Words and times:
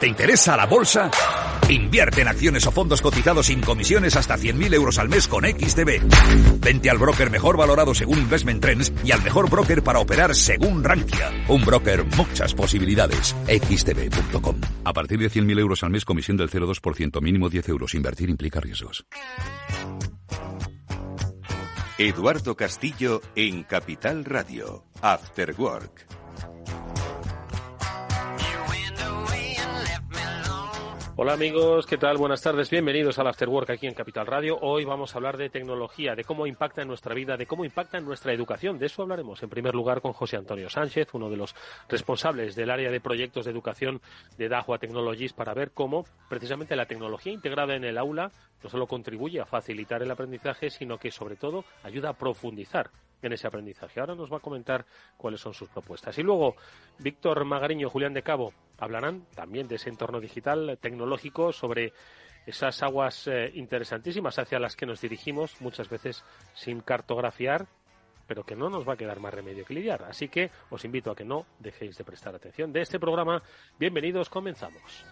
¿Te 0.00 0.06
interesa 0.06 0.56
la 0.56 0.64
bolsa? 0.64 1.10
Invierte 1.68 2.22
en 2.22 2.28
acciones 2.28 2.66
o 2.66 2.72
fondos 2.72 3.02
cotizados 3.02 3.46
sin 3.46 3.60
comisiones 3.60 4.16
hasta 4.16 4.38
100.000 4.38 4.72
euros 4.72 4.98
al 4.98 5.10
mes 5.10 5.28
con 5.28 5.44
XTB. 5.44 6.58
Vente 6.58 6.88
al 6.88 6.96
broker 6.96 7.30
mejor 7.30 7.58
valorado 7.58 7.94
según 7.94 8.18
Investment 8.18 8.62
Trends 8.62 8.92
y 9.04 9.12
al 9.12 9.22
mejor 9.22 9.50
broker 9.50 9.82
para 9.82 9.98
operar 9.98 10.34
según 10.34 10.82
Rankia. 10.82 11.44
Un 11.48 11.66
broker, 11.66 12.06
muchas 12.16 12.54
posibilidades. 12.54 13.36
XTB.com. 13.46 14.56
A 14.84 14.94
partir 14.94 15.18
de 15.18 15.30
100.000 15.30 15.60
euros 15.60 15.82
al 15.82 15.90
mes, 15.90 16.06
comisión 16.06 16.38
del 16.38 16.48
0,2%, 16.48 17.20
mínimo 17.20 17.50
10 17.50 17.68
euros. 17.68 17.94
Invertir 17.94 18.30
implica 18.30 18.58
riesgos. 18.58 19.04
Eduardo 21.98 22.56
Castillo 22.56 23.20
en 23.36 23.64
Capital 23.64 24.24
Radio. 24.24 24.86
After 25.02 25.54
Work. 25.58 26.06
Hola 31.22 31.34
amigos, 31.34 31.84
¿qué 31.84 31.98
tal? 31.98 32.16
Buenas 32.16 32.40
tardes, 32.40 32.70
bienvenidos 32.70 33.18
al 33.18 33.26
After 33.26 33.46
Work 33.46 33.68
aquí 33.68 33.86
en 33.86 33.92
Capital 33.92 34.26
Radio. 34.26 34.58
Hoy 34.62 34.86
vamos 34.86 35.12
a 35.12 35.18
hablar 35.18 35.36
de 35.36 35.50
tecnología, 35.50 36.14
de 36.14 36.24
cómo 36.24 36.46
impacta 36.46 36.80
en 36.80 36.88
nuestra 36.88 37.14
vida, 37.14 37.36
de 37.36 37.44
cómo 37.44 37.66
impacta 37.66 37.98
en 37.98 38.06
nuestra 38.06 38.32
educación. 38.32 38.78
De 38.78 38.86
eso 38.86 39.02
hablaremos 39.02 39.42
en 39.42 39.50
primer 39.50 39.74
lugar 39.74 40.00
con 40.00 40.14
José 40.14 40.38
Antonio 40.38 40.70
Sánchez, 40.70 41.08
uno 41.12 41.28
de 41.28 41.36
los 41.36 41.54
responsables 41.90 42.56
del 42.56 42.70
área 42.70 42.90
de 42.90 43.02
proyectos 43.02 43.44
de 43.44 43.50
educación 43.50 44.00
de 44.38 44.48
Dahua 44.48 44.78
Technologies, 44.78 45.34
para 45.34 45.52
ver 45.52 45.72
cómo 45.72 46.06
precisamente 46.30 46.74
la 46.74 46.86
tecnología 46.86 47.34
integrada 47.34 47.76
en 47.76 47.84
el 47.84 47.98
aula 47.98 48.32
no 48.62 48.70
solo 48.70 48.86
contribuye 48.86 49.40
a 49.40 49.44
facilitar 49.44 50.02
el 50.02 50.10
aprendizaje, 50.10 50.70
sino 50.70 50.96
que 50.96 51.10
sobre 51.10 51.36
todo 51.36 51.66
ayuda 51.82 52.08
a 52.08 52.14
profundizar 52.14 52.88
en 53.22 53.32
ese 53.32 53.46
aprendizaje. 53.46 54.00
Ahora 54.00 54.14
nos 54.14 54.32
va 54.32 54.38
a 54.38 54.40
comentar 54.40 54.84
cuáles 55.16 55.40
son 55.40 55.54
sus 55.54 55.68
propuestas. 55.68 56.16
Y 56.18 56.22
luego, 56.22 56.56
Víctor 56.98 57.44
Magariño 57.44 57.90
Julián 57.90 58.14
de 58.14 58.22
Cabo 58.22 58.52
hablarán 58.78 59.26
también 59.34 59.68
de 59.68 59.76
ese 59.76 59.90
entorno 59.90 60.20
digital 60.20 60.78
tecnológico 60.80 61.52
sobre 61.52 61.92
esas 62.46 62.82
aguas 62.82 63.26
eh, 63.26 63.50
interesantísimas 63.54 64.38
hacia 64.38 64.58
las 64.58 64.76
que 64.76 64.86
nos 64.86 65.00
dirigimos, 65.00 65.60
muchas 65.60 65.88
veces 65.88 66.24
sin 66.54 66.80
cartografiar, 66.80 67.66
pero 68.26 68.44
que 68.44 68.56
no 68.56 68.70
nos 68.70 68.88
va 68.88 68.94
a 68.94 68.96
quedar 68.96 69.20
más 69.20 69.34
remedio 69.34 69.64
que 69.64 69.74
lidiar. 69.74 70.04
Así 70.04 70.28
que 70.28 70.50
os 70.70 70.84
invito 70.84 71.10
a 71.10 71.16
que 71.16 71.24
no 71.24 71.46
dejéis 71.58 71.98
de 71.98 72.04
prestar 72.04 72.34
atención 72.34 72.72
de 72.72 72.80
este 72.80 72.98
programa. 72.98 73.42
Bienvenidos, 73.78 74.28
comenzamos. 74.28 75.04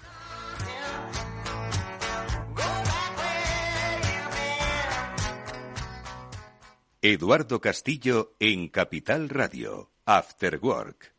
Eduardo 7.00 7.60
Castillo 7.60 8.34
en 8.40 8.68
Capital 8.68 9.28
Radio. 9.28 9.92
After 10.04 10.58
Work. 10.60 11.14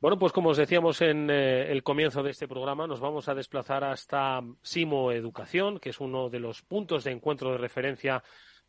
Bueno, 0.00 0.18
pues 0.18 0.32
como 0.32 0.48
os 0.48 0.56
decíamos 0.56 1.02
en 1.02 1.28
eh, 1.28 1.70
el 1.70 1.82
comienzo 1.82 2.22
de 2.22 2.30
este 2.30 2.48
programa, 2.48 2.86
nos 2.86 3.00
vamos 3.00 3.28
a 3.28 3.34
desplazar 3.34 3.84
hasta 3.84 4.40
Simo 4.62 5.12
Educación, 5.12 5.78
que 5.78 5.90
es 5.90 6.00
uno 6.00 6.30
de 6.30 6.40
los 6.40 6.62
puntos 6.62 7.04
de 7.04 7.10
encuentro 7.10 7.52
de 7.52 7.58
referencia 7.58 8.22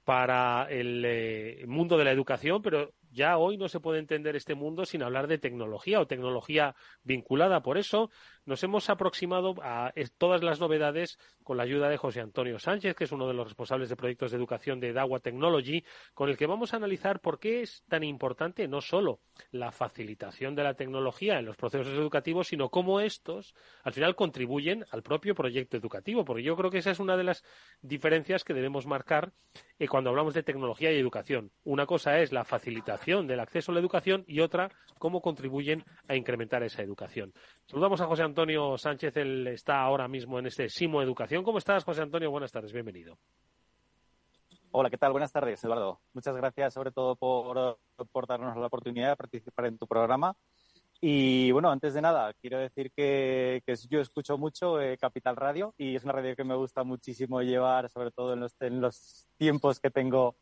para 0.04 0.68
el 0.70 1.04
eh, 1.06 1.64
mundo 1.68 1.98
de 1.98 2.04
la 2.04 2.12
educación, 2.12 2.62
pero 2.62 2.92
ya 3.12 3.38
hoy 3.38 3.58
no 3.58 3.68
se 3.68 3.80
puede 3.80 4.00
entender 4.00 4.36
este 4.36 4.56
mundo 4.56 4.86
sin 4.86 5.04
hablar 5.04 5.28
de 5.28 5.38
tecnología 5.38 6.00
o 6.00 6.08
tecnología 6.08 6.76
vinculada. 7.04 7.62
Por 7.62 7.78
eso 7.78 8.10
nos 8.46 8.64
hemos 8.64 8.90
aproximado 8.90 9.56
a 9.62 9.92
todas 10.18 10.44
las 10.44 10.60
novedades 10.60 11.20
con 11.44 11.58
la 11.58 11.64
ayuda 11.64 11.90
de 11.90 11.98
José 11.98 12.22
Antonio 12.22 12.58
Sánchez, 12.58 12.96
que 12.96 13.04
es 13.04 13.12
uno 13.12 13.28
de 13.28 13.34
los 13.34 13.46
responsables 13.46 13.90
de 13.90 13.96
proyectos 13.96 14.32
de 14.32 14.38
educación 14.38 14.80
de 14.80 14.94
Dawa 14.94 15.20
Technology, 15.20 15.84
con 16.14 16.30
el 16.30 16.38
que 16.38 16.48
vamos 16.48 16.74
a 16.74 16.78
analizar 16.78 17.20
por 17.20 17.40
qué 17.40 17.62
es 17.62 17.84
tan 17.90 18.04
importante 18.04 18.68
no 18.68 18.82
solo 18.82 19.20
la 19.52 19.72
facilitación 19.72 20.56
de 20.56 20.64
la 20.64 20.76
tecnología 20.76 21.38
en 21.40 21.46
los 21.46 21.58
procesos 21.58 21.94
educativos, 21.94 22.48
sino 22.48 22.70
cómo 22.70 23.02
estos 23.02 23.54
al 23.84 23.94
final 23.94 24.16
contribuyen 24.16 24.86
al 24.92 25.04
propio 25.04 25.36
proyecto 25.36 25.78
educativo, 25.78 26.24
porque 26.24 26.44
yo 26.44 26.56
creo 26.56 26.72
que 26.72 26.78
esa 26.78 26.92
es 26.92 27.00
una 27.00 27.18
de 27.18 27.26
las 27.26 27.44
diferencias 27.82 28.44
que 28.44 28.54
debemos 28.54 28.86
marcar 28.86 29.34
eh, 29.80 29.88
cuando 29.88 30.10
hablamos 30.10 30.34
de 30.34 30.44
tecnología 30.44 30.92
y 30.92 30.98
educación. 30.98 31.52
Una 31.64 31.86
cosa 31.86 32.20
es 32.20 32.32
la 32.32 32.46
facilitación 32.46 33.01
del 33.06 33.40
acceso 33.40 33.72
a 33.72 33.74
la 33.74 33.80
educación 33.80 34.24
y 34.28 34.42
otra, 34.42 34.70
cómo 35.00 35.22
contribuyen 35.22 35.84
a 36.08 36.16
incrementar 36.16 36.62
esa 36.62 36.84
educación. 36.84 37.34
Saludamos 37.66 38.00
a 38.00 38.06
José 38.06 38.22
Antonio 38.22 38.78
Sánchez, 38.78 39.18
él 39.18 39.48
está 39.48 39.82
ahora 39.82 40.08
mismo 40.08 40.38
en 40.38 40.46
este 40.46 40.70
Simo 40.70 41.02
Educación. 41.02 41.44
¿Cómo 41.44 41.58
estás, 41.58 41.84
José 41.84 42.04
Antonio? 42.04 42.30
Buenas 42.30 42.52
tardes, 42.52 42.72
bienvenido. 42.72 43.18
Hola, 44.70 44.92
¿qué 44.92 44.98
tal? 44.98 45.14
Buenas 45.14 45.32
tardes, 45.32 45.64
Eduardo. 45.64 46.00
Muchas 46.14 46.36
gracias 46.36 46.76
sobre 46.76 46.92
todo 46.92 47.16
por, 47.16 48.28
darnos 48.28 48.56
la 48.56 48.68
oportunidad 48.68 49.10
de 49.10 49.16
participar 49.16 49.66
en 49.66 49.80
tu 49.80 49.88
programa. 49.88 50.36
Y 51.02 51.52
bueno, 51.52 51.72
antes 51.72 51.96
de 51.96 52.02
nada, 52.02 52.32
quiero 52.36 52.60
decir 52.60 52.92
que, 52.92 53.64
yo 53.90 54.00
escucho 54.00 54.38
mucho 54.38 54.80
eh, 54.80 54.96
Capital 55.00 55.36
Radio 55.36 55.74
y 55.76 55.96
es 55.96 56.04
una 56.04 56.14
radio 56.14 56.36
que 56.36 56.44
me 56.44 56.56
gusta 56.56 56.84
muchísimo 56.84 57.42
llevar, 57.42 57.90
sobre 57.90 58.12
todo 58.12 58.34
en 58.34 58.42
los, 58.42 58.56
en 58.62 58.80
los 58.80 59.28
tiempos 59.38 59.80
que 59.80 59.90
tengo 59.90 60.36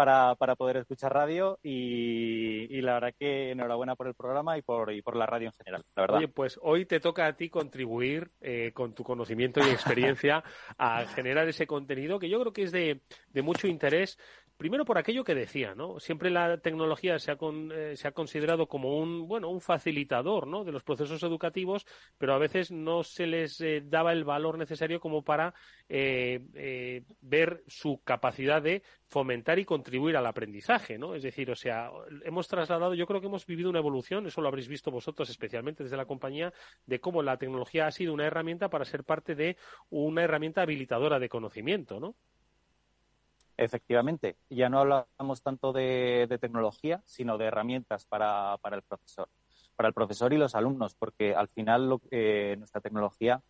para, 0.00 0.34
para 0.34 0.56
poder 0.56 0.78
escuchar 0.78 1.12
radio 1.12 1.58
y, 1.62 2.80
la 2.80 2.94
verdad 2.94 3.14
que 3.18 3.50
enhorabuena 3.50 3.96
por 3.96 4.06
el 4.06 4.14
programa 4.14 4.56
y 4.56 4.62
por, 4.62 4.90
y 4.94 5.02
por 5.02 5.14
la 5.14 5.26
radio 5.26 5.48
en 5.48 5.52
general, 5.52 5.84
la 5.94 6.02
verdad. 6.02 6.16
Oye, 6.16 6.28
pues 6.28 6.58
hoy 6.62 6.86
te 6.86 7.00
toca 7.00 7.26
a 7.26 7.36
ti 7.36 7.50
contribuir 7.50 8.30
eh, 8.40 8.70
con 8.72 8.94
tu 8.94 9.04
conocimiento 9.04 9.60
y 9.60 9.68
experiencia 9.68 10.42
a 10.78 11.04
generar 11.04 11.46
ese 11.48 11.66
contenido 11.66 12.18
que 12.18 12.30
yo 12.30 12.40
creo 12.40 12.54
que 12.54 12.62
es 12.62 12.72
de, 12.72 13.02
de 13.28 13.42
mucho 13.42 13.66
interés 13.66 14.18
Primero 14.60 14.84
por 14.84 14.98
aquello 14.98 15.24
que 15.24 15.34
decía, 15.34 15.74
¿no? 15.74 15.98
Siempre 16.00 16.28
la 16.28 16.58
tecnología 16.58 17.18
se 17.18 17.30
ha, 17.30 17.38
eh, 17.72 17.96
se 17.96 18.06
ha 18.06 18.12
considerado 18.12 18.66
como 18.66 18.98
un, 18.98 19.26
bueno, 19.26 19.48
un 19.48 19.62
facilitador, 19.62 20.46
¿no? 20.46 20.64
De 20.64 20.70
los 20.70 20.82
procesos 20.82 21.22
educativos, 21.22 21.86
pero 22.18 22.34
a 22.34 22.38
veces 22.38 22.70
no 22.70 23.02
se 23.02 23.26
les 23.26 23.58
eh, 23.62 23.82
daba 23.82 24.12
el 24.12 24.22
valor 24.22 24.58
necesario 24.58 25.00
como 25.00 25.22
para 25.24 25.54
eh, 25.88 27.02
ver 27.22 27.64
su 27.68 28.02
capacidad 28.04 28.60
de 28.60 28.82
fomentar 29.06 29.58
y 29.58 29.64
contribuir 29.64 30.18
al 30.18 30.26
aprendizaje, 30.26 30.98
¿no? 30.98 31.14
Es 31.14 31.22
decir, 31.22 31.50
o 31.50 31.56
sea, 31.56 31.90
hemos 32.26 32.46
trasladado, 32.46 32.92
yo 32.92 33.06
creo 33.06 33.22
que 33.22 33.28
hemos 33.28 33.46
vivido 33.46 33.70
una 33.70 33.78
evolución, 33.78 34.26
eso 34.26 34.42
lo 34.42 34.48
habréis 34.48 34.68
visto 34.68 34.90
vosotros 34.90 35.30
especialmente 35.30 35.84
desde 35.84 35.96
la 35.96 36.04
compañía, 36.04 36.52
de 36.84 37.00
cómo 37.00 37.22
la 37.22 37.38
tecnología 37.38 37.86
ha 37.86 37.92
sido 37.92 38.12
una 38.12 38.26
herramienta 38.26 38.68
para 38.68 38.84
ser 38.84 39.04
parte 39.04 39.34
de 39.34 39.56
una 39.88 40.22
herramienta 40.22 40.60
habilitadora 40.60 41.18
de 41.18 41.30
conocimiento, 41.30 41.98
¿no? 41.98 42.14
Efectivamente, 43.60 44.38
ya 44.48 44.70
no 44.70 44.78
hablamos 44.78 45.42
tanto 45.42 45.74
de, 45.74 46.38
tecnología, 46.40 47.02
sino 47.04 47.36
de 47.36 47.44
herramientas 47.44 48.06
para, 48.06 48.58
el 48.72 48.80
profesor, 48.80 49.28
para 49.76 49.88
el 49.88 49.92
profesor 49.92 50.32
y 50.32 50.38
los 50.38 50.54
alumnos, 50.54 50.94
porque 50.94 51.34
al 51.34 51.48
final 51.48 51.90
lo, 51.90 52.00
nuestra 52.56 52.80
tecnología, 52.80 53.42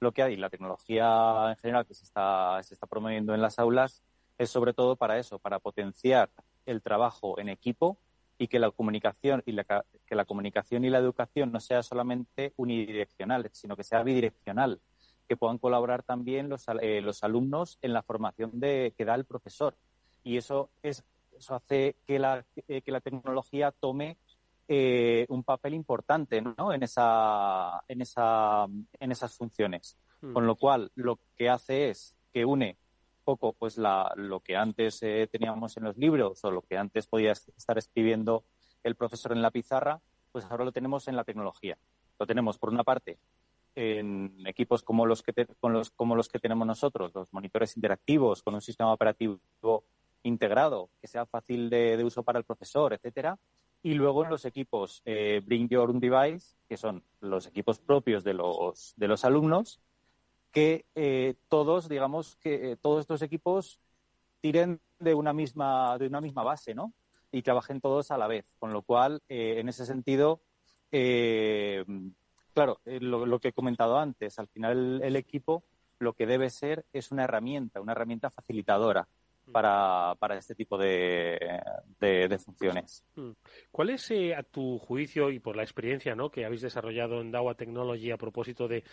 lo 0.00 0.10
que 0.10 0.24
hay, 0.24 0.36
la 0.36 0.50
tecnología 0.50 1.50
en 1.50 1.56
general 1.58 1.86
que 1.86 1.94
se 1.94 2.02
está, 2.02 2.60
se 2.64 2.74
está 2.74 2.88
promoviendo 2.88 3.36
en 3.36 3.40
las 3.40 3.60
aulas, 3.60 4.02
es 4.36 4.50
sobre 4.50 4.74
todo 4.74 4.96
para 4.96 5.20
eso, 5.20 5.38
para 5.38 5.60
potenciar 5.60 6.28
el 6.66 6.82
trabajo 6.82 7.38
en 7.38 7.48
equipo 7.48 7.98
y 8.38 8.48
que 8.48 8.58
la 8.58 8.72
comunicación 8.72 9.44
y 9.46 9.52
la, 9.52 9.84
que 10.04 10.16
la 10.16 10.24
comunicación 10.24 10.84
y 10.84 10.90
la 10.90 10.98
educación 10.98 11.52
no 11.52 11.60
sea 11.60 11.84
solamente 11.84 12.52
unidireccional, 12.56 13.48
sino 13.52 13.76
que 13.76 13.84
sea 13.84 14.02
bidireccional 14.02 14.80
que 15.32 15.36
puedan 15.38 15.56
colaborar 15.56 16.02
también 16.02 16.50
los, 16.50 16.66
eh, 16.82 17.00
los 17.00 17.24
alumnos 17.24 17.78
en 17.80 17.94
la 17.94 18.02
formación 18.02 18.60
de, 18.60 18.92
que 18.98 19.06
da 19.06 19.14
el 19.14 19.24
profesor. 19.24 19.74
Y 20.22 20.36
eso, 20.36 20.68
es, 20.82 21.02
eso 21.34 21.54
hace 21.54 21.96
que 22.06 22.18
la, 22.18 22.44
eh, 22.68 22.82
que 22.82 22.92
la 22.92 23.00
tecnología 23.00 23.72
tome 23.72 24.18
eh, 24.68 25.24
un 25.30 25.42
papel 25.42 25.72
importante 25.72 26.42
¿no? 26.42 26.74
en, 26.74 26.82
esa, 26.82 27.82
en, 27.88 28.02
esa, 28.02 28.66
en 29.00 29.10
esas 29.10 29.34
funciones. 29.34 29.96
Hmm. 30.20 30.34
Con 30.34 30.46
lo 30.46 30.54
cual, 30.56 30.92
lo 30.96 31.18
que 31.38 31.48
hace 31.48 31.88
es 31.88 32.14
que 32.30 32.44
une 32.44 32.76
poco 33.24 33.54
pues 33.54 33.78
la, 33.78 34.12
lo 34.16 34.40
que 34.40 34.54
antes 34.54 35.00
teníamos 35.30 35.78
en 35.78 35.84
los 35.84 35.96
libros 35.96 36.44
o 36.44 36.50
lo 36.50 36.60
que 36.60 36.76
antes 36.76 37.06
podía 37.06 37.32
estar 37.32 37.78
escribiendo 37.78 38.44
el 38.82 38.96
profesor 38.96 39.32
en 39.32 39.40
la 39.40 39.50
pizarra, 39.50 39.98
pues 40.30 40.44
ahora 40.50 40.66
lo 40.66 40.72
tenemos 40.72 41.08
en 41.08 41.16
la 41.16 41.24
tecnología. 41.24 41.78
Lo 42.18 42.26
tenemos, 42.26 42.58
por 42.58 42.68
una 42.68 42.84
parte, 42.84 43.18
en 43.74 44.34
equipos 44.46 44.82
como 44.82 45.06
los 45.06 45.22
que 45.22 45.46
con 45.60 45.72
los, 45.72 45.90
como 45.90 46.16
los 46.16 46.28
que 46.28 46.38
tenemos 46.38 46.66
nosotros, 46.66 47.12
los 47.14 47.32
monitores 47.32 47.76
interactivos 47.76 48.42
con 48.42 48.54
un 48.54 48.60
sistema 48.60 48.92
operativo 48.92 49.40
integrado 50.22 50.90
que 51.00 51.08
sea 51.08 51.26
fácil 51.26 51.70
de, 51.70 52.02
uso 52.04 52.22
para 52.22 52.38
el 52.38 52.44
profesor, 52.44 52.92
etcétera. 52.92 53.38
Y 53.82 53.94
luego 53.94 54.24
en 54.24 54.30
los 54.30 54.44
equipos 54.44 55.02
eh, 55.04 55.40
Bring 55.44 55.68
Your 55.68 55.90
Own 55.90 55.98
Device, 55.98 56.56
que 56.68 56.76
son 56.76 57.02
los 57.20 57.46
equipos 57.46 57.80
propios 57.80 58.22
de 58.22 58.34
los, 58.34 58.94
de 58.96 59.08
los 59.08 59.24
alumnos, 59.24 59.80
que 60.52 60.84
eh, 60.94 61.34
todos, 61.48 61.88
digamos, 61.88 62.36
que 62.36 62.72
eh, 62.72 62.76
todos 62.76 63.00
estos 63.00 63.22
equipos 63.22 63.80
tiren 64.40 64.80
de 65.00 65.14
una 65.14 65.32
misma, 65.32 65.98
de 65.98 66.06
una 66.06 66.20
misma 66.20 66.44
base, 66.44 66.74
¿no? 66.74 66.92
Y 67.32 67.42
trabajen 67.42 67.80
todos 67.80 68.10
a 68.10 68.18
la 68.18 68.28
vez. 68.28 68.44
Con 68.58 68.72
lo 68.72 68.82
cual, 68.82 69.22
en 69.28 69.68
ese 69.68 69.86
sentido, 69.86 70.40
Claro, 72.54 72.80
eh, 72.84 73.00
lo, 73.00 73.38
que 73.38 73.48
he 73.48 73.52
comentado 73.52 73.98
antes, 73.98 74.38
al 74.38 74.48
final 74.48 75.00
el, 75.02 75.16
equipo 75.16 75.64
lo 75.98 76.12
que 76.12 76.26
debe 76.26 76.50
ser 76.50 76.84
es 76.92 77.10
una 77.10 77.24
herramienta, 77.24 77.80
una 77.80 77.92
herramienta 77.92 78.30
facilitadora 78.30 79.08
para, 79.50 80.14
para 80.18 80.36
este 80.36 80.54
tipo 80.54 80.76
de, 80.76 81.38
de, 81.98 82.38
funciones. 82.38 83.04
Mm. 83.16 83.30
¿Cuál 83.70 83.90
es, 83.90 84.10
eh, 84.10 84.34
a 84.34 84.42
tu 84.42 84.78
juicio 84.78 85.30
y 85.30 85.38
por 85.38 85.56
la 85.56 85.62
experiencia 85.62 86.14
¿no? 86.14 86.30
que 86.30 86.44
habéis 86.44 86.62
desarrollado 86.62 87.20
en 87.20 87.30
Dawa 87.30 87.54
Technology 87.54 88.10
a 88.10 88.18
propósito 88.18 88.68
de 88.68 88.84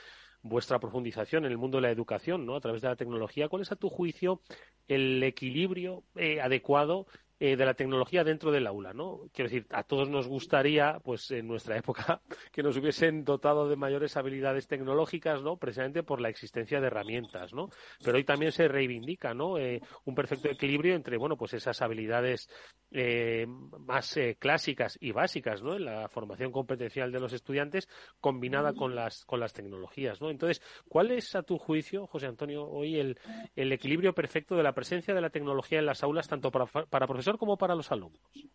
vuestra 0.42 0.80
profundización 0.80 1.46
en 1.46 1.52
el 1.52 1.58
mundo 1.58 1.78
de 1.78 1.84
la 1.84 1.92
educación 1.92 2.46
¿no? 2.46 2.56
a 2.56 2.62
través 2.62 2.82
de 2.82 2.88
la 2.88 2.96
tecnología, 2.96 3.50
cuál 3.50 3.64
es, 3.64 3.72
a 3.72 3.76
tu 3.76 3.90
juicio, 3.90 4.42
el 4.88 5.22
equilibrio 5.24 6.04
eh, 6.16 6.40
adecuado 6.42 7.08
eh, 7.42 7.56
de 7.56 7.66
la 7.66 7.74
tecnología 7.74 8.26
dentro 8.26 8.52
del 8.52 8.68
aula, 8.68 8.92
¿no? 8.94 9.22
Quiero 9.34 9.50
decir, 9.50 9.66
a 9.70 9.84
todos 9.84 10.10
nos 10.10 10.28
gustaría, 10.28 11.00
pues 11.02 11.32
en 11.32 11.48
nuestra 11.48 11.78
época, 11.78 12.20
que 12.52 12.62
nos 12.62 12.76
hubiesen 12.76 13.24
dotado 13.24 13.70
de 13.70 13.78
mayores 13.78 14.18
habilidades 14.18 14.68
tecnológicas, 14.68 15.42
¿no? 15.42 15.56
Precisamente 15.56 16.04
por 16.04 16.20
la 16.20 16.28
existencia 16.28 16.82
de 16.82 16.88
herramientas, 16.88 17.54
¿no? 17.54 17.70
Pero 18.04 18.18
hoy 18.18 18.26
también 18.26 18.52
se 18.52 18.68
reivindica, 18.68 19.34
¿no? 19.34 19.58
Eh, 19.58 19.82
un 20.04 20.16
perfecto 20.16 20.50
equilibrio 20.50 20.96
entre, 20.96 21.16
bueno, 21.16 21.38
pues 21.38 21.54
esas 21.54 21.82
habilidades 21.82 22.50
eh, 22.92 23.48
más 23.48 24.20
clásicas 24.38 24.98
y 25.00 25.14
básicas, 25.14 25.64
¿no? 25.64 25.76
En 25.76 25.86
la 25.86 26.10
formación 26.10 26.52
competencial 26.52 27.10
de 27.10 27.22
los 27.22 27.32
estudiantes 27.32 27.88
combinada 28.20 28.74
con 28.74 28.96
las 28.96 29.24
con 29.24 29.40
las 29.40 29.54
tecnologías, 29.54 30.20
¿no? 30.20 30.30
Entonces, 30.30 30.62
¿cuál 30.90 31.12
es 31.12 31.36
a 31.36 31.44
tu 31.44 31.58
juicio, 31.58 32.06
José 32.06 32.26
Antonio, 32.26 32.68
hoy 32.68 33.00
el, 33.00 33.18
el 33.56 33.72
equilibrio 33.72 34.14
perfecto 34.14 34.58
de 34.58 34.64
la 34.64 34.74
presencia 34.74 35.14
de 35.14 35.22
la 35.22 35.30
tecnología 35.30 35.80
en 35.80 35.86
las 35.86 36.04
aulas 36.04 36.28
tanto 36.28 36.52
para, 36.52 36.66
para 36.66 37.08
profesores 37.08 37.29
como 37.38 37.58
para 37.58 37.76
los 37.76 37.92
alumnos? 37.92 38.50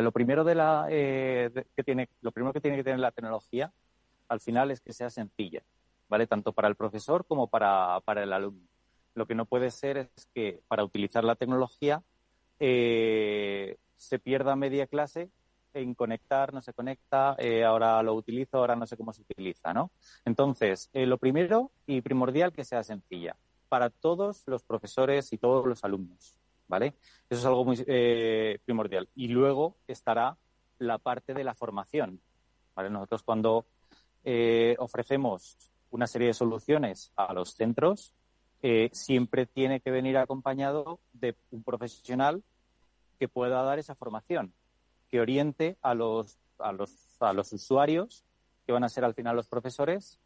lo 0.00 0.12
primero 0.12 0.44
de 0.44 0.54
la 0.54 0.86
eh, 0.90 1.50
que 1.76 1.84
tiene, 1.84 2.08
lo 2.20 2.32
primero 2.32 2.52
que 2.52 2.60
tiene 2.60 2.76
que 2.76 2.84
tener 2.84 3.00
la 3.00 3.12
tecnología 3.12 3.72
al 4.28 4.40
final 4.40 4.70
es 4.70 4.80
que 4.80 4.92
sea 4.92 5.10
sencilla, 5.10 5.62
¿vale? 6.08 6.26
Tanto 6.26 6.52
para 6.52 6.68
el 6.68 6.76
profesor 6.76 7.26
como 7.26 7.48
para, 7.48 8.02
el 8.16 8.32
alumno. 8.32 8.66
Lo 9.14 9.26
que 9.26 9.34
no 9.34 9.44
puede 9.44 9.70
ser 9.70 9.98
es 9.98 10.26
que 10.34 10.62
para 10.66 10.82
utilizar 10.82 11.24
la 11.24 11.36
tecnología 11.36 12.02
eh, 12.58 13.76
se 13.94 14.18
pierda 14.18 14.56
media 14.56 14.86
clase 14.86 15.30
en 15.74 15.94
conectar, 15.94 16.54
no 16.54 16.62
se 16.62 16.72
conecta, 16.72 17.36
eh, 17.38 17.64
ahora 17.64 18.02
lo 18.02 18.14
utilizo, 18.14 18.58
ahora 18.58 18.76
no 18.76 18.86
sé 18.86 18.96
cómo 18.96 19.12
se 19.12 19.22
utiliza, 19.22 19.74
¿no? 19.74 19.90
Entonces, 20.24 20.88
lo 20.92 21.18
primero 21.18 21.70
y 21.86 22.00
primordial 22.00 22.52
que 22.52 22.64
sea 22.64 22.82
sencilla 22.82 23.36
para 23.68 23.90
todos 23.90 24.44
los 24.46 24.62
profesores 24.62 25.32
y 25.32 25.38
todos 25.38 25.66
los 25.66 25.84
alumnos. 25.84 26.38
¿Vale? 26.68 26.94
Eso 27.28 27.40
es 27.40 27.44
algo 27.46 27.64
muy 27.64 27.82
eh, 27.86 28.58
primordial. 28.64 29.08
Y 29.14 29.28
luego 29.28 29.76
estará 29.86 30.36
la 30.78 30.98
parte 30.98 31.34
de 31.34 31.44
la 31.44 31.54
formación, 31.54 32.20
¿vale? 32.74 32.90
Nosotros 32.90 33.22
cuando 33.22 33.66
eh, 34.24 34.76
ofrecemos 34.78 35.56
una 35.90 36.06
serie 36.06 36.28
de 36.28 36.34
soluciones 36.34 37.12
a 37.16 37.32
los 37.32 37.54
centros, 37.54 38.14
eh, 38.62 38.90
siempre 38.92 39.46
tiene 39.46 39.80
que 39.80 39.90
venir 39.90 40.16
acompañado 40.16 40.98
de 41.12 41.36
un 41.50 41.62
profesional 41.62 42.42
que 43.18 43.28
pueda 43.28 43.62
dar 43.62 43.78
esa 43.78 43.94
formación, 43.94 44.52
que 45.10 45.20
oriente 45.20 45.76
a 45.82 45.94
los, 45.94 46.38
a 46.58 46.72
los, 46.72 46.90
a 47.20 47.32
los 47.32 47.52
usuarios, 47.52 48.24
que 48.66 48.72
van 48.72 48.84
a 48.84 48.88
ser 48.88 49.04
al 49.04 49.14
final 49.14 49.36
los 49.36 49.48
profesores, 49.48 50.18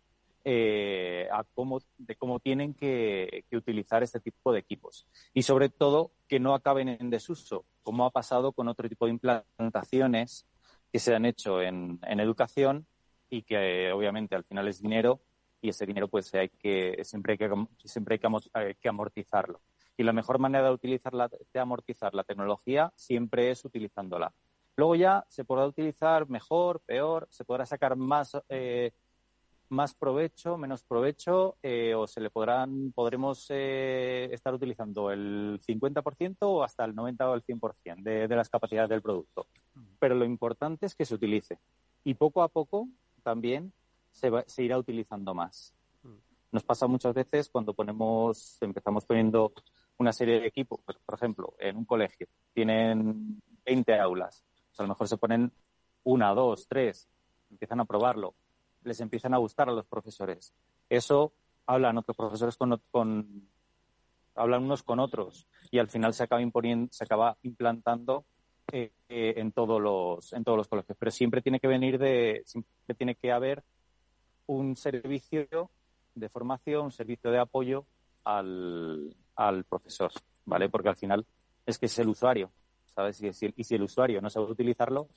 eh, 0.50 1.28
a 1.30 1.44
cómo, 1.44 1.78
de 1.98 2.16
cómo 2.16 2.40
tienen 2.40 2.72
que, 2.72 3.44
utilizar 3.52 4.02
este 4.02 4.18
tipo 4.18 4.50
de 4.50 4.60
equipos. 4.60 5.06
Y 5.34 5.42
sobre 5.42 5.68
todo, 5.68 6.12
que 6.26 6.40
no 6.40 6.54
acaben 6.54 6.88
en 6.88 7.10
desuso, 7.10 7.66
como 7.82 8.06
ha 8.06 8.10
pasado 8.10 8.52
con 8.52 8.66
otro 8.66 8.88
tipo 8.88 9.04
de 9.04 9.12
implantaciones 9.12 10.46
que 10.90 11.00
se 11.00 11.14
han 11.14 11.26
hecho 11.26 11.60
en, 11.60 12.00
educación 12.02 12.86
y 13.28 13.42
que 13.42 13.92
obviamente 13.92 14.36
al 14.36 14.44
final 14.44 14.68
es 14.68 14.80
dinero 14.80 15.20
y 15.60 15.68
ese 15.68 15.84
dinero 15.84 16.08
pues 16.08 16.32
hay 16.32 16.48
que 16.48 17.04
siempre 17.04 17.32
hay 17.32 17.38
que 17.38 17.50
siempre 17.84 18.18
hay 18.54 18.74
que 18.74 18.88
amortizarlo 18.88 19.60
y 19.98 20.02
la 20.02 20.14
mejor 20.14 20.38
manera 20.38 20.68
de 20.68 20.72
utilizar 20.72 21.12
de 21.12 21.60
amortizar 21.60 22.14
la 22.14 22.24
tecnología 22.24 22.90
siempre 22.96 23.50
es 23.50 23.64
utilizándola 23.66 24.32
luego 24.76 24.94
ya 24.94 25.26
se 25.28 25.44
podrá 25.44 25.66
utilizar 25.66 26.26
mejor 26.30 26.80
peor 26.86 27.26
se 27.30 27.44
podrá 27.44 27.66
sacar 27.66 27.96
más 27.96 28.32
eh, 28.48 28.92
más 29.70 29.94
provecho, 29.94 30.56
menos 30.56 30.84
provecho, 30.84 31.56
eh, 31.62 31.94
o 31.94 32.06
se 32.06 32.20
le 32.20 32.30
podrán, 32.30 32.92
podremos 32.92 33.46
eh, 33.50 34.28
estar 34.32 34.54
utilizando 34.54 35.10
el 35.10 35.60
50% 35.66 36.36
o 36.40 36.62
hasta 36.62 36.84
el 36.84 36.94
90 36.94 37.30
o 37.30 37.34
el 37.34 37.44
100% 37.44 38.02
de, 38.02 38.28
de 38.28 38.36
las 38.36 38.48
capacidades 38.48 38.90
del 38.90 39.02
producto. 39.02 39.46
Pero 39.98 40.14
lo 40.14 40.24
importante 40.24 40.86
es 40.86 40.94
que 40.94 41.04
se 41.04 41.14
utilice. 41.14 41.58
Y 42.04 42.14
poco 42.14 42.42
a 42.42 42.48
poco 42.48 42.88
también 43.22 43.72
se, 44.10 44.30
se 44.46 44.62
irá 44.62 44.78
utilizando 44.78 45.34
más. 45.34 45.74
Nos 46.50 46.64
pasa 46.64 46.86
muchas 46.86 47.14
veces 47.14 47.50
cuando 47.50 47.74
ponemos, 47.74 48.56
empezamos 48.62 49.04
poniendo 49.04 49.52
una 49.98 50.12
serie 50.12 50.40
de 50.40 50.46
equipos, 50.46 50.80
pues, 50.84 50.96
por 51.04 51.14
ejemplo, 51.14 51.54
en 51.58 51.76
un 51.76 51.84
colegio, 51.84 52.26
tienen 52.54 53.42
20 53.66 53.98
aulas. 53.98 54.44
a 54.78 54.82
lo 54.82 54.88
mejor 54.88 55.08
se 55.08 55.18
ponen 55.18 55.52
una, 56.04 56.32
dos, 56.32 56.66
tres, 56.66 57.06
empiezan 57.50 57.80
a 57.80 57.84
probarlo 57.84 58.34
les 58.82 59.00
empiezan 59.00 59.34
a 59.34 59.38
gustar 59.38 59.68
a 59.68 59.72
los 59.72 59.86
profesores. 59.86 60.52
Eso 60.88 61.32
hablan 61.66 61.98
otros 61.98 62.16
profesores 62.16 62.56
con, 62.56 63.48
hablan 64.34 64.64
unos 64.64 64.82
con 64.82 65.00
otros 65.00 65.46
y 65.70 65.78
al 65.78 65.88
final 65.88 66.14
se 66.14 66.24
acaba 66.24 66.40
imponiendo, 66.40 66.88
se 66.92 67.04
acaba 67.04 67.36
implantando 67.42 68.24
eh, 68.72 68.92
eh, 69.08 69.34
en 69.36 69.52
todos 69.52 69.80
los 69.80 70.32
en 70.32 70.44
todos 70.44 70.58
los 70.58 70.68
colegios. 70.68 70.96
Pero 70.98 71.10
siempre 71.10 71.42
tiene 71.42 71.60
que 71.60 71.68
venir 71.68 71.98
de 71.98 72.42
siempre 72.46 72.94
tiene 72.96 73.14
que 73.14 73.32
haber 73.32 73.62
un 74.46 74.76
servicio 74.76 75.70
de 76.14 76.28
formación, 76.28 76.86
un 76.86 76.92
servicio 76.92 77.30
de 77.30 77.38
apoyo 77.38 77.84
al, 78.24 79.14
al 79.36 79.64
profesor, 79.64 80.10
¿vale? 80.46 80.68
Porque 80.68 80.88
al 80.88 80.96
final 80.96 81.26
es 81.66 81.78
que 81.78 81.86
es 81.86 81.98
el 81.98 82.08
usuario, 82.08 82.50
¿sabes? 82.94 83.22
Y 83.22 83.32
si, 83.32 83.52
y 83.54 83.64
si 83.64 83.74
el 83.74 83.82
usuario 83.82 84.20
no 84.20 84.30
sabe 84.30 84.46
utilizarlo, 84.46 85.08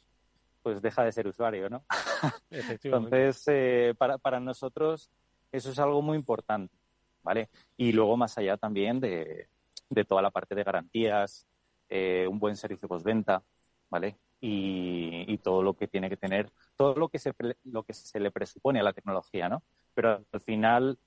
pues 0.61 0.81
deja 0.81 1.03
de 1.03 1.11
ser 1.11 1.27
usuario, 1.27 1.69
¿no? 1.69 1.83
Entonces, 2.49 3.43
eh, 3.47 3.93
para, 3.97 4.17
para 4.17 4.39
nosotros 4.39 5.09
eso 5.51 5.71
es 5.71 5.79
algo 5.79 6.01
muy 6.01 6.17
importante, 6.17 6.75
¿vale? 7.23 7.49
Y 7.77 7.91
luego 7.91 8.15
más 8.17 8.37
allá 8.37 8.57
también 8.57 8.99
de, 8.99 9.47
de 9.89 10.05
toda 10.05 10.21
la 10.21 10.31
parte 10.31 10.55
de 10.55 10.63
garantías, 10.63 11.45
eh, 11.89 12.25
un 12.29 12.39
buen 12.39 12.55
servicio 12.55 12.87
postventa, 12.87 13.43
¿vale? 13.89 14.17
Y, 14.39 15.25
y, 15.27 15.37
todo 15.37 15.61
lo 15.61 15.75
que 15.75 15.87
tiene 15.87 16.09
que 16.09 16.17
tener, 16.17 16.49
todo 16.75 16.95
lo 16.95 17.09
que, 17.09 17.19
se, 17.19 17.33
lo 17.65 17.83
que 17.83 17.93
se 17.93 18.19
le 18.19 18.31
presupone 18.31 18.79
a 18.79 18.83
la 18.83 18.93
tecnología, 18.93 19.49
¿no? 19.49 19.61
Pero 19.93 20.23
al 20.31 20.41
final 20.41 20.97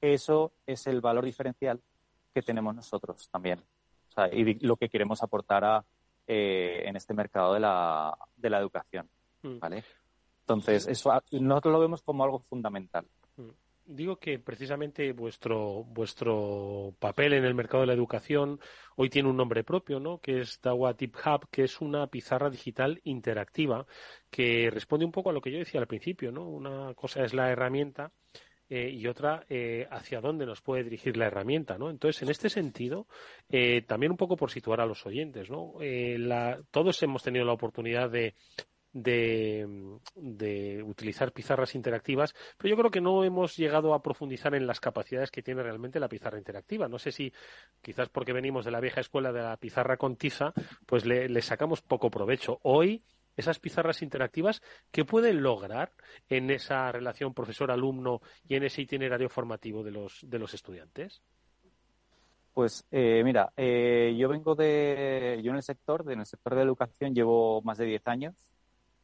eso 0.00 0.52
es 0.66 0.86
el 0.86 1.00
valor 1.00 1.24
diferencial 1.24 1.80
que 2.34 2.42
tenemos 2.42 2.74
nosotros 2.74 3.30
también. 3.30 3.60
O 4.10 4.12
sea, 4.12 4.28
y 4.28 4.58
lo 4.60 4.76
que 4.76 4.90
queremos 4.90 5.22
aportar 5.22 5.64
a, 5.64 5.84
eh, 6.26 6.82
en 6.84 6.96
este 6.96 7.14
mercado 7.14 7.54
de 7.54 7.60
la, 7.60 8.16
de 8.36 8.50
la 8.50 8.58
educación. 8.58 9.08
Mm. 9.42 9.58
¿vale? 9.58 9.84
Entonces, 10.40 10.86
eso 10.86 11.12
nosotros 11.32 11.72
lo 11.72 11.80
vemos 11.80 12.02
como 12.02 12.24
algo 12.24 12.40
fundamental. 12.40 13.06
Mm. 13.36 13.50
Digo 13.84 14.16
que 14.16 14.38
precisamente 14.38 15.12
vuestro, 15.12 15.84
vuestro 15.84 16.94
papel 16.98 17.32
en 17.32 17.44
el 17.44 17.54
mercado 17.54 17.80
de 17.80 17.88
la 17.88 17.92
educación 17.92 18.60
hoy 18.96 19.10
tiene 19.10 19.28
un 19.28 19.36
nombre 19.36 19.64
propio, 19.64 19.98
¿no? 19.98 20.18
Que 20.18 20.40
es 20.40 20.60
Dawa 20.62 20.94
Tip 20.94 21.16
Hub, 21.16 21.48
que 21.50 21.64
es 21.64 21.80
una 21.80 22.06
pizarra 22.06 22.48
digital 22.48 23.00
interactiva 23.04 23.84
que 24.30 24.70
responde 24.70 25.04
un 25.04 25.12
poco 25.12 25.30
a 25.30 25.32
lo 25.32 25.40
que 25.40 25.50
yo 25.50 25.58
decía 25.58 25.80
al 25.80 25.88
principio, 25.88 26.30
¿no? 26.30 26.48
Una 26.48 26.94
cosa 26.94 27.24
es 27.24 27.34
la 27.34 27.50
herramienta 27.50 28.12
eh, 28.74 28.88
y 28.88 29.06
otra 29.06 29.44
eh, 29.50 29.86
hacia 29.90 30.22
dónde 30.22 30.46
nos 30.46 30.62
puede 30.62 30.82
dirigir 30.82 31.18
la 31.18 31.26
herramienta, 31.26 31.76
¿no? 31.76 31.90
Entonces, 31.90 32.22
en 32.22 32.30
este 32.30 32.48
sentido, 32.48 33.06
eh, 33.50 33.82
también 33.82 34.12
un 34.12 34.16
poco 34.16 34.34
por 34.34 34.50
situar 34.50 34.80
a 34.80 34.86
los 34.86 35.04
oyentes, 35.04 35.50
¿no? 35.50 35.74
todos 36.70 37.02
hemos 37.02 37.22
tenido 37.22 37.44
la 37.44 37.52
oportunidad 37.52 38.08
de, 38.08 38.34
de, 38.94 40.82
utilizar 40.82 41.32
pizarras 41.32 41.74
interactivas, 41.74 42.34
pero 42.56 42.70
yo 42.70 42.78
creo 42.78 42.90
que 42.90 43.02
no 43.02 43.24
hemos 43.24 43.58
llegado 43.58 43.92
a 43.92 44.00
profundizar 44.02 44.54
en 44.54 44.66
las 44.66 44.80
capacidades 44.80 45.30
que 45.30 45.42
tiene 45.42 45.62
realmente 45.62 46.00
la 46.00 46.08
pizarra 46.08 46.38
interactiva. 46.38 46.88
No 46.88 46.98
sé 46.98 47.12
si 47.12 47.30
quizás 47.82 48.08
porque 48.08 48.32
venimos 48.32 48.64
de 48.64 48.70
la 48.70 48.80
vieja 48.80 49.02
escuela 49.02 49.32
de 49.32 49.42
la 49.42 49.58
pizarra 49.58 49.98
con 49.98 50.16
tiza, 50.16 50.54
pues 50.86 51.04
le 51.04 51.42
sacamos 51.42 51.82
poco 51.82 52.10
provecho. 52.10 52.58
Hoy 52.62 53.02
esas 53.36 53.58
pizarras 53.58 54.02
interactivas, 54.02 54.62
¿qué 54.90 55.04
pueden 55.04 55.42
lograr 55.42 55.92
en 56.28 56.50
esa 56.50 56.90
relación 56.92 57.34
profesor-alumno 57.34 58.20
y 58.48 58.56
en 58.56 58.64
ese 58.64 58.82
itinerario 58.82 59.28
formativo 59.28 59.82
de 59.82 59.90
los, 59.90 60.20
de 60.22 60.38
los 60.38 60.54
estudiantes? 60.54 61.22
Pues 62.52 62.86
eh, 62.90 63.22
mira, 63.24 63.50
eh, 63.56 64.14
yo 64.18 64.28
vengo 64.28 64.54
de, 64.54 65.40
yo 65.42 65.50
en 65.50 65.56
el 65.56 65.62
sector, 65.62 66.04
en 66.10 66.20
el 66.20 66.26
sector 66.26 66.54
de 66.54 66.62
educación 66.62 67.14
llevo 67.14 67.62
más 67.62 67.78
de 67.78 67.86
10 67.86 68.06
años. 68.08 68.34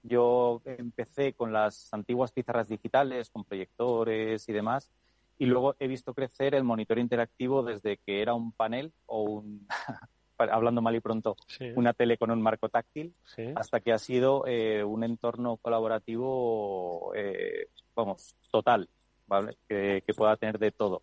Yo 0.02 0.60
empecé 0.64 1.32
con 1.32 1.52
las 1.52 1.92
antiguas 1.92 2.30
pizarras 2.30 2.68
digitales, 2.68 3.30
con 3.30 3.44
proyectores 3.44 4.48
y 4.48 4.52
demás, 4.52 4.90
y 5.38 5.46
luego 5.46 5.76
he 5.78 5.88
visto 5.88 6.14
crecer 6.14 6.54
el 6.54 6.64
monitor 6.64 6.98
interactivo 6.98 7.62
desde 7.62 7.96
que 7.98 8.20
era 8.20 8.34
un 8.34 8.52
panel 8.52 8.92
o 9.06 9.22
un, 9.22 9.66
hablando 10.38 10.82
mal 10.82 10.94
y 10.94 11.00
pronto, 11.00 11.36
una 11.74 11.92
tele 11.92 12.16
con 12.16 12.30
un 12.30 12.40
marco 12.40 12.68
táctil, 12.68 13.14
hasta 13.54 13.80
que 13.80 13.92
ha 13.92 13.98
sido 13.98 14.46
eh, 14.46 14.84
un 14.84 15.04
entorno 15.04 15.56
colaborativo, 15.56 17.12
eh, 17.14 17.68
vamos, 17.94 18.36
total, 18.50 18.88
¿vale? 19.26 19.56
Que, 19.68 20.02
pueda 20.16 20.36
tener 20.36 20.58
de 20.58 20.70
todo. 20.70 21.02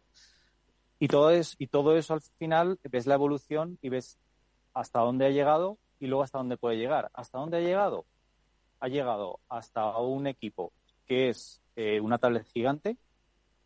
Y 0.99 1.07
todo, 1.07 1.29
es, 1.29 1.55
y 1.59 1.67
todo 1.67 1.95
eso 1.97 2.13
al 2.13 2.21
final 2.21 2.79
ves 2.83 3.05
la 3.05 3.15
evolución 3.15 3.77
y 3.81 3.89
ves 3.89 4.17
hasta 4.73 4.99
dónde 4.99 5.25
ha 5.25 5.29
llegado 5.29 5.77
y 5.99 6.07
luego 6.07 6.23
hasta 6.23 6.37
dónde 6.37 6.57
puede 6.57 6.77
llegar. 6.77 7.09
¿Hasta 7.13 7.37
dónde 7.37 7.57
ha 7.57 7.61
llegado? 7.61 8.05
Ha 8.79 8.87
llegado 8.87 9.39
hasta 9.49 9.97
un 9.99 10.27
equipo 10.27 10.71
que 11.05 11.29
es 11.29 11.61
eh, 11.75 11.99
una 11.99 12.17
tablet 12.17 12.45
gigante, 12.45 12.97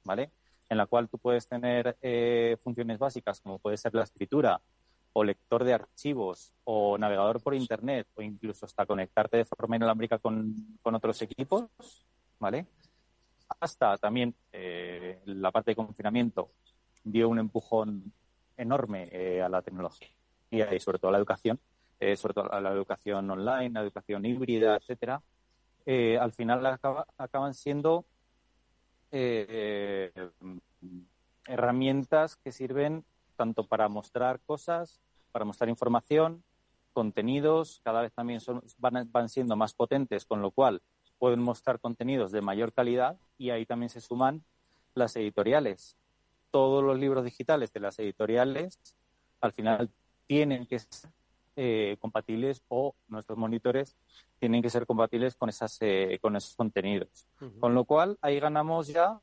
¿vale? 0.03 0.31
En 0.69 0.77
la 0.77 0.85
cual 0.85 1.09
tú 1.09 1.17
puedes 1.17 1.47
tener 1.47 1.97
eh, 2.01 2.57
funciones 2.63 2.99
básicas 2.99 3.41
como 3.41 3.59
puede 3.59 3.77
ser 3.77 3.93
la 3.93 4.03
escritura 4.03 4.61
o 5.13 5.23
lector 5.23 5.63
de 5.63 5.73
archivos 5.73 6.53
o 6.63 6.97
navegador 6.97 7.41
por 7.41 7.55
internet 7.55 8.07
o 8.15 8.21
incluso 8.21 8.65
hasta 8.65 8.85
conectarte 8.85 9.37
de 9.37 9.45
forma 9.45 9.75
inalámbrica 9.75 10.19
con, 10.19 10.53
con 10.81 10.95
otros 10.95 11.21
equipos, 11.21 11.69
¿vale? 12.39 12.65
Hasta 13.59 13.97
también 13.97 14.35
eh, 14.51 15.19
la 15.25 15.51
parte 15.51 15.71
de 15.71 15.75
confinamiento 15.75 16.51
dio 17.03 17.29
un 17.29 17.39
empujón 17.39 18.13
enorme 18.55 19.09
a 19.41 19.49
la 19.49 19.61
tecnología 19.61 20.09
y 20.51 20.79
sobre 20.79 20.99
todo 20.99 21.09
a 21.09 21.11
la 21.13 21.17
educación, 21.17 21.59
sobre 22.15 22.33
todo 22.33 22.51
a 22.51 22.59
la 22.59 22.71
educación 22.71 23.29
online, 23.29 23.71
la 23.71 23.81
educación 23.81 24.25
híbrida, 24.25 24.75
etcétera, 24.75 25.21
eh, 25.91 26.19
al 26.19 26.31
final 26.33 26.63
acaban 27.17 27.53
siendo 27.55 28.05
eh, 29.11 30.11
herramientas 31.47 32.35
que 32.35 32.51
sirven 32.51 33.03
tanto 33.39 33.63
para 33.65 33.87
mostrar 33.87 34.41
cosas, 34.41 34.99
para 35.31 35.45
mostrar 35.45 35.69
información, 35.69 36.43
contenidos, 36.91 37.79
cada 37.85 38.01
vez 38.01 38.11
también 38.11 38.41
van, 38.79 39.09
van 39.13 39.29
siendo 39.29 39.55
más 39.55 39.73
potentes, 39.73 40.25
con 40.25 40.41
lo 40.41 40.51
cual 40.51 40.81
pueden 41.17 41.39
mostrar 41.39 41.79
contenidos 41.79 42.33
de 42.33 42.41
mayor 42.41 42.73
calidad 42.73 43.17
y 43.37 43.51
ahí 43.51 43.65
también 43.65 43.89
se 43.89 44.01
suman 44.01 44.43
las 44.93 45.15
editoriales. 45.15 45.95
Todos 46.51 46.83
los 46.83 46.99
libros 46.99 47.23
digitales 47.23 47.71
de 47.71 47.79
las 47.79 47.97
editoriales 47.99 48.77
al 49.39 49.53
final 49.53 49.89
tienen 50.27 50.65
que 50.65 50.79
ser 50.79 51.09
eh, 51.55 51.95
compatibles 52.01 52.61
o 52.67 52.93
nuestros 53.07 53.37
monitores 53.37 53.95
tienen 54.37 54.61
que 54.61 54.69
ser 54.69 54.85
compatibles 54.85 55.35
con, 55.35 55.47
esas, 55.47 55.77
eh, 55.79 56.19
con 56.21 56.35
esos 56.35 56.57
contenidos. 56.57 57.25
Con 57.61 57.73
lo 57.73 57.85
cual, 57.85 58.17
ahí 58.21 58.37
ganamos 58.37 58.87
ya 58.87 59.21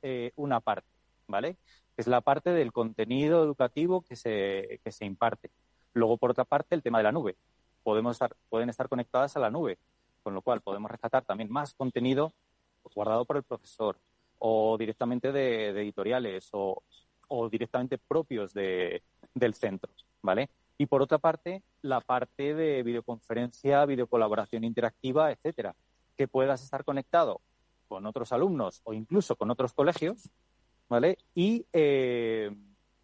eh, 0.00 0.32
una 0.36 0.60
parte, 0.60 0.88
¿vale? 1.26 1.58
Es 1.98 2.06
la 2.06 2.20
parte 2.20 2.50
del 2.50 2.72
contenido 2.72 3.42
educativo 3.42 4.02
que 4.02 4.16
se, 4.16 4.80
que 4.84 4.92
se 4.92 5.04
imparte. 5.04 5.50
Luego, 5.94 6.16
por 6.16 6.30
otra 6.30 6.44
parte, 6.44 6.76
el 6.76 6.82
tema 6.82 6.98
de 6.98 7.04
la 7.04 7.12
nube. 7.12 7.36
Podemos 7.82 8.18
pueden 8.48 8.70
estar 8.70 8.88
conectadas 8.88 9.36
a 9.36 9.40
la 9.40 9.50
nube, 9.50 9.78
con 10.22 10.32
lo 10.32 10.40
cual 10.40 10.60
podemos 10.60 10.90
rescatar 10.90 11.24
también 11.24 11.50
más 11.50 11.74
contenido 11.74 12.32
guardado 12.94 13.24
por 13.24 13.36
el 13.36 13.42
profesor 13.42 13.98
o 14.38 14.76
directamente 14.78 15.32
de, 15.32 15.70
editoriales 15.70 16.48
o, 16.52 16.82
o, 17.26 17.48
directamente 17.48 17.98
propios 17.98 18.54
de, 18.54 19.02
del 19.34 19.54
centro, 19.54 19.90
¿vale? 20.22 20.48
Y 20.78 20.86
por 20.86 21.02
otra 21.02 21.18
parte, 21.18 21.62
la 21.82 22.00
parte 22.00 22.54
de 22.54 22.82
videoconferencia, 22.84 23.84
videocolaboración 23.84 24.62
interactiva, 24.62 25.32
etcétera, 25.32 25.74
que 26.16 26.28
puedas 26.28 26.62
estar 26.62 26.84
conectado 26.84 27.40
con 27.88 28.06
otros 28.06 28.32
alumnos 28.32 28.80
o 28.84 28.92
incluso 28.92 29.34
con 29.34 29.50
otros 29.50 29.72
colegios, 29.72 30.30
¿vale? 30.88 31.18
Y 31.34 31.66
eh, 31.72 32.50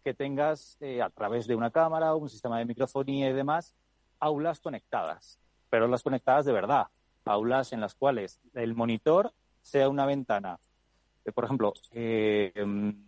que 0.03 0.13
tengas 0.13 0.77
eh, 0.81 1.01
a 1.01 1.09
través 1.09 1.47
de 1.47 1.55
una 1.55 1.71
cámara, 1.71 2.15
un 2.15 2.29
sistema 2.29 2.59
de 2.59 2.65
microfonía 2.65 3.29
y 3.29 3.33
demás, 3.33 3.75
aulas 4.19 4.59
conectadas, 4.59 5.39
pero 5.69 5.87
las 5.87 6.03
conectadas 6.03 6.45
de 6.45 6.53
verdad, 6.53 6.87
aulas 7.25 7.73
en 7.73 7.81
las 7.81 7.95
cuales 7.95 8.39
el 8.53 8.75
monitor 8.75 9.33
sea 9.61 9.89
una 9.89 10.05
ventana. 10.05 10.59
Eh, 11.25 11.31
por 11.31 11.45
ejemplo, 11.45 11.73
em, 11.91 13.07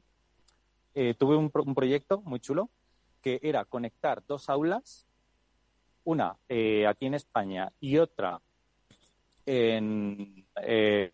tuve 1.18 1.36
un, 1.36 1.52
un 1.54 1.76
proyecto 1.76 2.22
muy 2.22 2.40
chulo 2.40 2.70
que 3.22 3.40
era 3.44 3.66
conectar 3.66 4.24
dos 4.26 4.50
aulas, 4.50 5.08
una 6.08 6.38
eh, 6.48 6.88
aquí 6.88 7.06
en 7.06 7.16
España 7.16 7.72
y 7.82 7.98
otra 7.98 8.40
en, 9.46 10.46
eh, 10.62 11.10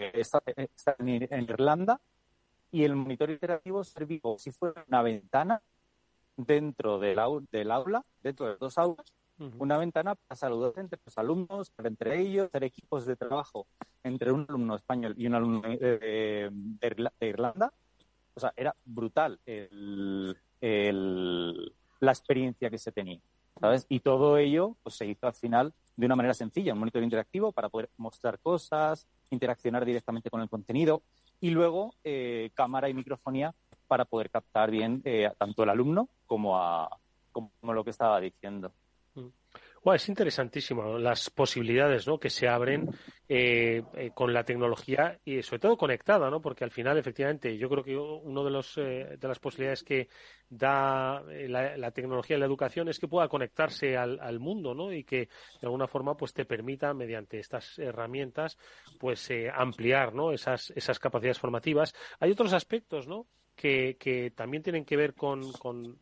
en, 1.00 1.44
Irlanda, 1.44 2.00
y 2.74 2.84
el 2.84 2.96
monitor 2.96 3.30
interactivo 3.30 3.84
servía 3.84 4.20
si 4.40 4.52
fuera 4.52 4.84
una 4.88 5.04
ventana 5.04 5.62
dentro 6.36 6.98
del, 6.98 7.20
del 7.52 7.70
aula, 7.70 8.04
dentro 8.24 8.48
de 8.48 8.58
dos 8.58 8.80
aulas, 8.80 9.14
una 9.60 9.78
ventana 9.78 10.16
para 10.16 10.36
saludar 10.36 10.74
entre 10.78 11.00
los 11.06 11.16
alumnos, 11.20 11.72
entre 11.84 12.20
ellos, 12.20 12.48
hacer 12.48 12.64
equipos 12.64 13.06
de 13.06 13.16
trabajo 13.16 13.68
entre 14.04 14.32
un 14.32 14.48
alumno 14.50 14.76
español 14.76 15.14
y 15.16 15.28
un 15.28 15.36
alumno 15.36 15.62
de, 15.62 16.52
Irlanda. 17.22 17.72
O 18.34 18.40
sea, 18.40 18.52
era 18.58 18.76
brutal 18.84 19.40
el, 19.46 20.36
la 22.00 22.12
experiencia 22.12 22.72
que 22.72 22.80
se 22.80 22.92
tenía, 22.92 23.20
¿sabes? 23.62 23.86
Y 23.88 24.00
todo 24.00 24.38
ello 24.40 24.76
pues, 24.82 24.96
se 24.96 25.06
hizo 25.06 25.28
al 25.28 25.34
final 25.34 25.74
de 25.96 26.08
una 26.08 26.16
manera 26.16 26.34
sencilla, 26.34 26.74
un 26.74 26.80
monitor 26.80 27.04
interactivo 27.04 27.52
para 27.52 27.70
poder 27.70 27.92
mostrar 27.98 28.40
cosas, 28.40 29.08
interaccionar 29.30 29.86
directamente 29.86 30.32
con 30.32 30.42
el 30.42 30.50
contenido 30.50 31.04
y 31.44 31.50
luego 31.50 31.94
eh, 32.06 32.52
cámara 32.54 32.88
y 32.88 32.94
microfonía 32.94 33.54
para 33.90 34.06
poder 34.06 34.30
captar 34.30 34.72
bien 34.72 35.02
eh, 35.04 35.30
tanto 35.38 35.64
el 35.64 35.72
alumno 35.72 36.08
como, 36.26 36.58
a, 36.58 36.90
como 37.34 37.74
lo 37.74 37.84
que 37.84 37.90
estaba 37.90 38.22
diciendo 38.22 38.72
es 39.92 40.08
interesantísimo 40.08 40.98
las 40.98 41.30
posibilidades 41.30 42.08
¿no? 42.08 42.18
que 42.18 42.30
se 42.30 42.48
abren 42.48 42.90
eh, 43.28 43.84
eh, 43.96 44.12
con 44.14 44.34
la 44.34 44.46
tecnología 44.46 45.20
y 45.26 45.42
sobre 45.42 45.60
todo 45.60 45.78
conectada, 45.78 46.30
¿no? 46.30 46.42
porque 46.42 46.64
al 46.64 46.72
final, 46.72 46.98
efectivamente, 46.98 47.58
yo 47.58 47.68
creo 47.70 47.84
que 47.84 47.98
una 47.98 48.44
de, 48.44 48.50
los, 48.50 48.78
eh, 48.78 49.18
de 49.20 49.28
las 49.28 49.40
posibilidades 49.40 49.84
que 49.84 50.08
da 50.50 51.22
la, 51.22 51.92
tecnología 51.92 52.36
en 52.36 52.40
la 52.40 52.46
educación 52.46 52.88
es 52.88 53.00
que 53.00 53.08
pueda 53.08 53.28
conectarse 53.28 53.98
al, 53.98 54.20
al, 54.22 54.40
mundo 54.40 54.74
¿no? 54.74 54.94
y 54.94 55.04
que 55.04 55.28
de 55.60 55.68
alguna 55.68 55.88
forma 55.88 56.16
pues 56.16 56.34
te 56.34 56.46
permita, 56.46 56.94
mediante 56.94 57.40
estas 57.40 57.78
herramientas, 57.78 58.58
pues 59.00 59.30
ampliar 59.54 60.14
¿no? 60.14 60.32
esas, 60.32 60.72
esas 60.76 61.00
capacidades 61.00 61.40
formativas. 61.40 61.94
Hay 62.20 62.32
otros 62.32 62.54
aspectos, 62.54 63.08
¿no? 63.08 63.28
Que, 63.56 64.34
también 64.36 64.64
tienen 64.64 64.86
que 64.86 64.98
ver 64.98 65.14
con, 65.14 65.44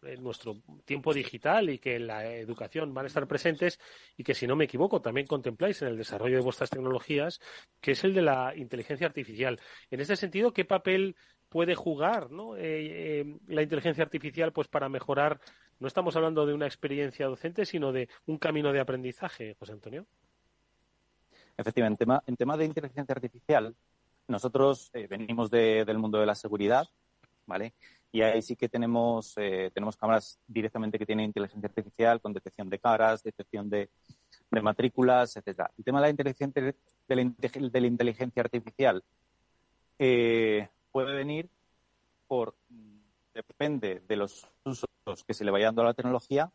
eh, 0.04 0.18
nuestro 0.18 0.62
tiempo 0.86 1.14
digital 1.14 1.70
y 1.70 1.80
que 1.80 2.00
la 2.00 2.26
educación 2.36 2.94
van 2.94 3.06
a 3.06 3.08
estar 3.08 3.28
presentes 3.28 3.80
y 4.18 4.24
que, 4.24 4.34
si 4.34 4.48
no 4.48 4.56
me 4.56 4.66
equivoco, 4.66 5.02
también 5.02 5.28
contempláis 5.28 5.82
en 5.82 5.90
el 5.90 5.98
desarrollo 5.98 6.38
de 6.38 6.44
vuestras 6.44 6.70
tecnologías, 6.70 7.40
que 7.80 7.92
es 7.92 8.04
el 8.04 8.14
de 8.14 8.22
la 8.22 8.56
inteligencia 8.56 9.08
artificial. 9.08 9.60
En 9.90 10.00
este 10.00 10.16
sentido, 10.16 10.54
¿qué 10.54 10.66
papel 10.66 11.16
puede 11.50 11.76
jugar 11.76 12.30
eh, 12.58 13.24
eh, 13.24 13.40
la 13.48 13.62
inteligencia 13.62 14.04
artificial 14.04 14.54
pues 14.54 14.68
para 14.68 14.90
mejorar? 14.90 15.40
No 15.80 15.88
estamos 15.88 16.16
hablando 16.16 16.46
de 16.46 16.54
una 16.54 16.68
experiencia 16.68 17.28
docente, 17.28 17.66
sino 17.66 17.92
de 17.92 18.08
un 18.26 18.38
camino 18.38 18.72
de 18.72 18.80
aprendizaje, 18.80 19.56
José 19.60 19.74
Antonio. 19.74 20.06
Efectivamente, 21.58 22.04
en 22.04 22.08
tema, 22.08 22.24
en 22.28 22.38
tema 22.38 22.58
de 22.58 22.66
inteligencia 22.66 23.14
artificial, 23.14 23.76
nosotros 24.28 24.90
venimos 25.10 25.52
del 25.52 25.98
mundo 25.98 26.20
de 26.20 26.26
la 26.26 26.36
seguridad 26.36 26.88
¿vale? 27.46 27.74
Y 28.12 28.22
ahí 28.22 28.42
sí 28.42 28.56
que 28.56 28.68
tenemos, 28.68 29.34
eh, 29.38 29.72
tenemos 29.74 29.96
cámaras 29.96 30.38
directamente 30.48 31.00
que 31.00 31.06
tienen 31.06 31.26
inteligencia 31.26 31.68
artificial 31.68 32.20
con 32.20 32.34
detección 32.34 32.70
de 32.70 32.80
caras, 32.80 33.24
detección 33.24 33.70
de, 33.70 33.90
matrículas, 34.62 35.38
etcétera. 35.38 35.72
El 35.78 35.84
tema 35.84 36.00
de 36.00 36.08
la 36.08 36.10
inteligencia, 36.10 36.62
de 36.62 37.16
la, 37.16 37.88
inteligencia 37.88 38.42
artificial 38.42 39.02
eh, 39.98 40.68
puede 40.92 41.16
venir 41.16 41.50
por, 42.28 42.54
depende 43.34 44.02
de 44.06 44.16
los 44.18 44.46
usos 44.66 44.90
que 45.26 45.34
se 45.34 45.46
le 45.46 45.52
vaya 45.52 45.68
dando 45.68 45.84
a 45.84 45.86
la 45.86 45.94
tecnología, 45.94 46.52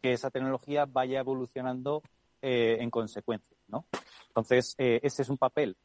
que 0.00 0.12
esa 0.12 0.30
tecnología 0.30 0.84
vaya 0.84 1.20
evolucionando 1.20 2.02
eh, 2.40 2.78
en 2.80 2.90
consecuencia, 2.90 3.56
¿no? 3.68 3.84
Entonces, 4.28 4.74
ese 4.78 5.22
es 5.22 5.28
un 5.28 5.38
papel 5.38 5.76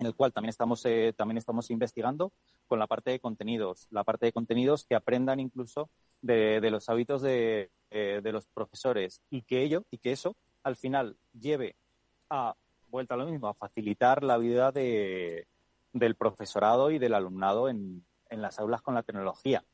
en 0.00 0.06
el 0.06 0.14
cual 0.14 0.32
también 0.32 0.50
estamos, 0.50 0.84
eh, 0.86 1.12
también 1.16 1.38
estamos 1.38 1.70
investigando 1.70 2.32
con 2.70 2.78
la 2.78 2.86
parte 2.86 3.10
de 3.10 3.18
contenidos, 3.18 3.88
la 3.90 4.04
parte 4.04 4.26
de 4.26 4.32
contenidos 4.32 4.86
que 4.86 4.94
aprendan 4.94 5.40
incluso 5.40 5.90
de, 6.22 6.60
los 6.70 6.88
hábitos 6.88 7.20
de, 7.20 7.72
eh, 7.90 8.20
de, 8.22 8.32
los 8.32 8.46
profesores 8.46 9.20
y 9.28 9.42
que 9.42 9.62
ello 9.62 9.82
y 9.90 9.98
que 9.98 10.12
eso 10.12 10.36
al 10.62 10.76
final 10.76 11.16
lleve 11.32 11.74
a 12.28 12.54
vuelta 12.88 13.14
a 13.14 13.16
lo 13.16 13.26
mismo, 13.26 13.48
a 13.48 13.54
facilitar 13.54 14.22
la 14.22 14.38
vida 14.38 14.70
de, 14.70 15.48
del 15.92 16.14
profesorado 16.14 16.92
y 16.92 17.00
del 17.00 17.14
alumnado 17.14 17.68
en, 17.68 18.04
en 18.28 18.40
las 18.40 18.60
aulas 18.60 18.82
con 18.82 18.94
la 18.94 19.02
tecnología. 19.02 19.64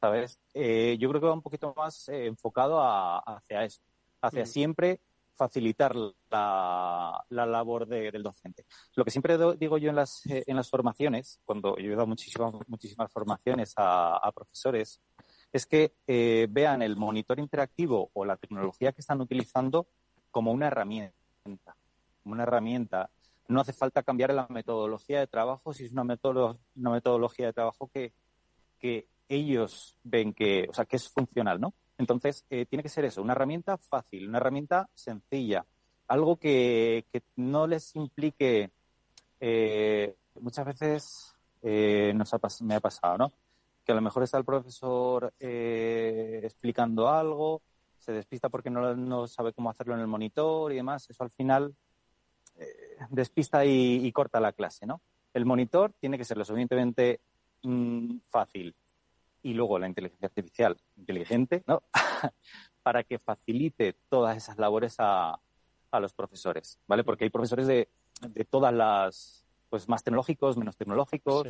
¿Sabes? 0.00 0.38
Eh, 0.54 0.96
yo 1.00 1.08
creo 1.08 1.20
que 1.20 1.26
va 1.26 1.32
un 1.32 1.42
poquito 1.42 1.74
más 1.76 2.08
enfocado 2.10 2.80
hacia 2.80 3.64
eso, 3.64 3.82
hacia 4.20 4.46
siempre 4.46 5.00
facilitar 5.36 5.94
la, 6.30 7.24
labor 7.28 7.86
del 7.86 8.22
docente. 8.22 8.64
Lo 8.94 9.04
que 9.04 9.10
siempre 9.10 9.36
digo 9.58 9.78
yo 9.78 9.90
en 9.90 9.96
las, 9.96 10.24
eh, 10.26 10.44
en 10.46 10.56
las 10.56 10.68
formaciones, 10.68 11.40
cuando 11.44 11.76
yo 11.76 11.92
he 11.92 11.94
dado 11.94 12.06
muchísimas, 12.06 12.54
muchísimas 12.66 13.12
formaciones 13.12 13.74
a, 13.76 14.30
profesores, 14.34 15.00
es 15.52 15.66
que 15.66 15.94
eh, 16.06 16.48
vean 16.50 16.82
el 16.82 16.96
monitor 16.96 17.38
interactivo 17.38 18.10
o 18.12 18.24
la 18.24 18.36
tecnología 18.36 18.92
que 18.92 19.00
están 19.00 19.20
utilizando 19.20 19.86
como 20.30 20.52
una 20.52 20.66
herramienta. 20.66 21.76
una 22.24 22.42
herramienta. 22.42 23.10
No 23.48 23.60
hace 23.60 23.72
falta 23.72 24.02
cambiar 24.02 24.34
la 24.34 24.48
metodología 24.48 25.20
de 25.20 25.28
trabajo 25.28 25.72
si 25.72 25.84
es 25.84 25.92
una, 25.92 26.02
una 26.02 26.90
metodología 26.90 27.46
de 27.46 27.52
trabajo 27.52 27.88
que, 27.92 28.12
que 28.80 29.08
ellos 29.28 29.96
ven 30.02 30.32
que, 30.32 30.66
o 30.68 30.74
sea, 30.74 30.84
que 30.84 30.96
es 30.96 31.08
funcional, 31.08 31.60
¿no? 31.60 31.74
Entonces, 31.98 32.44
eh, 32.50 32.66
tiene 32.66 32.82
que 32.82 32.88
ser 32.88 33.04
eso, 33.04 33.22
una 33.22 33.32
herramienta 33.32 33.78
fácil, 33.78 34.28
una 34.28 34.38
herramienta 34.38 34.88
sencilla, 34.94 35.64
algo 36.08 36.36
que, 36.36 37.04
no 37.36 37.66
les 37.66 37.96
implique, 37.96 38.70
eh, 39.40 40.14
muchas 40.40 40.66
veces 40.66 41.34
eh, 41.62 42.12
nos 42.14 42.30
me 42.62 42.74
ha 42.74 42.80
pasado, 42.80 43.18
¿no? 43.18 43.32
Que 43.84 43.92
a 43.92 43.94
lo 43.94 44.02
mejor 44.02 44.22
está 44.22 44.36
el 44.36 44.44
profesor 44.44 45.32
explicando 45.38 47.08
algo, 47.08 47.62
se 47.98 48.12
despista 48.12 48.48
porque 48.48 48.70
no, 48.70 49.26
sabe 49.26 49.52
cómo 49.52 49.70
hacerlo 49.70 49.94
en 49.94 50.00
el 50.00 50.06
monitor 50.06 50.72
y 50.72 50.76
demás, 50.76 51.08
eso 51.08 51.22
al 51.22 51.30
final 51.30 51.74
despista 53.10 53.64
y, 53.64 54.10
corta 54.12 54.40
la 54.40 54.52
clase, 54.52 54.86
¿no? 54.86 55.00
El 55.32 55.44
monitor 55.44 55.92
tiene 56.00 56.18
que 56.18 56.24
ser 56.24 56.36
lo 56.36 56.44
suficientemente 56.44 57.20
mm, 57.62 58.18
fácil, 58.28 58.74
y 59.46 59.54
luego 59.54 59.78
la 59.78 59.86
inteligencia 59.86 60.26
artificial 60.26 60.76
inteligente, 60.96 61.62
¿no? 61.68 61.84
para 62.82 63.04
que 63.04 63.20
facilite 63.20 63.94
todas 64.08 64.36
esas 64.36 64.58
labores 64.58 64.96
a, 64.98 65.38
a, 65.92 66.00
los 66.00 66.12
profesores, 66.12 66.80
¿vale? 66.88 67.04
Porque 67.04 67.24
hay 67.24 67.30
profesores 67.30 67.68
de, 67.68 67.88
de, 68.22 68.44
todas 68.44 68.74
las, 68.74 69.44
pues 69.70 69.88
más 69.88 70.02
tecnológicos, 70.02 70.56
menos 70.56 70.76
tecnológicos. 70.76 71.46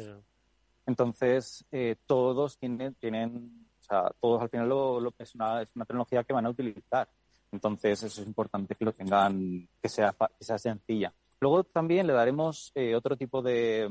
Entonces, 0.85 1.65
eh, 1.73 1.97
todos 2.05 2.59
tienen, 2.59 2.93
tienen, 2.97 3.67
o 3.81 3.83
sea, 3.83 4.13
todos 4.21 4.43
al 4.43 4.51
final 4.51 4.69
lo, 4.69 5.01
lo, 5.01 5.15
es, 5.19 5.35
una, 5.35 5.63
es 5.63 5.71
una 5.75 5.87
tecnología 5.87 6.23
que 6.23 6.35
van 6.35 6.45
a 6.45 6.51
utilizar. 6.51 7.09
Entonces, 7.51 8.03
eso 8.03 8.21
es 8.21 8.27
importante 8.27 8.75
que 8.75 8.85
lo 8.85 8.93
tengan, 8.93 9.67
que 9.81 9.89
sea, 9.89 10.15
que 10.39 10.45
sea 10.45 10.59
sencilla. 10.59 11.15
Luego 11.41 11.65
también 11.65 12.07
le 12.07 12.13
daremos 12.13 12.73
eh, 12.75 12.95
otro 12.95 13.17
tipo 13.17 13.41
de, 13.41 13.89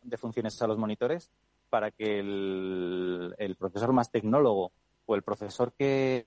de 0.00 0.16
funciones 0.16 0.62
a 0.62 0.68
los 0.68 0.78
monitores 0.78 1.28
para 1.72 1.90
que 1.90 2.18
el, 2.18 3.56
profesor 3.58 3.94
más 3.94 4.10
tecnólogo 4.10 4.72
o 5.06 5.14
el 5.14 5.22
profesor 5.22 5.72
que, 5.72 6.26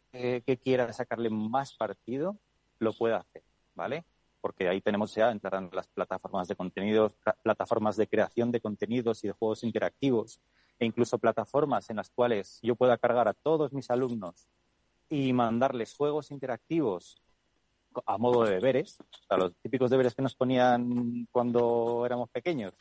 quiera 0.63 0.91
sacarle 0.91 1.29
más 1.29 1.73
partido 1.73 2.39
lo 2.79 2.93
pueda 2.93 3.17
hacer, 3.17 3.43
¿vale? 3.75 4.05
Porque 4.41 4.67
ahí 4.67 4.81
tenemos 4.81 5.13
ya, 5.13 5.29
entrarán 5.29 5.69
las 5.71 5.85
plataformas 5.85 6.47
de 6.47 6.55
contenidos, 6.55 7.13
plataformas 7.43 7.95
de 7.95 8.07
creación 8.07 8.51
de 8.51 8.59
contenidos 8.59 9.23
y 9.23 9.27
de 9.27 9.33
juegos 9.33 9.63
interactivos, 9.63 10.41
e 10.79 10.85
incluso 10.87 11.19
plataformas 11.19 11.91
en 11.91 11.97
las 11.97 12.09
cuales 12.09 12.57
yo 12.63 12.75
pueda 12.75 12.97
cargar 12.97 13.27
a 13.27 13.35
todos 13.35 13.71
mis 13.71 13.91
alumnos 13.91 14.49
y 15.09 15.31
mandarles 15.31 15.93
juegos 15.93 16.31
interactivos 16.31 17.21
a 18.03 18.17
modo 18.17 18.45
de 18.45 18.55
deberes, 18.55 18.97
a 19.29 19.37
los 19.37 19.53
típicos 19.57 19.91
deberes 19.91 20.15
que 20.15 20.23
nos 20.23 20.33
ponían 20.33 21.27
cuando 21.31 22.03
éramos 22.03 22.29
pequeños, 22.31 22.73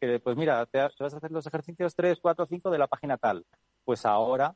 que 0.00 0.20
pues 0.20 0.36
mira, 0.36 0.64
te, 0.66 0.78
vas 0.78 1.14
a 1.14 1.16
hacer 1.16 1.30
los 1.30 1.46
ejercicios 1.46 1.94
3, 1.94 2.18
4, 2.20 2.46
5 2.46 2.70
de 2.70 2.78
la 2.78 2.86
página 2.86 3.16
tal. 3.16 3.44
Pues 3.84 4.06
ahora 4.06 4.54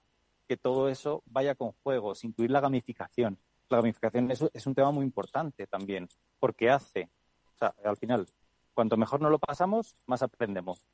que 0.49 0.57
todo 0.57 0.89
eso 0.89 1.23
vaya 1.27 1.55
con 1.55 1.73
juegos, 1.83 2.25
incluir 2.25 2.51
la 2.51 2.61
gamificación. 2.61 3.39
La 3.69 3.79
gamificación 3.79 4.31
es, 4.31 4.45
es 4.53 4.67
un 4.67 4.75
tema 4.75 4.91
muy 4.91 5.05
importante 5.05 5.67
también, 5.67 6.09
porque 6.39 6.71
hace, 6.71 7.09
o 7.55 7.59
sea, 7.59 7.75
al 7.85 7.97
final, 7.97 8.27
cuanto 8.75 8.97
mejor 8.97 9.21
nos 9.21 9.31
lo 9.31 9.39
pasamos, 9.39 9.97
más 10.07 10.23
aprendemos. 10.23 10.85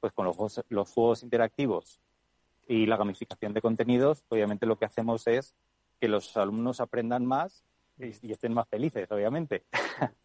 Pues 0.00 0.12
con 0.12 0.26
los 0.26 0.36
juegos, 0.36 0.64
los 0.68 0.90
juegos 0.90 1.22
interactivos 1.22 2.00
y 2.66 2.86
la 2.86 2.96
gamificación 2.96 3.54
de 3.54 3.62
contenidos, 3.62 4.24
obviamente 4.28 4.66
lo 4.66 4.78
que 4.78 4.84
hacemos 4.84 5.26
es 5.26 5.54
que 6.00 6.08
los 6.08 6.36
alumnos 6.36 6.80
aprendan 6.80 7.24
más 7.24 7.64
y, 7.98 8.26
y 8.26 8.32
estén 8.32 8.52
más 8.52 8.68
felices, 8.68 9.10
obviamente. 9.10 9.64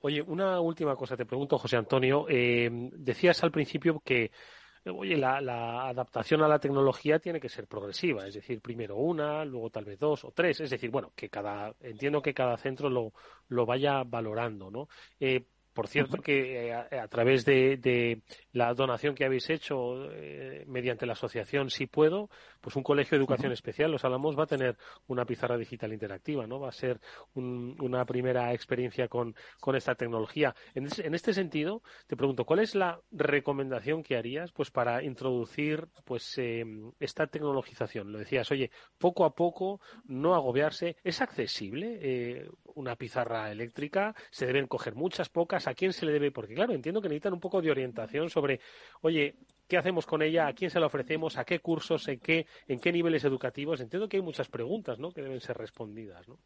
Oye, 0.00 0.22
una 0.22 0.60
última 0.60 0.94
cosa 0.96 1.16
te 1.16 1.26
pregunto, 1.26 1.58
José 1.58 1.76
Antonio. 1.76 2.26
Eh, 2.28 2.70
decías 2.92 3.42
al 3.42 3.50
principio 3.50 4.00
que 4.04 4.30
oye, 4.90 5.16
la, 5.16 5.88
adaptación 5.88 6.42
a 6.42 6.48
la 6.48 6.58
tecnología 6.58 7.18
tiene 7.18 7.40
que 7.40 7.48
ser 7.48 7.66
progresiva, 7.66 8.26
es 8.26 8.34
decir, 8.34 8.60
primero 8.60 8.96
una, 8.96 9.44
luego 9.44 9.70
tal 9.70 9.84
vez 9.84 9.98
dos 9.98 10.24
o 10.24 10.32
tres, 10.32 10.60
es 10.60 10.70
decir, 10.70 10.90
bueno, 10.90 11.12
que 11.14 11.28
cada, 11.28 11.74
entiendo 11.80 12.22
que 12.22 12.34
cada 12.34 12.56
centro 12.56 12.88
lo, 12.88 13.12
lo 13.48 13.66
vaya 13.66 14.02
valorando, 14.04 14.70
¿no? 14.70 14.88
Eh, 15.20 15.44
por 15.78 15.86
cierto, 15.86 16.16
que 16.16 16.70
eh, 16.70 16.72
a, 16.74 17.06
través 17.06 17.44
de, 17.44 18.20
la 18.50 18.74
donación 18.74 19.14
que 19.14 19.24
habéis 19.24 19.48
hecho 19.48 20.10
eh, 20.10 20.64
mediante 20.66 21.06
la 21.06 21.12
asociación 21.12 21.70
Si 21.70 21.86
Puedo, 21.86 22.30
pues 22.60 22.76
un 22.76 22.82
colegio 22.82 23.16
de 23.16 23.22
educación 23.22 23.52
especial, 23.52 23.90
Los 23.90 24.04
Álamos, 24.04 24.38
va 24.38 24.44
a 24.44 24.46
tener 24.46 24.76
una 25.06 25.24
pizarra 25.24 25.56
digital 25.56 25.92
interactiva, 25.92 26.46
¿no? 26.46 26.60
Va 26.60 26.68
a 26.68 26.72
ser 26.72 27.00
una 27.34 28.04
primera 28.04 28.52
experiencia 28.52 29.08
con, 29.08 29.34
esta 29.74 29.94
tecnología. 29.94 30.54
En, 30.74 31.14
este 31.14 31.34
sentido, 31.34 31.82
te 32.06 32.16
pregunto, 32.16 32.44
¿cuál 32.44 32.60
es 32.60 32.74
la 32.74 33.00
recomendación 33.10 34.02
que 34.02 34.16
harías 34.16 34.50
pues 34.52 34.70
para 34.70 35.02
introducir 35.04 35.88
pues 36.04 36.38
em, 36.38 36.92
esta 36.98 37.26
tecnologización? 37.26 38.10
Lo 38.10 38.18
decías, 38.18 38.50
oye, 38.50 38.70
poco 38.98 39.24
a 39.24 39.34
poco, 39.34 39.80
no 40.04 40.34
agobiarse. 40.34 40.96
¿Es 41.04 41.20
accesible 41.20 41.98
eh, 42.00 42.48
una 42.74 42.96
pizarra 42.96 43.52
eléctrica? 43.52 44.14
¿Se 44.30 44.46
deben 44.46 44.66
coger 44.66 44.94
muchas, 44.94 45.28
pocas? 45.28 45.58
a 45.66 45.74
quién 45.74 45.92
se 45.92 46.06
le 46.06 46.12
debe, 46.12 46.30
porque 46.30 46.54
claro, 46.54 46.72
entiendo 46.72 47.00
que 47.00 47.08
necesitan 47.08 47.34
un 47.34 47.40
poco 47.40 47.60
de 47.60 47.70
orientación 47.70 48.30
sobre, 48.30 48.60
oye, 49.00 49.36
¿qué 49.68 49.76
hacemos 49.76 50.06
con 50.06 50.22
ella? 50.22 50.48
¿A 50.48 50.54
quién 50.54 50.70
se 50.70 50.80
la 50.80 50.86
ofrecemos? 50.86 51.36
¿A 51.36 51.44
qué 51.44 51.60
cursos? 51.60 52.08
¿En 52.08 52.18
qué, 52.18 52.46
en 52.66 52.80
qué 52.80 52.90
niveles 52.90 53.22
educativos? 53.24 53.80
Entiendo 53.80 54.08
que 54.08 54.16
hay 54.16 54.22
muchas 54.22 54.48
preguntas, 54.48 54.98
¿no? 54.98 55.12
Que 55.12 55.22
deben 55.22 55.40
ser 55.40 55.56
respondidas, 55.56 56.26
¿no? 56.26 56.38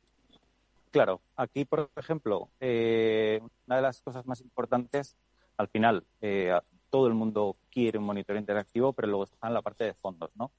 Claro, 0.90 1.22
aquí, 1.36 1.64
por 1.64 1.90
ejemplo, 1.96 2.50
eh, 2.60 3.40
una 3.66 3.76
de 3.76 3.82
las 3.82 4.02
cosas 4.02 4.26
más 4.26 4.42
importantes, 4.42 5.16
al 5.56 5.68
final, 5.68 6.04
eh, 6.20 6.52
todo 6.90 7.06
el 7.06 7.14
mundo 7.14 7.56
quiere 7.70 7.96
un 7.96 8.04
monitor 8.04 8.36
interactivo, 8.36 8.92
pero 8.92 9.08
luego 9.08 9.24
está 9.24 9.46
en 9.46 9.54
la 9.54 9.62
parte 9.62 9.84
de 9.84 9.94
fondos, 9.94 10.30
¿no? 10.34 10.50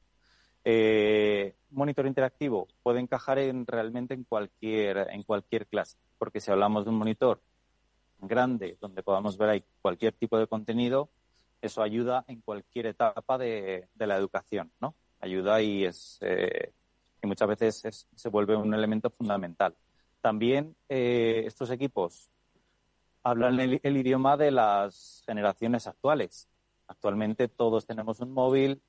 Eh, 0.65 1.53
monitor 1.71 2.07
interactivo 2.07 2.67
puede 2.81 3.01
encajar 3.01 3.37
en, 3.37 3.67
realmente 3.67 4.13
en 4.13 4.23
cualquier, 4.23 5.09
en 5.11 5.23
cualquier 5.23 5.67
clase, 5.67 5.97
porque 6.17 6.39
si 6.39 6.49
hablamos 6.49 6.85
de 6.85 6.89
un 6.89 6.97
monitor 6.97 7.41
grande 8.19 8.77
donde 8.79 9.03
podamos 9.03 9.37
ver 9.37 9.49
ahí 9.49 9.63
cualquier 9.81 10.13
tipo 10.13 10.39
de 10.39 10.47
contenido, 10.47 11.09
eso 11.63 11.81
ayuda 11.81 12.25
en 12.27 12.41
cualquier 12.41 12.87
etapa 12.87 13.37
de, 13.37 13.87
la 13.95 14.17
educación, 14.17 14.71
¿no? 14.81 14.95
Ayuda 15.21 15.61
y 15.61 15.85
es 15.85 16.17
eh, 16.21 16.73
y 17.21 17.27
muchas 17.27 17.47
veces 17.47 18.07
se 18.13 18.29
vuelve 18.29 18.55
un 18.57 18.73
elemento 18.73 19.09
fundamental. 19.09 19.73
También 20.19 20.75
eh, 20.89 21.43
estos 21.45 21.71
equipos 21.71 22.29
hablan 23.23 23.61
el, 23.61 23.97
idioma 23.97 24.35
de 24.35 24.51
las 24.51 25.23
generaciones 25.25 25.87
actuales. 25.87 26.49
Actualmente 26.87 27.47
todos 27.47 27.85
tenemos 27.85 28.19
un 28.19 28.33
móvil, 28.33 28.81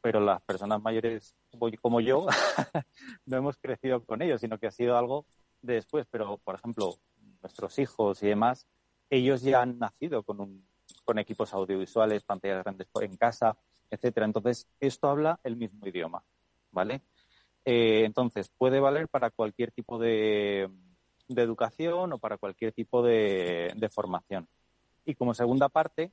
pero 0.00 0.20
las 0.20 0.40
personas 0.40 0.80
mayores 0.82 1.36
como 1.82 2.00
yo 2.00 2.26
no 3.26 3.36
hemos 3.36 3.58
crecido 3.58 4.02
con 4.02 4.22
ellos, 4.22 4.40
sino 4.40 4.58
que 4.58 4.68
ha 4.68 4.70
sido 4.70 4.96
algo 4.96 5.26
de 5.60 5.74
después. 5.74 6.06
Pero, 6.10 6.38
por 6.38 6.54
ejemplo, 6.54 6.96
nuestros 7.42 7.78
hijos 7.78 8.22
y 8.22 8.28
demás, 8.28 8.66
ellos 9.10 9.42
ya 9.42 9.60
han 9.60 9.78
nacido 9.78 10.22
con, 10.22 10.40
un, 10.40 10.66
con 11.04 11.18
equipos 11.18 11.52
audiovisuales, 11.52 12.22
pantallas 12.24 12.62
grandes 12.62 12.88
en 13.00 13.16
casa, 13.16 13.56
etcétera. 13.90 14.26
Entonces, 14.26 14.66
esto 14.80 15.08
habla 15.08 15.38
el 15.44 15.56
mismo 15.56 15.86
idioma, 15.86 16.22
¿vale? 16.72 17.02
Eh, 17.64 18.02
entonces, 18.04 18.50
puede 18.56 18.80
valer 18.80 19.08
para 19.08 19.30
cualquier 19.30 19.70
tipo 19.72 19.98
de, 19.98 20.70
educación 21.28 22.12
o 22.12 22.18
para 22.18 22.36
cualquier 22.36 22.72
tipo 22.72 23.02
de, 23.02 23.90
formación. 23.92 24.48
Y 25.04 25.14
como 25.14 25.34
segunda 25.34 25.68
parte, 25.68 26.10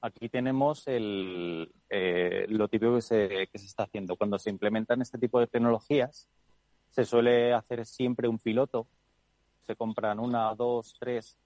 aquí 0.00 0.28
tenemos 0.28 0.86
el, 0.86 1.72
eh, 1.90 2.46
lo 2.48 2.68
típico 2.68 2.94
que 2.96 3.02
se, 3.02 3.48
que 3.48 3.58
se 3.58 3.66
está 3.66 3.84
haciendo. 3.84 4.16
Cuando 4.16 4.38
se 4.38 4.50
implementan 4.50 5.02
este 5.02 5.18
tipo 5.18 5.40
de 5.40 5.46
tecnologías, 5.46 6.28
se 6.90 7.04
suele 7.04 7.52
hacer 7.52 7.84
siempre 7.86 8.28
un 8.28 8.38
piloto 8.38 8.86
se 9.68 9.76
compran 9.76 10.18
una, 10.18 10.54
dos, 10.54 10.96
tres, 10.98 11.36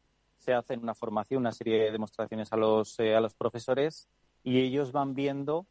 se 0.43 0.53
hacen 0.53 0.83
una 0.83 0.95
formación, 0.95 1.41
una 1.41 1.53
serie 1.53 1.85
de 1.85 1.93
demostraciones 1.93 2.53
a 2.53 2.57
los, 2.57 2.99
eh, 2.99 3.15
a 3.15 3.21
los 3.21 3.35
profesores 3.35 4.09
y 4.43 4.61
ellos 4.61 4.91
van 4.91 5.15
viendo, 5.15 5.67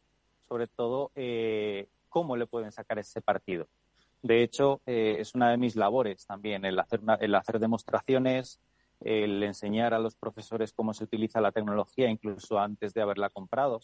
sobre 0.48 0.66
todo, 0.66 1.10
eh, 1.14 1.88
cómo 2.08 2.36
le 2.36 2.46
pueden 2.46 2.72
sacar 2.72 2.98
ese 2.98 3.20
partido. 3.20 3.68
De 4.22 4.42
hecho, 4.42 4.80
eh, 4.86 5.16
es 5.18 5.34
una 5.34 5.50
de 5.50 5.58
mis 5.58 5.76
labores 5.76 6.26
también 6.26 6.64
el 6.64 6.78
hacer, 6.78 7.00
el 7.20 7.34
hacer 7.34 7.58
demostraciones, 7.58 8.60
el 9.00 9.42
enseñar 9.42 9.92
a 9.92 9.98
los 9.98 10.14
profesores 10.14 10.72
cómo 10.72 10.94
se 10.94 11.04
utiliza 11.04 11.40
la 11.40 11.52
tecnología, 11.52 12.08
incluso 12.08 12.58
antes 12.58 12.94
de 12.94 13.02
haberla 13.02 13.28
comprado, 13.28 13.80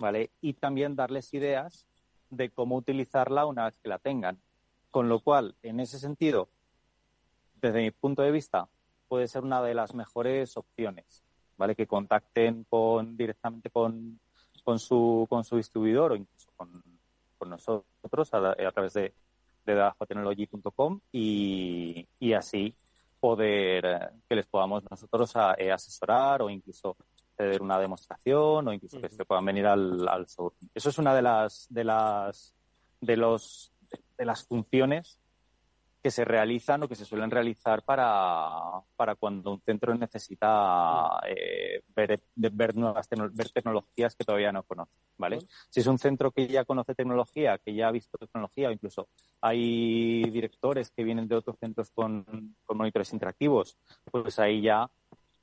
¿vale? 0.00 0.30
Y 0.40 0.54
también 0.54 0.96
darles 0.96 1.34
ideas 1.34 1.86
de 2.30 2.48
cómo 2.48 2.76
utilizarla 2.76 3.44
una 3.44 3.66
vez 3.66 3.76
que 3.82 3.88
la 3.88 3.98
tengan. 3.98 4.38
Con 4.90 5.08
lo 5.08 5.20
cual, 5.20 5.56
en 5.62 5.80
ese 5.80 5.98
sentido, 5.98 6.48
desde 7.60 7.82
mi 7.82 7.90
punto 7.90 8.22
de 8.22 8.30
vista, 8.30 8.68
puede 9.12 9.28
ser 9.28 9.44
una 9.44 9.60
de 9.60 9.74
las 9.74 9.92
mejores 9.94 10.56
opciones, 10.56 11.22
¿vale? 11.58 11.76
Que 11.76 11.86
contacten 11.86 12.64
con, 12.64 13.14
directamente 13.14 13.68
con, 13.68 14.18
con, 14.64 14.78
su, 14.78 15.26
con 15.28 15.44
su 15.44 15.58
distribuidor 15.58 16.12
o 16.12 16.16
incluso 16.16 16.48
con, 16.56 16.82
nosotros 17.44 18.32
a, 18.32 18.54
través 18.72 18.94
de, 18.94 19.12
de 19.66 19.92
y, 21.12 22.08
y 22.20 22.32
así 22.32 22.74
poder 23.20 24.12
que 24.26 24.34
les 24.34 24.46
podamos 24.46 24.82
nosotros 24.90 25.34
eh, 25.58 25.70
asesorar 25.70 26.40
o 26.40 26.48
incluso 26.48 26.96
acceder 27.32 27.60
a 27.60 27.64
una 27.64 27.78
demostración 27.78 28.66
o 28.66 28.72
incluso 28.72 28.98
que 28.98 29.10
se 29.10 29.26
puedan 29.26 29.44
venir 29.44 29.66
al, 29.66 30.08
al 30.08 30.26
Eso 30.74 30.88
es 30.88 30.98
una 30.98 31.14
de 31.14 31.20
las, 31.20 31.66
de 31.68 31.84
las, 31.84 32.54
de 33.02 33.18
los, 33.18 33.74
de 34.16 34.24
las 34.24 34.46
funciones 34.46 35.18
que 36.02 36.10
se 36.10 36.24
realizan 36.24 36.82
o 36.82 36.88
que 36.88 36.96
se 36.96 37.04
suelen 37.04 37.30
realizar 37.30 37.82
para, 37.84 38.50
para 38.96 39.14
cuando 39.14 39.52
un 39.52 39.60
centro 39.60 39.94
necesita 39.94 41.20
eh, 41.28 41.82
ver, 41.94 42.20
ver, 42.34 42.74
nuevas 42.74 43.08
ver 43.32 43.50
tecnologías 43.50 44.16
que 44.16 44.24
todavía 44.24 44.50
no 44.50 44.64
conoce, 44.64 44.92
¿vale? 45.16 45.38
Si 45.70 45.78
es 45.78 45.86
un 45.86 45.98
centro 45.98 46.32
que 46.32 46.48
ya 46.48 46.64
conoce 46.64 46.96
tecnología, 46.96 47.58
que 47.58 47.72
ya 47.74 47.86
ha 47.86 47.92
visto 47.92 48.18
tecnología, 48.18 48.68
o 48.68 48.72
incluso 48.72 49.08
hay 49.40 50.24
directores 50.24 50.90
que 50.90 51.04
vienen 51.04 51.28
de 51.28 51.36
otros 51.36 51.56
centros 51.58 51.90
con, 51.92 52.56
con 52.64 52.76
monitores 52.76 53.12
interactivos, 53.12 53.76
pues 54.10 54.40
ahí 54.40 54.60
ya, 54.60 54.90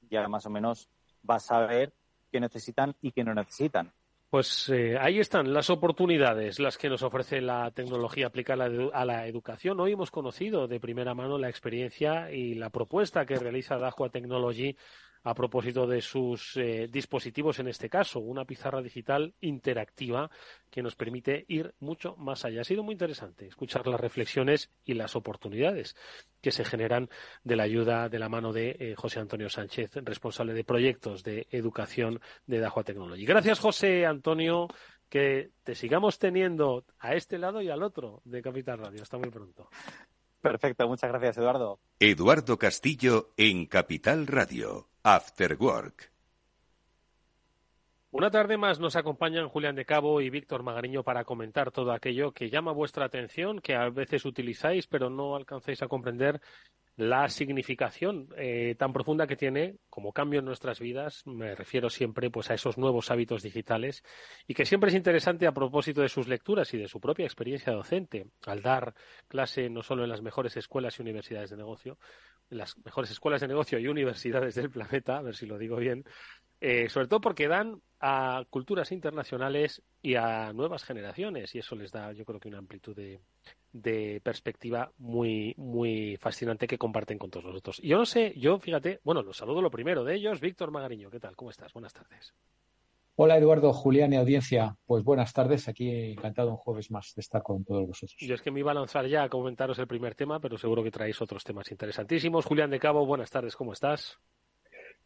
ya 0.10 0.28
más 0.28 0.46
o 0.46 0.50
menos 0.50 0.90
vas 1.24 1.50
a 1.52 1.60
ver 1.60 1.94
qué 2.32 2.42
necesitan 2.42 2.96
y 3.02 3.12
qué 3.12 3.24
no 3.24 3.34
necesitan. 3.34 3.94
Pues 4.30 4.70
eh, 4.70 4.96
ahí 5.00 5.18
están 5.18 5.54
las 5.54 5.72
oportunidades, 5.72 6.60
las 6.60 6.78
que 6.78 6.88
nos 6.88 7.02
ofrece 7.02 7.42
la 7.42 7.72
tecnología 7.72 8.28
aplicada 8.28 8.70
a 8.94 9.04
la 9.06 9.26
educación. 9.26 9.80
Hoy 9.80 9.94
hemos 9.94 10.12
conocido 10.12 10.68
de 10.68 10.80
primera 10.80 11.16
mano 11.16 11.40
la 11.40 11.50
experiencia 11.50 12.32
y 12.32 12.54
la 12.54 12.70
propuesta 12.70 13.26
que 13.26 13.38
realiza 13.38 13.80
Dahua 13.80 14.10
Technology 14.12 14.78
a 15.24 15.34
propósito 15.34 15.86
de 15.86 16.02
sus 16.02 16.56
eh, 16.58 16.88
dispositivos, 16.90 17.60
en 17.60 17.68
este 17.68 17.90
caso, 17.90 18.20
una 18.20 18.46
pizarra 18.46 18.82
digital 18.82 19.34
interactiva 19.42 20.30
que 20.70 20.82
nos 20.82 20.96
permite 20.96 21.46
ir 21.48 21.74
mucho 21.80 22.16
más 22.16 22.46
allá. 22.46 22.62
Ha 22.62 22.66
sido 22.66 22.84
muy 22.84 22.94
interesante 22.94 23.48
escuchar 23.48 23.88
las 23.88 24.00
reflexiones 24.00 24.70
y 24.86 24.94
las 24.94 25.16
oportunidades 25.16 25.96
que 26.42 26.52
se 26.52 26.64
generan 26.64 27.10
de 27.44 27.56
la 27.56 27.64
ayuda 27.64 28.10
de 28.10 28.20
la 28.20 28.30
mano 28.30 28.54
de 28.54 28.78
eh, 28.80 28.96
José 28.96 29.20
Antonio 29.20 29.50
Sánchez, 29.50 29.92
responsable 30.04 30.54
de 30.54 30.64
proyectos 30.64 31.24
de 31.24 31.48
educación 31.52 32.22
de 32.48 32.60
Dahua 32.60 32.84
Technology. 32.84 33.26
Gracias, 33.26 33.60
José 33.60 34.06
Antonio. 34.06 34.68
Que 35.10 35.50
te 35.64 35.74
sigamos 35.74 36.20
teniendo 36.20 36.86
a 37.00 37.16
este 37.16 37.40
lado 37.40 37.64
y 37.64 37.70
al 37.70 37.82
otro 37.82 38.22
de 38.26 38.44
Capital 38.44 38.78
Radio. 38.78 39.02
Hasta 39.02 39.18
muy 39.18 39.32
pronto. 39.32 39.68
Perfecto, 40.40 40.88
muchas 40.88 41.10
gracias, 41.10 41.40
Eduardo. 41.40 41.80
Eduardo 42.00 42.58
Castillo 42.60 43.34
en 43.36 43.66
Capital 43.66 44.28
Radio. 44.28 44.89
After 45.04 45.56
Work. 45.58 46.12
Una 48.12 48.30
tarde 48.30 48.58
más 48.58 48.82
nos 48.82 48.98
acompañan 48.98 49.48
Julián 49.48 49.76
de 49.76 49.86
Cabo 49.86 50.20
y 50.20 50.30
Víctor 50.30 50.62
Magariño 50.62 51.04
para 51.04 51.24
comentar 51.24 51.72
todo 51.72 51.94
aquello 51.94 52.34
que 52.34 52.50
llama 52.50 52.74
vuestra 52.74 53.06
atención, 53.06 53.60
que 53.62 53.76
a 53.76 53.90
veces 53.90 54.26
utilizáis 54.26 54.88
pero 54.88 55.10
no 55.10 55.38
alcanzáis 55.38 55.82
a 55.84 55.88
comprender 55.88 56.42
la 57.00 57.30
significación 57.30 58.28
eh, 58.36 58.76
tan 58.78 58.92
profunda 58.92 59.26
que 59.26 59.38
tiene 59.38 59.78
como 59.90 60.12
cambio 60.12 60.40
en 60.40 60.46
nuestras 60.46 60.82
vidas. 60.82 61.26
Me 61.26 61.56
refiero 61.56 61.90
siempre 61.90 62.30
pues 62.30 62.52
a 62.52 62.56
esos 62.56 62.78
nuevos 62.78 63.10
hábitos 63.10 63.42
digitales 63.42 64.04
y 64.48 64.54
que 64.54 64.66
siempre 64.66 64.90
es 64.90 64.96
interesante 64.96 65.48
a 65.48 65.54
propósito 65.54 66.02
de 66.02 66.10
sus 66.10 66.28
lecturas 66.28 66.74
y 66.74 66.78
de 66.78 66.90
su 66.90 67.00
propia 67.00 67.24
experiencia 67.24 67.72
docente 67.72 68.28
al 68.46 68.62
dar 68.62 68.94
clase 69.30 69.70
no 69.70 69.82
solo 69.82 70.04
en 70.04 70.10
las 70.10 70.22
mejores 70.22 70.58
escuelas 70.58 71.00
y 71.00 71.02
universidades 71.02 71.52
de 71.52 71.56
negocio, 71.56 71.98
las 72.50 72.78
mejores 72.84 73.12
escuelas 73.12 73.40
de 73.40 73.48
negocio 73.48 73.80
y 73.80 73.88
universidades 73.88 74.56
del 74.56 74.70
planeta, 74.70 75.18
a 75.18 75.22
ver 75.22 75.36
si 75.36 75.46
lo 75.46 75.58
digo 75.58 75.78
bien, 75.78 76.04
eh, 76.62 76.90
sobre 76.90 77.08
todo 77.08 77.22
porque 77.22 77.48
dan 77.48 77.82
a 78.00 78.44
culturas 78.50 78.92
internacionales 78.92 79.82
y 80.02 80.16
a 80.16 80.54
nuevas 80.54 80.84
generaciones 80.84 81.54
y 81.56 81.60
eso 81.60 81.76
les 81.76 81.92
da 81.92 82.14
yo 82.14 82.24
creo 82.24 82.40
que 82.40 82.48
una 82.48 82.58
amplitud 82.58 82.96
de, 82.96 83.20
de 83.74 84.22
perspectiva 84.24 84.92
muy 84.98 85.54
muy 85.58 86.18
fascinante 86.18 86.68
que 86.68 86.78
comparten 86.78 87.18
con 87.18 87.30
todos 87.30 87.46
nosotros. 87.46 87.82
Yo 87.84 87.98
no 87.98 88.06
sé, 88.06 88.34
yo 88.38 88.60
fíjate, 88.60 89.00
bueno, 89.04 89.22
los 89.22 89.38
saludo 89.38 89.62
lo 89.62 89.72
primero 89.72 90.04
de 90.04 90.16
ellos, 90.16 90.40
Víctor 90.40 90.72
Magariño, 90.72 91.10
¿qué 91.10 91.20
tal? 91.20 91.36
¿Cómo 91.36 91.52
estás? 91.52 91.74
Buenas 91.74 91.94
tardes. 91.94 92.34
Hola 93.22 93.38
Eduardo, 93.38 93.74
Julián 93.74 94.14
y 94.14 94.16
audiencia. 94.16 94.78
Pues 94.86 95.04
buenas 95.04 95.34
tardes, 95.34 95.68
aquí 95.68 96.14
encantado 96.14 96.52
un 96.52 96.56
jueves 96.56 96.90
más 96.90 97.14
de 97.16 97.20
estar 97.20 97.44
con 97.44 97.66
todos 97.66 97.86
vosotros. 97.86 98.16
Yo 98.18 98.34
es 98.34 98.42
que 98.42 98.50
me 98.50 98.62
iba 98.62 98.72
a 98.72 98.76
lanzar 98.76 99.08
ya 99.08 99.24
a 99.24 99.30
comentaros 99.30 99.78
el 99.80 99.88
primer 99.88 100.16
tema, 100.16 100.40
pero 100.40 100.58
seguro 100.58 100.84
que 100.84 100.92
traéis 100.92 101.22
otros 101.22 101.44
temas 101.44 101.70
interesantísimos. 101.70 102.46
Julián 102.46 102.70
de 102.70 102.80
Cabo, 102.80 103.06
buenas 103.06 103.30
tardes, 103.30 103.58
¿cómo 103.58 103.74
estás? 103.74 104.18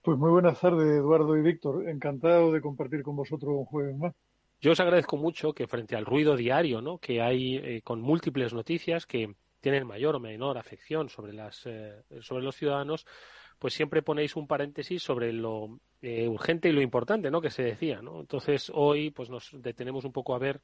Pues 0.03 0.17
muy 0.17 0.31
buenas 0.31 0.59
tardes, 0.59 0.85
Eduardo 0.85 1.37
y 1.37 1.41
Víctor. 1.41 1.87
Encantado 1.87 2.51
de 2.51 2.59
compartir 2.59 3.03
con 3.03 3.15
vosotros 3.15 3.53
un 3.55 3.63
jueves 3.63 3.95
más. 3.95 4.13
Yo 4.59 4.73
os 4.73 4.79
agradezco 4.81 5.15
mucho 5.15 5.53
que 5.53 5.65
frente 5.65 5.95
al 5.95 6.05
ruido 6.05 6.35
diario 6.35 6.81
¿no? 6.81 6.97
que 6.97 7.21
hay 7.21 7.55
eh, 7.55 7.81
con 7.81 8.01
múltiples 8.01 8.53
noticias 8.53 9.05
que 9.05 9.33
tienen 9.61 9.87
mayor 9.87 10.17
o 10.17 10.19
menor 10.19 10.57
afección 10.57 11.07
sobre, 11.07 11.31
las, 11.31 11.65
eh, 11.67 12.03
sobre 12.19 12.43
los 12.43 12.57
ciudadanos, 12.57 13.05
pues 13.59 13.75
siempre 13.75 14.01
ponéis 14.01 14.35
un 14.35 14.45
paréntesis 14.45 15.01
sobre 15.01 15.31
lo 15.31 15.79
eh, 16.01 16.27
urgente 16.27 16.67
y 16.67 16.73
lo 16.73 16.81
importante, 16.81 17.31
¿no? 17.31 17.39
Que 17.39 17.49
se 17.49 17.63
decía, 17.63 18.01
¿no? 18.01 18.19
Entonces 18.19 18.69
hoy, 18.75 19.09
pues 19.11 19.29
nos 19.29 19.51
detenemos 19.53 20.03
un 20.03 20.11
poco 20.11 20.35
a 20.35 20.39
ver 20.39 20.59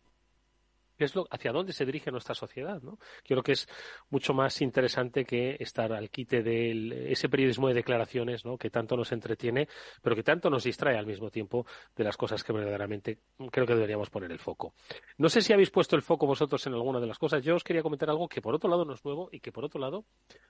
es 1.06 1.14
hacia 1.30 1.52
dónde 1.52 1.74
se 1.74 1.86
dirige 1.86 2.12
nuestra 2.12 2.36
sociedad, 2.36 2.82
¿no? 2.82 2.98
Creo 3.24 3.44
que 3.44 3.54
es 3.54 3.68
mucho 4.10 4.34
más 4.34 4.62
interesante 4.62 5.26
que 5.26 5.58
estar 5.60 5.94
al 5.94 6.10
quite 6.10 6.44
de 6.44 7.12
ese 7.12 7.30
periodismo 7.30 7.68
de 7.68 7.74
declaraciones, 7.74 8.46
¿no? 8.46 8.58
Que 8.58 8.70
tanto 8.70 8.96
nos 8.96 9.12
entretiene, 9.12 9.68
pero 10.02 10.16
que 10.16 10.24
tanto 10.24 10.50
nos 10.50 10.64
distrae 10.64 10.98
al 10.98 11.06
mismo 11.06 11.30
tiempo 11.30 11.66
de 11.96 12.04
las 12.04 12.18
cosas 12.18 12.44
que 12.44 12.54
verdaderamente 12.54 13.20
creo 13.52 13.66
que 13.66 13.76
deberíamos 13.76 14.10
poner 14.10 14.32
el 14.32 14.40
foco. 14.40 14.74
No 15.18 15.30
sé 15.30 15.42
si 15.42 15.54
habéis 15.54 15.70
puesto 15.70 15.96
el 15.96 16.02
foco 16.02 16.26
vosotros 16.28 16.66
en 16.68 16.74
alguna 16.74 17.00
de 17.00 17.08
las 17.08 17.18
cosas. 17.18 17.44
Yo 17.44 17.56
os 17.56 17.64
quería 17.64 17.82
comentar 17.82 18.10
algo 18.10 18.28
que 18.28 18.42
por 18.42 18.56
otro 18.56 18.70
lado 18.70 18.86
no 18.86 18.94
es 18.94 19.04
nuevo 19.04 19.30
y 19.32 19.40
que 19.40 19.52
por 19.52 19.66
otro 19.66 19.80
lado 19.80 20.06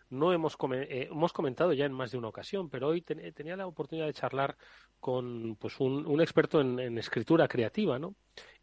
no 0.09 0.33
hemos, 0.33 0.57
eh, 0.73 1.07
hemos 1.11 1.33
comentado 1.33 1.73
ya 1.73 1.85
en 1.85 1.93
más 1.93 2.11
de 2.11 2.17
una 2.17 2.29
ocasión, 2.29 2.69
pero 2.69 2.87
hoy 2.87 3.01
tenía 3.01 3.55
la 3.55 3.67
oportunidad 3.67 4.07
de 4.07 4.13
charlar 4.13 4.57
con 4.99 5.55
pues 5.55 5.79
un, 5.79 6.05
un 6.05 6.21
experto 6.21 6.61
en, 6.61 6.79
en 6.79 6.97
escritura 6.97 7.47
creativa, 7.47 7.97
¿no? 7.99 8.15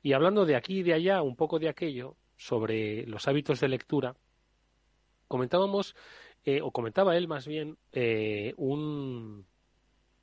Y 0.02 0.12
hablando 0.12 0.44
de 0.44 0.56
aquí 0.56 0.78
y 0.78 0.82
de 0.82 0.94
allá, 0.94 1.22
un 1.22 1.36
poco 1.36 1.58
de 1.58 1.68
aquello, 1.68 2.16
sobre 2.36 3.06
los 3.06 3.26
hábitos 3.28 3.60
de 3.60 3.68
lectura, 3.68 4.16
comentábamos, 5.26 5.96
eh, 6.44 6.60
o 6.62 6.70
comentaba 6.70 7.16
él 7.16 7.28
más 7.28 7.46
bien, 7.46 7.78
eh, 7.92 8.52
un, 8.56 9.46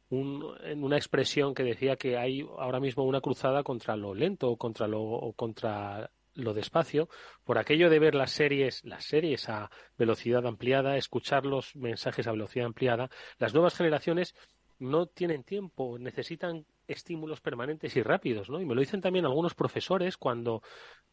una 0.09 0.97
expresión 0.97 1.53
que 1.53 1.63
decía 1.63 1.95
que 1.95 2.17
hay 2.17 2.41
ahora 2.41 2.79
mismo 2.79 3.03
una 3.03 3.21
cruzada 3.21 3.63
contra 3.63 3.95
lo 3.95 4.13
lento, 4.13 4.55
contra 4.57 4.87
lo, 4.87 5.33
contra 5.35 6.11
lo 6.35 6.53
despacio, 6.53 7.09
por 7.43 7.57
aquello 7.57 7.89
de 7.89 7.99
ver 7.99 8.15
las 8.15 8.31
series, 8.31 8.83
las 8.83 9.05
series 9.05 9.49
a 9.49 9.69
velocidad 9.97 10.45
ampliada, 10.45 10.97
escuchar 10.97 11.45
los 11.45 11.75
mensajes 11.75 12.27
a 12.27 12.31
velocidad 12.31 12.67
ampliada, 12.67 13.09
las 13.37 13.53
nuevas 13.53 13.75
generaciones 13.75 14.35
no 14.79 15.05
tienen 15.07 15.43
tiempo, 15.43 15.97
necesitan 15.99 16.65
estímulos 16.87 17.41
permanentes 17.41 17.95
y 17.95 18.01
rápidos, 18.01 18.49
¿no? 18.49 18.61
Y 18.61 18.65
me 18.65 18.75
lo 18.75 18.81
dicen 18.81 19.01
también 19.01 19.25
algunos 19.25 19.55
profesores 19.55 20.17
cuando, 20.17 20.61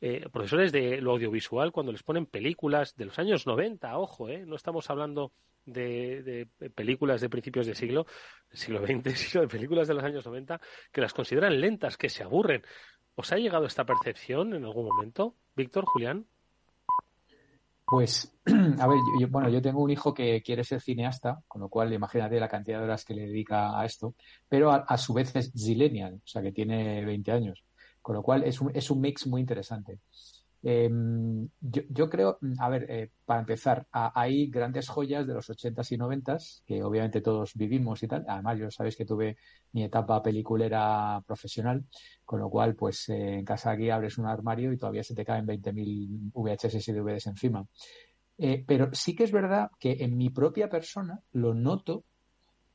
eh, 0.00 0.28
profesores 0.32 0.72
de 0.72 1.00
lo 1.00 1.12
audiovisual, 1.12 1.72
cuando 1.72 1.92
les 1.92 2.02
ponen 2.02 2.26
películas 2.26 2.96
de 2.96 3.06
los 3.06 3.18
años 3.18 3.46
90, 3.46 3.98
ojo, 3.98 4.28
¿eh? 4.28 4.44
No 4.46 4.56
estamos 4.56 4.90
hablando 4.90 5.32
de, 5.66 6.48
películas 6.74 7.20
de 7.20 7.28
principios 7.28 7.66
del 7.66 7.76
siglo, 7.76 8.06
siglo 8.52 8.84
XX, 8.84 9.14
sino 9.16 9.42
de 9.42 9.48
películas 9.48 9.88
de 9.88 9.94
los 9.94 10.04
años 10.04 10.24
90, 10.24 10.60
que 10.92 11.00
las 11.00 11.14
consideran 11.14 11.60
lentas, 11.60 11.96
que 11.96 12.08
se 12.08 12.22
aburren. 12.22 12.62
¿Os 13.14 13.32
ha 13.32 13.36
llegado 13.36 13.66
esta 13.66 13.84
percepción 13.84 14.54
en 14.54 14.64
algún 14.64 14.86
momento, 14.86 15.34
Víctor, 15.54 15.84
Julián? 15.84 16.26
Pues, 17.90 18.32
a 18.78 18.86
ver, 18.86 18.98
yo, 19.18 19.26
bueno, 19.28 19.48
yo 19.48 19.60
tengo 19.60 19.82
un 19.82 19.90
hijo 19.90 20.14
que 20.14 20.40
quiere 20.42 20.62
ser 20.62 20.80
cineasta, 20.80 21.42
con 21.48 21.60
lo 21.60 21.68
cual 21.68 21.92
imagínate 21.92 22.38
la 22.38 22.48
cantidad 22.48 22.78
de 22.78 22.84
horas 22.84 23.04
que 23.04 23.14
le 23.14 23.22
dedica 23.22 23.76
a 23.76 23.84
esto, 23.84 24.14
pero 24.48 24.70
a, 24.70 24.96
su 24.96 25.12
vez 25.12 25.34
es 25.34 25.50
zillennial, 25.52 26.14
o 26.14 26.26
sea 26.26 26.40
que 26.40 26.52
tiene 26.52 27.04
20 27.04 27.32
años, 27.32 27.64
con 28.00 28.14
lo 28.14 28.22
cual 28.22 28.44
es 28.44 28.60
un, 28.60 28.70
es 28.76 28.92
un 28.92 29.00
mix 29.00 29.26
muy 29.26 29.40
interesante. 29.40 29.98
Em, 30.62 31.48
yo, 31.60 32.10
creo, 32.10 32.38
a 32.58 32.68
ver, 32.68 32.86
eh, 32.90 33.10
para 33.24 33.40
empezar, 33.40 33.86
hay 33.92 34.48
grandes 34.50 34.88
joyas 34.88 35.26
de 35.26 35.32
los 35.34 35.48
80s 35.48 35.92
y 35.92 35.96
90s 35.96 36.62
que 36.66 36.82
obviamente 36.82 37.22
todos 37.22 37.54
vivimos 37.54 38.02
y 38.02 38.08
tal. 38.08 38.24
Además, 38.28 38.58
yo 38.58 38.70
sabéis 38.70 38.96
que 38.96 39.06
tuve 39.06 39.36
mi 39.72 39.84
etapa 39.84 40.22
peliculera 40.22 41.22
profesional, 41.26 41.84
con 42.24 42.40
lo 42.40 42.50
cual, 42.50 42.74
pues 42.74 43.08
eh, 43.08 43.38
en 43.38 43.44
casa 43.44 43.70
aquí 43.70 43.88
abres 43.88 44.18
un 44.18 44.26
armario 44.26 44.72
y 44.72 44.78
todavía 44.78 45.02
se 45.02 45.14
te 45.14 45.24
caen 45.24 45.46
20.000 45.46 46.30
VHS 46.34 46.88
y 46.88 46.92
DVDs 46.92 47.26
encima. 47.28 47.66
Eh, 48.36 48.64
pero 48.66 48.90
sí 48.92 49.14
que 49.14 49.24
es 49.24 49.32
verdad 49.32 49.70
que 49.78 49.98
en 50.00 50.16
mi 50.16 50.30
propia 50.30 50.68
persona 50.68 51.20
lo 51.32 51.54
noto 51.54 52.04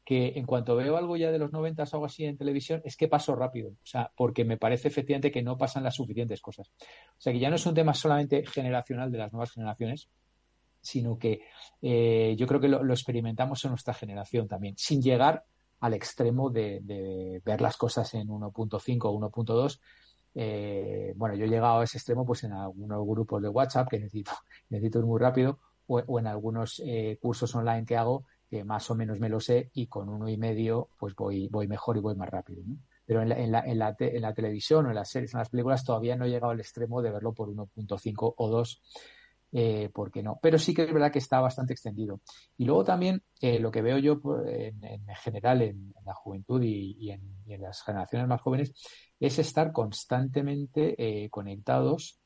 que 0.06 0.34
en 0.36 0.46
cuanto 0.46 0.76
veo 0.76 0.98
algo 0.98 1.18
ya 1.18 1.32
de 1.32 1.40
los 1.40 1.52
90 1.52 1.84
o 1.84 1.88
algo 1.94 2.06
así 2.06 2.26
en 2.26 2.38
televisión, 2.38 2.82
es 2.86 2.96
que 2.96 3.08
paso 3.08 3.36
rápido. 3.36 3.72
O 3.72 3.86
sea, 3.86 4.12
porque 4.16 4.46
me 4.46 4.56
parece 4.56 4.88
efectivamente 4.88 5.32
que 5.32 5.42
no 5.42 5.58
pasan 5.58 5.84
las 5.84 5.96
suficientes 5.96 6.42
cosas. 6.42 6.72
O 6.80 7.20
sea, 7.20 7.34
que 7.34 7.40
ya 7.40 7.50
no 7.50 7.56
es 7.56 7.66
un 7.66 7.74
tema 7.74 7.96
solamente 7.96 8.46
generacional 8.46 9.12
de 9.12 9.18
las 9.18 9.34
nuevas 9.34 9.52
generaciones, 9.52 10.08
sino 10.80 11.18
que 11.18 11.42
eh, 11.82 12.36
yo 12.38 12.46
creo 12.46 12.62
que 12.62 12.68
lo, 12.68 12.94
experimentamos 12.94 13.66
en 13.66 13.72
nuestra 13.72 13.96
generación 13.96 14.48
también, 14.48 14.76
sin 14.78 15.02
llegar 15.02 15.44
al 15.80 15.96
extremo 15.96 16.52
de, 16.52 17.42
ver 17.44 17.62
las 17.62 17.76
cosas 17.76 18.14
en 18.14 18.28
1.5 18.28 19.00
o 19.06 19.20
1.2. 19.20 19.80
Eh, 20.36 21.14
bueno, 21.16 21.34
yo 21.34 21.46
he 21.46 21.50
llegado 21.50 21.80
a 21.80 21.84
ese 21.84 21.98
extremo 21.98 22.26
pues 22.26 22.44
en 22.44 22.54
algunos 22.54 23.04
grupos 23.08 23.42
de 23.42 23.50
WhatsApp 23.50 23.90
que 23.90 23.98
necesito, 23.98 24.34
necesito 24.70 25.00
ir 25.00 25.06
muy 25.06 25.20
rápido 25.20 25.60
o, 25.88 26.20
en 26.20 26.28
algunos 26.28 26.80
eh, 26.86 27.18
cursos 27.20 27.56
online 27.56 27.86
que 27.86 27.98
hago 27.98 28.26
que 28.50 28.64
más 28.64 28.90
o 28.90 28.96
menos 28.96 29.20
me 29.20 29.30
lo 29.30 29.40
sé, 29.40 29.70
y 29.74 29.88
con 29.88 30.10
uno 30.10 30.30
y 30.30 30.38
medio, 30.38 30.90
pues 30.98 31.16
voy, 31.16 31.48
voy 31.50 31.68
mejor 31.68 31.98
y 31.98 32.02
voy 32.02 32.16
más 32.16 32.30
rápido, 32.30 32.64
¿no? 32.66 32.78
Pero 33.06 33.22
en 33.22 33.30
la, 33.30 33.38
en 33.38 33.52
la, 33.52 33.60
en 33.60 33.80
la, 33.80 33.96
en 34.00 34.22
la 34.22 34.34
televisión 34.34 34.86
o 34.86 34.90
en 34.90 34.96
las 34.96 35.10
series, 35.10 35.34
en 35.34 35.40
las 35.40 35.50
películas, 35.50 35.84
todavía 35.84 36.16
no 36.16 36.26
he 36.26 36.30
llegado 36.30 36.52
al 36.52 36.60
extremo 36.60 37.02
de 37.02 37.12
verlo 37.12 37.34
por 37.34 37.50
1.5 37.50 38.34
o 38.38 38.50
2 38.50 38.82
eh, 39.58 39.90
porque 39.94 40.22
no. 40.22 40.38
Pero 40.42 40.60
sí 40.60 40.74
que 40.74 40.84
es 40.84 40.92
verdad 40.92 41.14
que 41.14 41.20
está 41.20 41.40
bastante 41.40 41.72
extendido. 41.72 42.20
Y 42.58 42.66
luego 42.66 42.84
también 42.84 43.24
eh, 43.40 43.58
lo 43.58 43.72
que 43.72 43.82
veo 43.82 43.98
yo 44.00 44.20
pues, 44.20 44.42
en, 44.48 45.08
general 45.24 45.62
en, 45.62 45.94
la 46.06 46.14
juventud 46.14 46.62
y, 46.62 47.10
en, 47.12 47.22
las 47.62 47.82
generaciones 47.82 48.28
más 48.28 48.42
jóvenes 48.42 48.74
es 49.18 49.40
estar 49.40 49.72
constantemente 49.72 50.96
eh, 50.98 51.30
conectados 51.30 52.20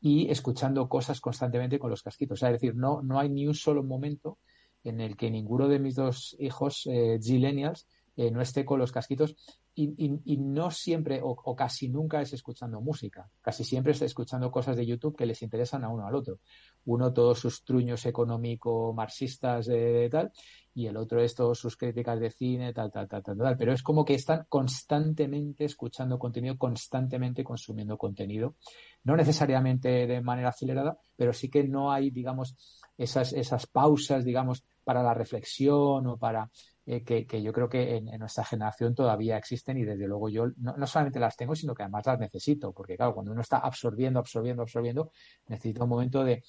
y 0.00 0.28
escuchando 0.28 0.88
cosas 0.88 1.20
constantemente 1.20 1.78
con 1.78 1.90
los 1.90 2.02
casquitos. 2.02 2.36
O 2.36 2.40
sea, 2.40 2.48
es 2.48 2.54
decir, 2.54 2.74
no, 2.74 3.00
no 3.00 3.20
hay 3.20 3.28
ni 3.28 3.46
un 3.46 3.54
solo 3.54 3.84
momento 3.84 4.38
en 4.84 5.00
el 5.00 5.16
que 5.16 5.30
ninguno 5.30 5.68
de 5.68 5.78
mis 5.78 5.94
dos 5.94 6.36
hijos 6.38 6.86
eh, 6.86 7.18
Gillennials 7.22 7.86
no 8.14 8.42
esté 8.42 8.66
con 8.66 8.78
los 8.78 8.92
casquitos 8.92 9.36
y, 9.74 10.36
no 10.38 10.70
siempre 10.70 11.20
o, 11.22 11.56
casi 11.56 11.88
nunca 11.88 12.20
es 12.20 12.32
escuchando 12.32 12.80
música, 12.80 13.30
casi 13.40 13.64
siempre 13.64 13.92
es 13.92 14.02
escuchando 14.02 14.50
cosas 14.50 14.76
de 14.76 14.84
YouTube 14.84 15.16
que 15.16 15.24
les 15.24 15.40
interesan 15.42 15.84
a 15.84 15.88
uno 15.88 16.06
al 16.06 16.14
otro. 16.14 16.40
Uno 16.84 17.12
todos 17.12 17.38
sus 17.38 17.64
truños 17.64 18.04
económico 18.04 18.92
marxistas 18.92 19.66
de, 19.66 20.08
tal 20.10 20.30
y 20.74 20.86
el 20.86 20.96
otro 20.96 21.22
es 21.22 21.34
todos 21.34 21.58
sus 21.58 21.76
críticas 21.76 22.20
de 22.20 22.30
cine, 22.30 22.72
tal, 22.72 22.90
tal, 22.90 23.08
tal, 23.08 23.22
tal, 23.22 23.38
tal. 23.38 23.56
Pero 23.56 23.72
es 23.72 23.82
como 23.82 24.04
que 24.04 24.14
están 24.14 24.44
constantemente 24.48 25.64
escuchando 25.64 26.18
contenido, 26.18 26.58
constantemente 26.58 27.44
consumiendo 27.44 27.96
contenido. 27.96 28.56
No 29.04 29.16
necesariamente 29.16 30.06
de 30.06 30.20
manera 30.20 30.50
acelerada, 30.50 30.98
pero 31.16 31.32
sí 31.32 31.48
que 31.48 31.64
no 31.64 31.92
hay, 31.92 32.10
digamos, 32.10 32.56
esas, 32.98 33.32
esas 33.32 33.66
pausas, 33.66 34.24
digamos, 34.24 34.64
para 34.84 35.02
la 35.02 35.14
reflexión 35.14 36.06
o 36.06 36.16
para 36.18 36.50
eh, 36.84 37.04
que, 37.04 37.42
yo 37.42 37.52
creo 37.52 37.68
que 37.68 37.96
en, 37.96 38.06
nuestra 38.18 38.44
generación 38.44 38.92
todavía 38.92 39.36
existen 39.36 39.78
y 39.78 39.84
desde 39.84 40.08
luego 40.08 40.28
yo 40.28 40.48
no, 40.56 40.86
solamente 40.86 41.20
las 41.20 41.36
tengo, 41.36 41.54
sino 41.54 41.74
que 41.74 41.84
además 41.84 42.06
las 42.06 42.18
necesito, 42.18 42.72
porque 42.72 42.96
claro, 42.96 43.14
cuando 43.14 43.30
uno 43.30 43.40
está 43.40 43.58
absorbiendo, 43.58 44.18
absorbiendo, 44.18 44.62
absorbiendo, 44.62 45.12
necesita 45.46 45.84
un 45.84 45.90
momento 45.90 46.24
de, 46.24 46.42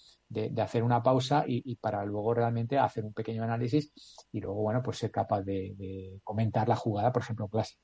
hacer 0.60 0.82
una 0.82 1.04
pausa 1.04 1.44
y, 1.48 1.76
para 1.76 2.04
luego 2.04 2.34
realmente 2.34 2.80
hacer 2.80 3.06
un 3.06 3.14
pequeño 3.14 3.44
análisis 3.44 3.94
y 4.32 4.40
luego, 4.40 4.62
bueno, 4.64 4.82
pues 4.82 4.98
ser 4.98 5.12
capaz 5.12 5.44
de, 5.44 6.20
comentar 6.24 6.68
la 6.68 6.76
jugada, 6.76 7.12
por 7.12 7.22
ejemplo, 7.22 7.48
clase. 7.48 7.76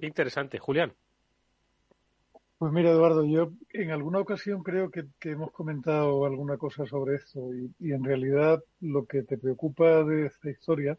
Interesante. 0.00 0.58
Julián. 0.58 0.92
Pues 2.60 2.74
mira, 2.74 2.90
Eduardo, 2.90 3.24
yo 3.24 3.52
en 3.72 3.90
alguna 3.90 4.18
ocasión 4.18 4.62
creo 4.62 4.90
que, 4.90 5.06
hemos 5.22 5.50
comentado 5.50 6.26
alguna 6.26 6.58
cosa 6.58 6.84
sobre 6.84 7.14
esto 7.14 7.54
y, 7.54 7.92
en 7.92 8.04
realidad 8.04 8.62
lo 8.82 9.06
que 9.06 9.22
te 9.22 9.38
preocupa 9.38 10.04
de 10.04 10.26
esta 10.26 10.50
historia 10.50 10.98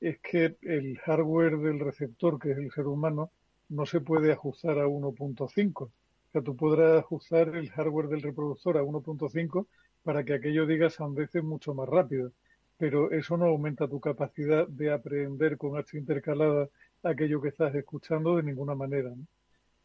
es 0.00 0.20
que 0.20 0.56
el 0.62 0.96
hardware 0.98 1.58
del 1.58 1.80
receptor, 1.80 2.38
que 2.38 2.52
es 2.52 2.58
el 2.58 2.70
ser 2.70 2.86
humano, 2.86 3.32
no 3.70 3.86
se 3.86 4.00
puede 4.02 4.30
ajustar 4.30 4.78
a 4.78 4.86
1.5. 4.86 5.82
O 5.82 5.90
sea, 6.30 6.42
tú 6.42 6.54
podrás 6.54 7.00
ajustar 7.00 7.56
el 7.56 7.70
hardware 7.70 8.06
del 8.06 8.22
reproductor 8.22 8.78
a 8.78 8.84
1.5 8.84 9.66
para 10.04 10.22
que 10.22 10.34
aquello 10.34 10.64
diga 10.64 10.90
sandeces 10.90 11.42
mucho 11.42 11.74
más 11.74 11.88
rápido, 11.88 12.30
pero 12.78 13.10
eso 13.10 13.36
no 13.36 13.46
aumenta 13.46 13.88
tu 13.88 13.98
capacidad 13.98 14.68
de 14.68 14.92
aprender 14.92 15.58
con 15.58 15.76
H 15.76 15.98
intercalada 15.98 16.68
aquello 17.02 17.40
que 17.40 17.48
estás 17.48 17.74
escuchando 17.74 18.36
de 18.36 18.44
ninguna 18.44 18.76
manera. 18.76 19.10
¿no? 19.10 19.26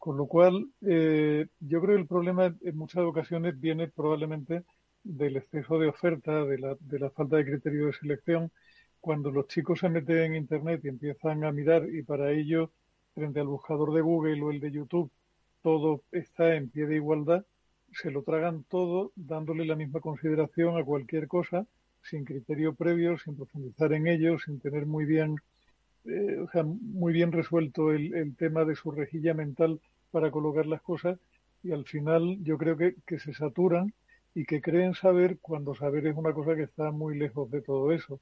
Con 0.00 0.16
lo 0.16 0.26
cual, 0.26 0.66
eh, 0.80 1.46
yo 1.60 1.80
creo 1.82 1.94
que 1.94 2.00
el 2.00 2.08
problema 2.08 2.56
en 2.62 2.76
muchas 2.76 3.02
ocasiones 3.04 3.60
viene 3.60 3.86
probablemente 3.86 4.64
del 5.04 5.36
exceso 5.36 5.78
de 5.78 5.88
oferta, 5.88 6.42
de 6.46 6.56
la, 6.58 6.74
de 6.80 6.98
la 6.98 7.10
falta 7.10 7.36
de 7.36 7.44
criterio 7.44 7.86
de 7.86 7.92
selección. 7.92 8.50
Cuando 8.98 9.30
los 9.30 9.46
chicos 9.48 9.80
se 9.80 9.90
meten 9.90 10.16
en 10.18 10.36
Internet 10.36 10.80
y 10.84 10.88
empiezan 10.88 11.44
a 11.44 11.52
mirar 11.52 11.86
y 11.86 12.02
para 12.02 12.32
ello, 12.32 12.70
frente 13.14 13.40
al 13.40 13.48
buscador 13.48 13.92
de 13.92 14.00
Google 14.00 14.42
o 14.42 14.50
el 14.50 14.60
de 14.60 14.70
YouTube, 14.72 15.10
todo 15.62 16.02
está 16.12 16.54
en 16.56 16.70
pie 16.70 16.86
de 16.86 16.96
igualdad, 16.96 17.44
se 17.92 18.10
lo 18.10 18.22
tragan 18.22 18.64
todo 18.64 19.12
dándole 19.16 19.66
la 19.66 19.76
misma 19.76 20.00
consideración 20.00 20.78
a 20.78 20.84
cualquier 20.84 21.28
cosa, 21.28 21.66
sin 22.02 22.24
criterio 22.24 22.74
previo, 22.74 23.18
sin 23.18 23.36
profundizar 23.36 23.92
en 23.92 24.06
ello, 24.06 24.38
sin 24.38 24.60
tener 24.60 24.86
muy 24.86 25.04
bien, 25.04 25.36
eh, 26.04 26.38
o 26.38 26.48
sea, 26.50 26.62
muy 26.64 27.12
bien 27.12 27.32
resuelto 27.32 27.92
el, 27.92 28.14
el 28.14 28.36
tema 28.36 28.64
de 28.64 28.74
su 28.74 28.90
rejilla 28.90 29.34
mental 29.34 29.80
para 30.10 30.30
colocar 30.30 30.66
las 30.66 30.82
cosas 30.82 31.18
y 31.62 31.72
al 31.72 31.84
final 31.84 32.38
yo 32.42 32.58
creo 32.58 32.76
que, 32.76 32.96
que 33.06 33.18
se 33.18 33.34
saturan 33.34 33.92
y 34.34 34.44
que 34.44 34.60
creen 34.60 34.94
saber 34.94 35.38
cuando 35.40 35.74
saber 35.74 36.06
es 36.06 36.16
una 36.16 36.32
cosa 36.32 36.54
que 36.54 36.62
está 36.62 36.90
muy 36.90 37.18
lejos 37.18 37.50
de 37.50 37.62
todo 37.62 37.92
eso. 37.92 38.20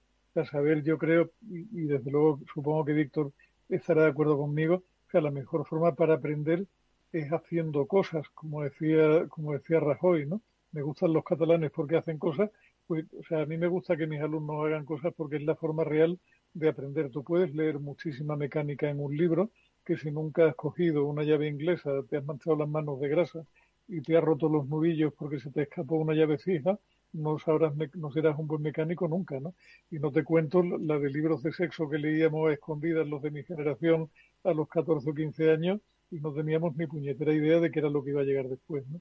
Saber 0.51 0.85
yo 0.85 0.99
creo, 0.99 1.33
y, 1.51 1.87
desde 1.87 2.11
luego 2.13 2.41
supongo 2.55 2.85
que 2.85 2.93
Víctor 2.93 3.33
estará 3.69 4.03
de 4.03 4.11
acuerdo 4.11 4.39
conmigo, 4.39 4.85
que 5.11 5.21
la 5.21 5.33
mejor 5.33 5.67
forma 5.67 5.97
para 5.97 6.15
aprender 6.15 6.67
es 7.13 7.33
haciendo 7.33 7.87
cosas, 7.87 8.29
como 8.35 8.63
decía, 8.63 9.27
como 9.29 9.53
decía 9.53 9.81
Rajoy, 9.81 10.27
¿no? 10.27 10.41
Me 10.71 10.83
gustan 10.83 11.13
los 11.13 11.25
catalanes 11.25 11.73
porque 11.73 11.97
hacen 11.97 12.19
cosas, 12.19 12.51
pues, 12.87 13.07
o 13.19 13.23
sea, 13.25 13.43
a 13.43 13.47
mí 13.47 13.59
me 13.59 13.67
gusta 13.67 13.97
que 13.97 14.07
mis 14.07 14.21
alumnos 14.21 14.65
hagan 14.65 14.85
cosas 14.85 15.13
porque 15.17 15.37
es 15.37 15.43
la 15.43 15.57
forma 15.57 15.83
real 15.83 16.21
de 16.55 16.69
aprender. 16.69 17.11
Tú 17.11 17.25
puedes 17.25 17.55
leer 17.55 17.79
muchísima 17.79 18.37
mecánica 18.37 18.89
en 18.89 19.01
un 19.01 19.17
libro, 19.17 19.51
que 19.85 19.97
si 19.97 20.11
nunca 20.11 20.47
has 20.49 20.55
cogido 20.55 21.05
una 21.07 21.23
llave 21.23 21.49
inglesa, 21.49 21.91
te 22.09 22.19
has 22.19 22.25
manchado 22.25 22.57
las 22.57 22.69
manos 22.69 23.01
de 23.01 23.09
grasa 23.09 23.45
y 23.89 24.03
te 24.03 24.17
has 24.17 24.25
roto 24.25 24.49
los 24.49 24.69
nudillos 24.69 25.13
porque 25.15 25.41
se 25.41 25.51
te 25.51 25.63
escapó 25.63 25.97
una 25.97 26.15
llave 26.15 26.39
fija, 26.39 26.79
no 27.13 27.39
sabrás, 27.39 27.73
no 27.95 28.11
serás 28.13 28.39
un 28.39 28.47
buen 28.47 28.63
mecánico 28.63 29.09
nunca, 29.09 29.41
¿no? 29.41 29.55
Y 29.91 29.99
no 29.99 30.13
te 30.13 30.25
cuento 30.25 30.63
la 30.63 30.99
de 30.99 31.09
libros 31.09 31.43
de 31.43 31.53
sexo 31.53 31.89
que 31.89 31.99
leíamos 31.99 32.51
a 32.51 32.53
escondidas 32.53 33.09
los 33.09 33.23
de 33.23 33.31
mi 33.31 33.43
generación 33.45 34.11
a 34.45 34.53
los 34.53 34.69
14 34.69 35.09
o 35.09 35.15
15 35.15 35.51
años 35.51 35.81
y 36.11 36.21
no 36.21 36.33
teníamos 36.33 36.77
ni 36.77 36.87
puñetera 36.87 37.33
idea 37.33 37.61
de 37.61 37.71
qué 37.71 37.79
era 37.81 37.89
lo 37.89 38.05
que 38.05 38.11
iba 38.11 38.21
a 38.21 38.25
llegar 38.25 38.49
después, 38.49 38.87
¿no? 38.89 39.01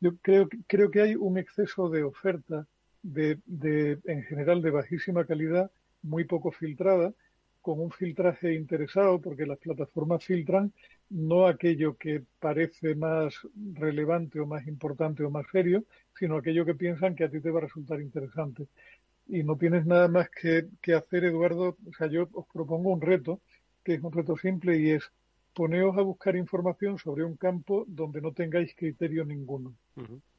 Yo 0.00 0.16
creo, 0.20 0.48
creo 0.66 0.90
que 0.90 1.00
hay 1.00 1.14
un 1.14 1.38
exceso 1.38 1.88
de 1.88 2.02
oferta 2.02 2.66
de, 3.02 3.38
de, 3.46 3.98
en 4.04 4.22
general 4.24 4.60
de 4.62 4.70
bajísima 4.70 5.24
calidad, 5.24 5.70
muy 6.04 6.24
poco 6.24 6.52
filtrada, 6.52 7.12
con 7.60 7.80
un 7.80 7.90
filtraje 7.90 8.54
interesado, 8.54 9.20
porque 9.20 9.46
las 9.46 9.58
plataformas 9.58 10.22
filtran 10.22 10.72
no 11.08 11.46
aquello 11.46 11.96
que 11.96 12.22
parece 12.38 12.94
más 12.94 13.34
relevante 13.74 14.38
o 14.40 14.46
más 14.46 14.66
importante 14.66 15.24
o 15.24 15.30
más 15.30 15.46
serio, 15.50 15.84
sino 16.18 16.36
aquello 16.36 16.64
que 16.66 16.74
piensan 16.74 17.14
que 17.14 17.24
a 17.24 17.30
ti 17.30 17.40
te 17.40 17.50
va 17.50 17.60
a 17.60 17.62
resultar 17.62 18.00
interesante. 18.00 18.66
Y 19.26 19.42
no 19.42 19.56
tienes 19.56 19.86
nada 19.86 20.08
más 20.08 20.28
que, 20.28 20.68
hacer, 20.94 21.24
Eduardo. 21.24 21.76
O 21.86 21.92
sea, 21.96 22.08
yo 22.08 22.28
os 22.32 22.46
propongo 22.52 22.92
un 22.92 23.00
reto, 23.00 23.40
que 23.82 23.94
es 23.94 24.02
un 24.02 24.12
reto 24.12 24.36
simple 24.36 24.78
y 24.78 24.90
es 24.90 25.10
poneos 25.54 25.96
a 25.96 26.02
buscar 26.02 26.36
información 26.36 26.98
sobre 26.98 27.24
un 27.24 27.36
campo 27.36 27.84
donde 27.86 28.20
no 28.20 28.32
tengáis 28.32 28.74
criterio 28.76 29.24
ninguno. 29.24 29.74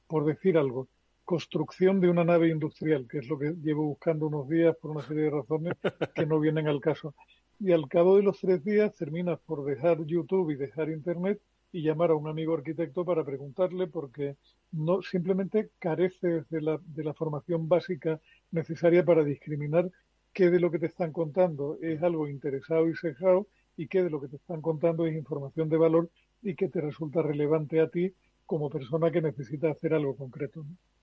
Por 0.07 0.25
decir 0.25 0.57
algo, 0.57 0.87
construcción 1.25 1.99
de 1.99 2.09
una 2.09 2.23
nave 2.23 2.49
industrial, 2.49 3.07
que 3.09 3.17
es 3.17 3.27
lo 3.27 3.37
que 3.37 3.55
llevo 3.61 3.85
buscando 3.85 4.27
unos 4.27 4.47
días 4.47 4.75
por 4.77 4.91
una 4.91 5.05
serie 5.05 5.23
de 5.23 5.31
razones 5.31 5.73
que 6.13 6.25
no 6.25 6.39
vienen 6.39 6.67
al 6.67 6.79
caso. 6.79 7.15
Y 7.59 7.71
al 7.71 7.87
cabo 7.89 8.17
de 8.17 8.23
los 8.23 8.39
tres 8.39 8.63
días 8.63 8.95
terminas 8.95 9.39
por 9.45 9.65
dejar 9.65 10.05
YouTube 10.05 10.51
y 10.51 10.55
dejar 10.55 10.89
Internet 10.89 11.41
y 11.71 11.81
llamar 11.81 12.11
a 12.11 12.15
un 12.15 12.29
amigo 12.29 12.53
arquitecto 12.53 13.03
para 13.03 13.25
preguntarle 13.25 13.87
porque 13.87 14.37
no 14.71 15.01
simplemente 15.01 15.71
careces 15.79 16.47
de 16.49 16.61
la, 16.61 16.79
de 16.85 17.03
la 17.03 17.13
formación 17.13 17.67
básica 17.67 18.21
necesaria 18.51 19.03
para 19.03 19.23
discriminar 19.23 19.91
qué 20.31 20.49
de 20.49 20.59
lo 20.59 20.69
que 20.69 20.79
te 20.79 20.85
están 20.85 21.11
contando 21.11 21.77
es 21.81 22.01
algo 22.03 22.27
interesado 22.27 22.87
y 22.89 22.95
cejado 22.95 23.47
y 23.77 23.87
qué 23.87 24.03
de 24.03 24.09
lo 24.09 24.21
que 24.21 24.27
te 24.27 24.35
están 24.35 24.61
contando 24.61 25.05
es 25.05 25.15
información 25.15 25.69
de 25.69 25.77
valor 25.77 26.09
y 26.41 26.55
que 26.55 26.69
te 26.69 26.81
resulta 26.81 27.21
relevante 27.21 27.81
a 27.81 27.89
ti 27.89 28.13
como 28.45 28.69
persona 28.69 29.11
que 29.11 29.21
necesita 29.21 29.71
hacer 29.71 29.93
algo 29.93 30.15
concreto. 30.15 30.63
Mm. 30.63 30.94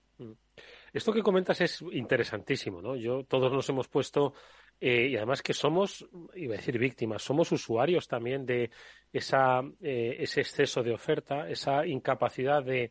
Esto 0.93 1.13
que 1.13 1.23
comentas 1.23 1.61
es 1.61 1.83
interesantísimo, 1.93 2.83
¿no? 2.83 2.97
Yo 2.97 3.25
todos 3.25 3.53
nos 3.53 3.69
hemos 3.69 3.89
puesto 3.89 4.35
eh, 4.81 5.09
y 5.09 5.17
además 5.17 5.43
que 5.43 5.55
somos, 5.55 6.07
iba 6.35 6.55
a 6.55 6.57
decir 6.57 6.79
víctimas, 6.79 7.23
somos 7.23 7.53
usuarios 7.53 8.09
también 8.09 8.45
de 8.45 8.71
esa, 9.13 9.61
eh, 9.81 10.17
ese 10.19 10.41
exceso 10.41 10.83
de 10.83 10.93
oferta, 10.93 11.49
esa 11.49 11.87
incapacidad 11.87 12.63
de, 12.65 12.91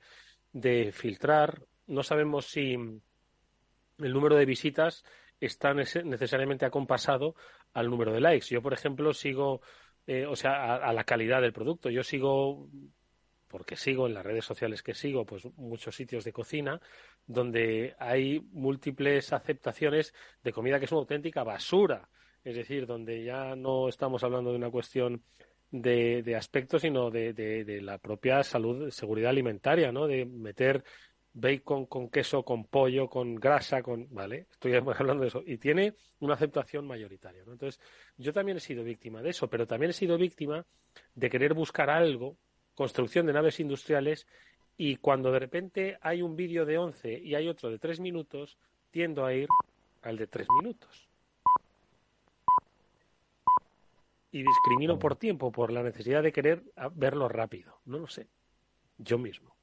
de 0.53 0.91
filtrar. 0.91 1.61
No 1.87 2.01
sabemos 2.03 2.45
si 2.45 2.73
el 2.73 4.13
número 4.13 4.35
de 4.35 4.45
visitas 4.45 5.03
está 5.39 5.73
necesariamente 5.73 6.65
acompasado 6.65 7.35
al 7.73 7.89
número 7.89 8.13
de 8.13 8.21
likes. 8.21 8.47
Yo, 8.49 8.61
por 8.61 8.73
ejemplo, 8.73 9.13
sigo, 9.13 9.61
eh, 10.05 10.25
o 10.25 10.35
sea, 10.35 10.75
a, 10.75 10.93
la 10.93 11.03
calidad 11.03 11.41
del 11.41 11.53
producto. 11.53 11.89
Yo 11.89 12.03
sigo 12.03 12.69
porque 13.51 13.75
sigo 13.75 14.07
en 14.07 14.13
las 14.13 14.25
redes 14.25 14.45
sociales 14.45 14.81
que 14.81 14.95
sigo, 14.95 15.25
pues 15.25 15.45
muchos 15.57 15.93
sitios 15.93 16.23
de 16.23 16.31
cocina 16.31 16.79
donde 17.27 17.95
hay 17.99 18.39
múltiples 18.53 19.33
aceptaciones 19.33 20.13
de 20.41 20.53
comida 20.53 20.79
que 20.79 20.85
es 20.85 20.91
una 20.91 21.01
auténtica 21.01 21.43
basura. 21.43 22.07
Es 22.43 22.55
decir, 22.55 22.87
donde 22.87 23.23
ya 23.23 23.55
no 23.55 23.89
estamos 23.89 24.23
hablando 24.23 24.51
de 24.51 24.55
una 24.55 24.71
cuestión 24.71 25.21
de, 25.69 26.23
de 26.23 26.35
aspecto, 26.35 26.79
sino 26.79 27.11
de, 27.11 27.33
de, 27.33 27.81
la 27.81 27.97
propia 27.97 28.41
salud, 28.41 28.89
seguridad 28.89 29.29
alimentaria, 29.29 29.91
¿no? 29.91 30.07
De 30.07 30.25
meter 30.25 30.83
bacon 31.33 31.85
con 31.85 32.09
queso, 32.09 32.43
con 32.43 32.65
pollo, 32.65 33.07
con 33.07 33.35
grasa, 33.35 33.81
con, 33.83 34.07
¿vale? 34.11 34.47
Estoy 34.51 34.73
hablando 34.99 35.21
de 35.21 35.27
eso. 35.27 35.43
Y 35.45 35.57
tiene 35.57 35.93
una 36.19 36.35
aceptación 36.35 36.87
mayoritaria, 36.87 37.43
¿no? 37.45 37.51
Entonces, 37.51 37.81
yo 38.17 38.31
también 38.33 38.57
he 38.57 38.61
sido 38.61 38.83
víctima 38.83 39.21
de 39.21 39.29
eso, 39.29 39.49
pero 39.49 39.67
también 39.67 39.91
he 39.91 39.93
sido 39.93 40.17
víctima 40.17 40.65
de 41.15 41.29
querer 41.29 41.53
buscar 41.53 41.89
algo, 41.89 42.37
construcción 42.75 43.25
de 43.25 43.33
naves 43.33 43.59
industriales, 43.59 44.27
y 44.77 44.95
cuando 44.95 45.31
de 45.31 45.39
repente 45.39 45.97
hay 46.01 46.21
un 46.21 46.35
vídeo 46.35 46.65
de 46.65 46.77
11 46.77 47.19
y 47.19 47.35
hay 47.35 47.47
otro 47.47 47.69
de 47.69 47.79
3 47.79 47.99
minutos, 47.99 48.57
tiendo 48.89 49.25
a 49.25 49.33
ir 49.33 49.47
al 50.01 50.17
de 50.17 50.27
3 50.27 50.47
minutos. 50.59 51.07
Y 54.31 54.43
discrimino 54.43 54.97
por 54.97 55.17
tiempo, 55.17 55.51
por 55.51 55.71
la 55.71 55.83
necesidad 55.83 56.23
de 56.23 56.31
querer 56.31 56.63
verlo 56.95 57.27
rápido. 57.27 57.79
No 57.85 57.99
lo 57.99 58.07
sé 58.07 58.27
yo 59.03 59.17
mismo. 59.17 59.55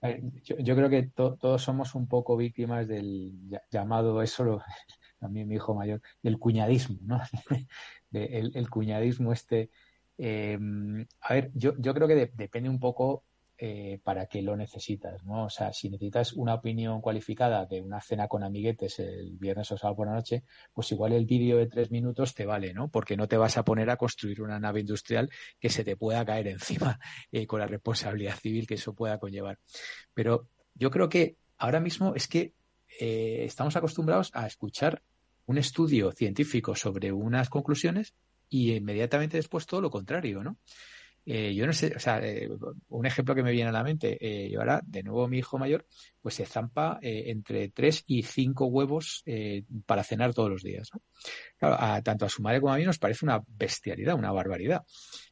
Yo, 0.42 0.77
creo 0.77 0.88
que 0.88 1.11
todos 1.14 1.62
somos 1.62 1.94
un 1.94 2.07
poco 2.07 2.37
víctimas 2.37 2.87
del 2.87 3.33
llamado, 3.71 4.23
eso 4.23 4.62
también 5.21 5.49
mi 5.49 5.57
hijo 5.57 5.75
mayor, 5.75 6.01
del 6.23 6.38
cuñadismo, 6.38 6.99
¿no? 7.03 7.21
el, 8.12 8.71
cuñadismo 8.71 9.33
este. 9.33 9.71
Eh, 10.18 10.59
a 11.20 11.35
ver, 11.35 11.50
yo, 11.54 11.74
yo 11.78 11.94
creo 11.94 12.09
que 12.09 12.31
depende 12.35 12.68
un 12.68 12.81
poco 12.81 13.24
eh, 13.61 13.98
para 14.04 14.26
qué 14.26 14.40
lo 14.40 14.57
necesitas, 14.57 15.24
¿no? 15.24 15.46
O 15.46 15.50
sea, 15.50 15.72
si 15.72 15.90
necesitas 15.90 16.33
una 16.33 16.54
opinión 16.54 17.00
cualificada 17.00 17.66
de 17.66 17.81
una 17.81 18.00
cena 18.00 18.28
con 18.28 18.44
amiguetes 18.44 19.00
el 19.00 19.37
viernes 19.37 19.72
o 19.72 19.76
sábado 19.76 19.96
por 19.96 20.07
la 20.07 20.14
noche, 20.14 20.44
pues 20.72 20.92
igual 20.92 21.12
el 21.12 21.26
vídeo 21.26 21.57
de 21.57 21.66
tres 21.66 21.90
minutos 21.90 22.35
te 22.35 22.46
vale, 22.46 22.72
¿no? 22.72 22.87
Porque 22.87 23.16
no 23.16 23.26
te 23.26 23.37
vas 23.37 23.59
a 23.59 23.64
poner 23.64 23.90
a 23.90 23.96
construir 23.96 24.42
una 24.42 24.61
nave 24.61 24.78
industrial 24.78 25.28
que 25.59 25.70
se 25.70 25.83
te 25.83 25.96
pueda 25.96 26.24
caer 26.24 26.46
encima 26.46 27.00
eh, 27.33 27.48
con 27.48 27.59
la 27.59 27.66
responsabilidad 27.66 28.37
civil 28.37 28.64
que 28.64 28.74
eso 28.74 28.94
pueda 28.94 29.18
conllevar. 29.18 29.59
Pero 30.14 30.46
yo 30.74 30.92
creo 30.92 31.09
que 31.09 31.35
ahora 31.57 31.81
mismo 31.81 32.14
es 32.14 32.28
que 32.28 32.54
eh, 33.00 33.42
estamos 33.44 33.74
acostumbrados 33.74 34.31
a 34.35 34.46
escuchar 34.46 35.02
un 35.46 35.59
estudio 35.59 36.12
científico 36.12 36.76
sobre 36.76 37.11
unas 37.11 37.48
conclusiones 37.48 38.14
y 38.48 38.74
inmediatamente 38.74 39.37
después 39.37 39.66
todo 39.66 39.80
lo 39.80 39.90
contrario, 39.90 40.42
¿no? 40.42 40.58
Eh, 41.30 41.54
yo 41.54 41.66
no 41.66 41.74
sé, 41.74 41.92
o 41.94 42.00
sea, 42.00 42.26
eh, 42.26 42.48
un 42.88 43.04
ejemplo 43.04 43.34
que 43.34 43.42
me 43.42 43.52
viene 43.52 43.68
a 43.68 43.72
la 43.72 43.84
mente, 43.84 44.16
eh, 44.18 44.48
yo 44.48 44.61
ahora, 44.61 44.80
de 44.82 45.02
nuevo 45.02 45.28
mi 45.28 45.37
hijo 45.37 45.58
mayor, 45.58 45.87
pues 46.22 46.37
se 46.37 46.46
zampa 46.46 46.98
entre 47.02 47.68
tres 47.68 48.02
y 48.06 48.22
cinco 48.22 48.64
huevos 48.64 49.24
para 49.84 50.04
cenar 50.04 50.32
todos 50.32 50.48
los 50.48 50.62
días. 50.62 50.88
¿no? 50.94 52.02
Tanto 52.02 52.24
a 52.24 52.30
su 52.30 52.40
madre 52.40 52.62
como 52.62 52.72
a 52.72 52.78
mí 52.78 52.84
nos 52.84 52.98
parece 52.98 53.26
una 53.26 53.42
bestialidad, 53.46 54.14
una 54.14 54.32
barbaridad. 54.32 54.87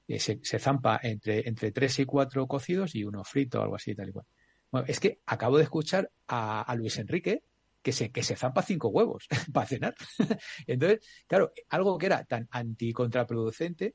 Se, 0.06 0.38
zampa 0.58 1.00
entre, 1.02 1.48
entre 1.48 1.72
tres 1.72 1.98
y 1.98 2.04
cuatro 2.04 2.46
cocidos 2.46 2.94
y 2.94 3.02
uno 3.02 3.24
frito 3.24 3.62
algo 3.62 3.76
así, 3.76 3.94
tal 3.94 4.10
y 4.10 4.12
cual. 4.12 4.26
Bueno, 4.70 4.86
es 4.88 5.00
que 5.00 5.20
acabo 5.24 5.56
de 5.56 5.62
escuchar 5.62 6.10
a 6.28 6.74
Luis 6.76 6.98
Enrique 6.98 7.42
que 7.86 7.92
se, 7.92 8.10
que 8.10 8.24
se 8.24 8.34
zampa 8.34 8.62
cinco 8.62 8.88
huevos 8.88 9.28
para 9.52 9.68
cenar. 9.68 9.94
Entonces, 10.66 11.06
claro, 11.28 11.52
algo 11.68 11.96
que 11.98 12.06
era 12.06 12.24
tan 12.24 12.48
anticontraproducente, 12.50 13.94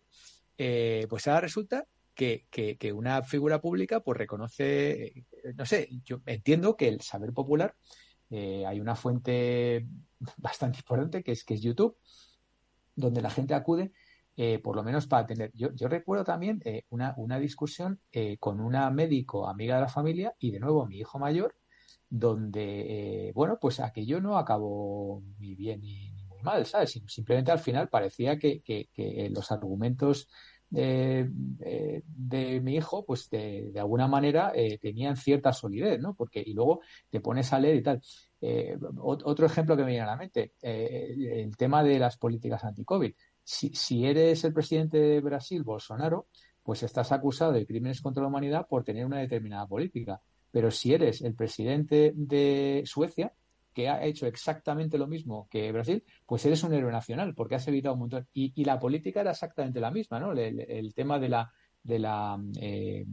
eh, 0.58 1.06
pues 1.10 1.28
ahora 1.28 1.42
resulta 1.42 1.86
que, 2.16 2.48
una 2.96 3.22
figura 3.24 3.60
pública 3.60 4.00
pues 4.00 4.18
reconoce, 4.18 5.08
eh, 5.08 5.26
no 5.56 5.66
sé, 5.66 5.90
yo 6.06 6.22
entiendo 6.26 6.78
que 6.78 6.88
el 6.88 7.02
saber 7.02 7.34
popular, 7.34 7.76
eh, 8.30 8.66
hay 8.66 8.80
una 8.80 8.96
fuente 8.96 9.86
bastante 10.38 10.78
importante 10.78 11.22
que 11.22 11.34
es, 11.34 11.44
que 11.44 11.56
es 11.56 11.62
YouTube, 11.62 11.98
donde 12.96 13.22
la 13.22 13.30
gente 13.30 13.54
acude 13.54 13.92
por 14.64 14.76
lo 14.76 14.84
menos 14.84 15.06
para 15.06 15.28
tener. 15.28 15.52
Yo, 15.54 15.72
yo 15.76 15.88
recuerdo 15.88 16.24
también 16.24 16.64
una, 16.90 17.14
una, 17.18 17.38
discusión 17.38 18.00
con 18.40 18.60
una 18.60 18.90
médico 18.90 19.48
amiga 19.48 19.76
de 19.76 19.82
la 19.82 19.88
familia 19.88 20.34
y 20.40 20.50
de 20.50 20.60
nuevo 20.60 20.88
mi 20.88 20.98
hijo 20.98 21.20
mayor, 21.20 21.54
donde, 22.12 23.32
bueno, 23.34 23.58
pues 23.60 23.80
aquello 23.80 24.22
no 24.22 24.38
acabó 24.38 25.24
ni 25.40 25.56
bien 25.56 25.82
ni, 25.82 26.12
muy 26.28 26.42
mal, 26.44 26.66
¿sabes? 26.68 27.02
Simplemente 27.08 27.52
al 27.52 27.60
final 27.60 27.90
parecía 27.90 28.38
que, 28.38 28.62
que 28.62 29.30
los 29.34 29.52
argumentos 29.52 30.28
de, 30.72 31.30
eh, 31.60 32.02
de 32.06 32.62
mi 32.62 32.76
hijo, 32.78 33.06
pues 33.06 33.30
de, 33.30 33.72
de 33.72 33.80
alguna 33.80 34.08
manera 34.08 34.54
eh, 34.56 34.80
tenían 34.80 35.18
cierta 35.18 35.54
solidez, 35.54 36.00
¿no? 36.00 36.16
Porque, 36.16 36.42
y 36.44 36.54
luego 36.54 36.82
te 37.10 37.20
pones 37.20 37.52
a 37.54 37.60
leer 37.60 37.76
y 37.76 37.84
tal. 37.84 38.02
Eh, 38.40 38.78
otro 38.98 39.46
ejemplo 39.46 39.76
que 39.76 39.84
me 39.84 39.90
viene 39.92 40.04
a 40.04 40.08
la 40.08 40.16
mente, 40.16 40.54
el 40.62 41.56
tema 41.58 41.84
de 41.84 42.00
las 42.00 42.18
políticas 42.18 42.64
anti-COVID. 42.64 43.14
Si, 43.44 43.70
si 43.76 44.06
eres 44.06 44.44
el 44.46 44.54
presidente 44.54 44.98
de 44.98 45.20
Brasil, 45.20 45.62
Bolsonaro, 45.64 46.28
pues 46.64 46.84
estás 46.84 47.12
acusado 47.12 47.52
de 47.52 47.66
crímenes 47.66 48.02
contra 48.02 48.24
la 48.24 48.30
humanidad 48.30 48.66
por 48.68 48.84
tener 48.84 49.06
una 49.06 49.20
determinada 49.20 49.68
política. 49.68 50.22
Pero 50.52 50.70
si 50.72 50.94
eres 50.94 51.22
el 51.22 51.34
presidente 51.34 52.14
de 52.16 52.84
Suecia, 52.86 53.34
que 53.74 53.90
ha 53.90 54.04
hecho 54.04 54.28
exactamente 54.28 54.98
lo 54.98 55.08
mismo 55.08 55.48
que 55.50 55.72
Brasil, 55.72 56.04
pues 56.26 56.46
eres 56.46 56.64
un 56.64 56.74
héroe 56.74 56.92
nacional, 56.92 57.34
porque 57.34 57.56
has 57.56 57.68
evitado 57.68 57.96
un 57.96 58.02
montón. 58.02 58.28
Y, 58.34 58.64
la 58.64 58.80
política 58.80 59.22
era 59.22 59.32
exactamente 59.32 59.80
la 59.80 59.92
misma, 59.92 60.20
¿no? 60.20 60.34
El, 60.34 60.94
tema 60.94 61.20
de 61.20 61.30
la, 61.30 61.52
de 61.84 62.00
la 62.00 62.40
eh, 62.60 63.06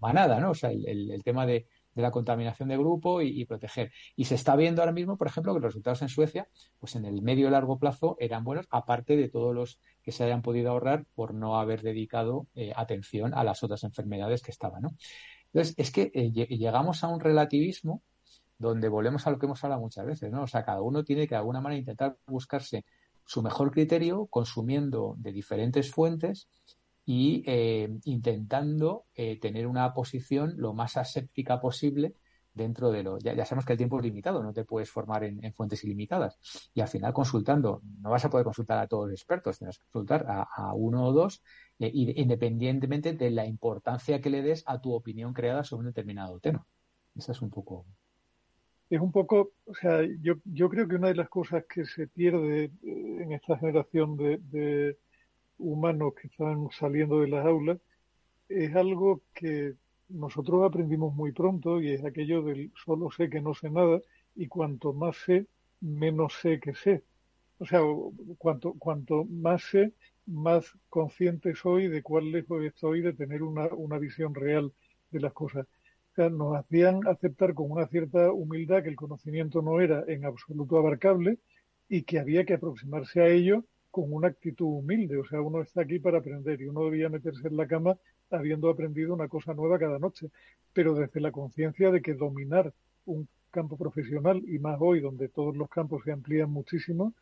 manada, 0.00 0.40
¿no? 0.40 0.50
O 0.50 0.54
sea, 0.54 0.70
el, 0.70 1.20
tema 1.24 1.46
de, 1.46 1.66
la 1.94 2.10
contaminación 2.10 2.68
de 2.68 2.76
grupo 2.76 3.22
y, 3.22 3.44
proteger. 3.44 3.92
Y 4.16 4.24
se 4.26 4.36
está 4.36 4.56
viendo 4.56 4.82
ahora 4.82 4.92
mismo, 4.92 5.16
por 5.16 5.26
ejemplo, 5.26 5.52
que 5.52 5.60
los 5.60 5.72
resultados 5.72 6.02
en 6.02 6.08
Suecia, 6.08 6.48
pues 6.78 6.94
en 6.96 7.04
el 7.04 7.22
medio 7.22 7.48
y 7.48 7.50
largo 7.50 7.78
plazo 7.78 8.16
eran 8.20 8.44
buenos, 8.44 8.66
aparte 8.70 9.16
de 9.16 9.28
todos 9.28 9.54
los 9.54 9.80
que 10.02 10.12
se 10.12 10.24
hayan 10.24 10.42
podido 10.42 10.70
ahorrar 10.70 11.06
por 11.14 11.34
no 11.34 11.58
haber 11.58 11.82
dedicado 11.82 12.46
eh, 12.54 12.72
atención 12.76 13.34
a 13.34 13.42
las 13.42 13.62
otras 13.62 13.82
enfermedades 13.84 14.42
que 14.42 14.50
estaban, 14.50 14.82
¿no? 14.82 14.90
Entonces, 15.54 15.74
es 15.78 15.92
que 15.92 16.10
eh, 16.12 16.32
llegamos 16.32 17.04
a 17.04 17.08
un 17.08 17.20
relativismo 17.20 18.02
donde 18.58 18.88
volvemos 18.88 19.24
a 19.26 19.30
lo 19.30 19.38
que 19.38 19.46
hemos 19.46 19.62
hablado 19.62 19.82
muchas 19.82 20.04
veces, 20.04 20.32
¿no? 20.32 20.42
O 20.42 20.46
sea, 20.48 20.64
cada 20.64 20.82
uno 20.82 21.04
tiene 21.04 21.28
que 21.28 21.36
de 21.36 21.38
alguna 21.38 21.60
manera 21.60 21.78
intentar 21.78 22.16
buscarse 22.26 22.84
su 23.24 23.40
mejor 23.40 23.70
criterio 23.70 24.26
consumiendo 24.26 25.14
de 25.16 25.30
diferentes 25.30 25.92
fuentes 25.92 26.48
y 27.06 27.44
eh, 27.46 27.88
intentando 28.04 29.04
eh, 29.14 29.38
tener 29.38 29.68
una 29.68 29.94
posición 29.94 30.54
lo 30.56 30.74
más 30.74 30.96
aséptica 30.96 31.60
posible 31.60 32.14
dentro 32.54 32.90
de 32.90 33.02
lo. 33.02 33.18
Ya, 33.18 33.44
sabemos 33.44 33.66
que 33.66 33.72
el 33.72 33.78
tiempo 33.78 33.98
es 33.98 34.04
limitado, 34.04 34.42
no 34.42 34.52
te 34.52 34.64
puedes 34.64 34.90
formar 34.90 35.24
en, 35.24 35.52
fuentes 35.52 35.84
ilimitadas. 35.84 36.38
Y 36.74 36.80
al 36.80 36.88
final, 36.88 37.12
consultando, 37.12 37.82
no 38.00 38.10
vas 38.10 38.24
a 38.24 38.30
poder 38.30 38.44
consultar 38.44 38.78
a 38.78 38.86
todos 38.86 39.08
los 39.08 39.20
expertos, 39.20 39.58
tienes 39.58 39.78
que 39.78 39.84
consultar 39.90 40.24
a, 40.28 40.72
uno 40.74 41.04
o 41.04 41.12
dos, 41.12 41.42
eh, 41.78 41.90
independientemente 41.92 43.12
de 43.12 43.30
la 43.30 43.46
importancia 43.46 44.20
que 44.20 44.30
le 44.30 44.42
des 44.42 44.62
a 44.66 44.80
tu 44.80 44.92
opinión 44.92 45.32
creada 45.34 45.64
sobre 45.64 45.80
un 45.80 45.86
determinado 45.86 46.40
tema. 46.40 46.66
Esa 47.16 47.32
es 47.32 47.42
un 47.42 47.50
poco 47.50 47.84
es 48.90 49.00
un 49.00 49.12
poco, 49.12 49.52
o 49.64 49.74
sea, 49.74 50.02
yo, 50.20 50.34
yo 50.44 50.68
creo 50.68 50.86
que 50.86 50.96
una 50.96 51.08
de 51.08 51.14
las 51.14 51.28
cosas 51.28 51.64
que 51.68 51.84
se 51.84 52.06
pierde 52.06 52.64
eh, 52.64 52.70
en 52.82 53.32
esta 53.32 53.58
generación 53.58 54.16
de, 54.16 54.96
humanos 55.58 56.14
que 56.20 56.26
están 56.28 56.68
saliendo 56.72 57.20
de 57.20 57.28
las 57.28 57.46
aulas 57.46 57.78
es 58.48 58.74
algo 58.74 59.22
que 59.32 59.74
nosotros 60.14 60.64
aprendimos 60.64 61.14
muy 61.14 61.32
pronto 61.32 61.80
y 61.80 61.90
es 61.92 62.04
aquello 62.04 62.42
del 62.42 62.72
solo 62.84 63.10
sé 63.10 63.30
que 63.30 63.40
no 63.40 63.54
sé 63.54 63.70
nada 63.70 64.00
y 64.34 64.48
cuanto 64.48 64.92
más 64.92 65.16
sé, 65.18 65.46
menos 65.80 66.34
sé 66.40 66.60
que 66.60 66.74
sé. 66.74 67.04
O 67.58 67.66
sea, 67.66 67.80
cuanto, 68.38 68.74
cuanto 68.78 69.24
más 69.26 69.62
sé, 69.64 69.92
más 70.26 70.64
consciente 70.88 71.54
soy 71.54 71.88
de 71.88 72.02
cuál 72.02 72.32
lejos 72.32 72.64
estoy 72.64 73.02
de 73.02 73.12
tener 73.12 73.42
una, 73.42 73.66
una 73.74 73.98
visión 73.98 74.34
real 74.34 74.72
de 75.10 75.20
las 75.20 75.32
cosas 75.32 75.66
nos 76.16 76.56
hacían 76.56 77.06
aceptar 77.06 77.54
con 77.54 77.70
una 77.70 77.86
cierta 77.88 78.32
humildad 78.32 78.82
que 78.82 78.88
el 78.88 78.96
conocimiento 78.96 79.62
no 79.62 79.80
era 79.80 80.04
en 80.06 80.24
absoluto 80.24 80.78
abarcable 80.78 81.38
y 81.88 82.02
que 82.04 82.18
había 82.18 82.44
que 82.44 82.54
aproximarse 82.54 83.20
a 83.20 83.28
ello 83.28 83.64
con 83.94 84.12
una 84.12 84.26
actitud 84.26 84.66
humilde. 84.66 85.16
O 85.18 85.24
sea, 85.24 85.40
uno 85.40 85.62
está 85.62 85.82
aquí 85.82 86.00
para 86.00 86.18
aprender 86.18 86.60
y 86.60 86.66
uno 86.66 86.84
debía 86.86 87.08
meterse 87.08 87.46
en 87.46 87.56
la 87.56 87.68
cama 87.68 87.96
habiendo 88.28 88.68
aprendido 88.68 89.14
una 89.14 89.28
cosa 89.28 89.54
nueva 89.54 89.78
cada 89.78 90.00
noche, 90.00 90.30
pero 90.72 90.96
desde 90.96 91.20
la 91.20 91.30
conciencia 91.30 91.92
de 91.92 92.02
que 92.02 92.14
dominar 92.14 92.72
un 93.04 93.28
campo 93.52 93.76
profesional 93.76 94.42
y 94.48 94.58
más 94.58 94.78
hoy 94.80 95.00
donde 95.00 95.28
todos 95.28 95.56
los 95.56 95.68
campos 95.70 96.02
se 96.02 96.10
amplían 96.10 96.50
muchísimo, 96.50 97.14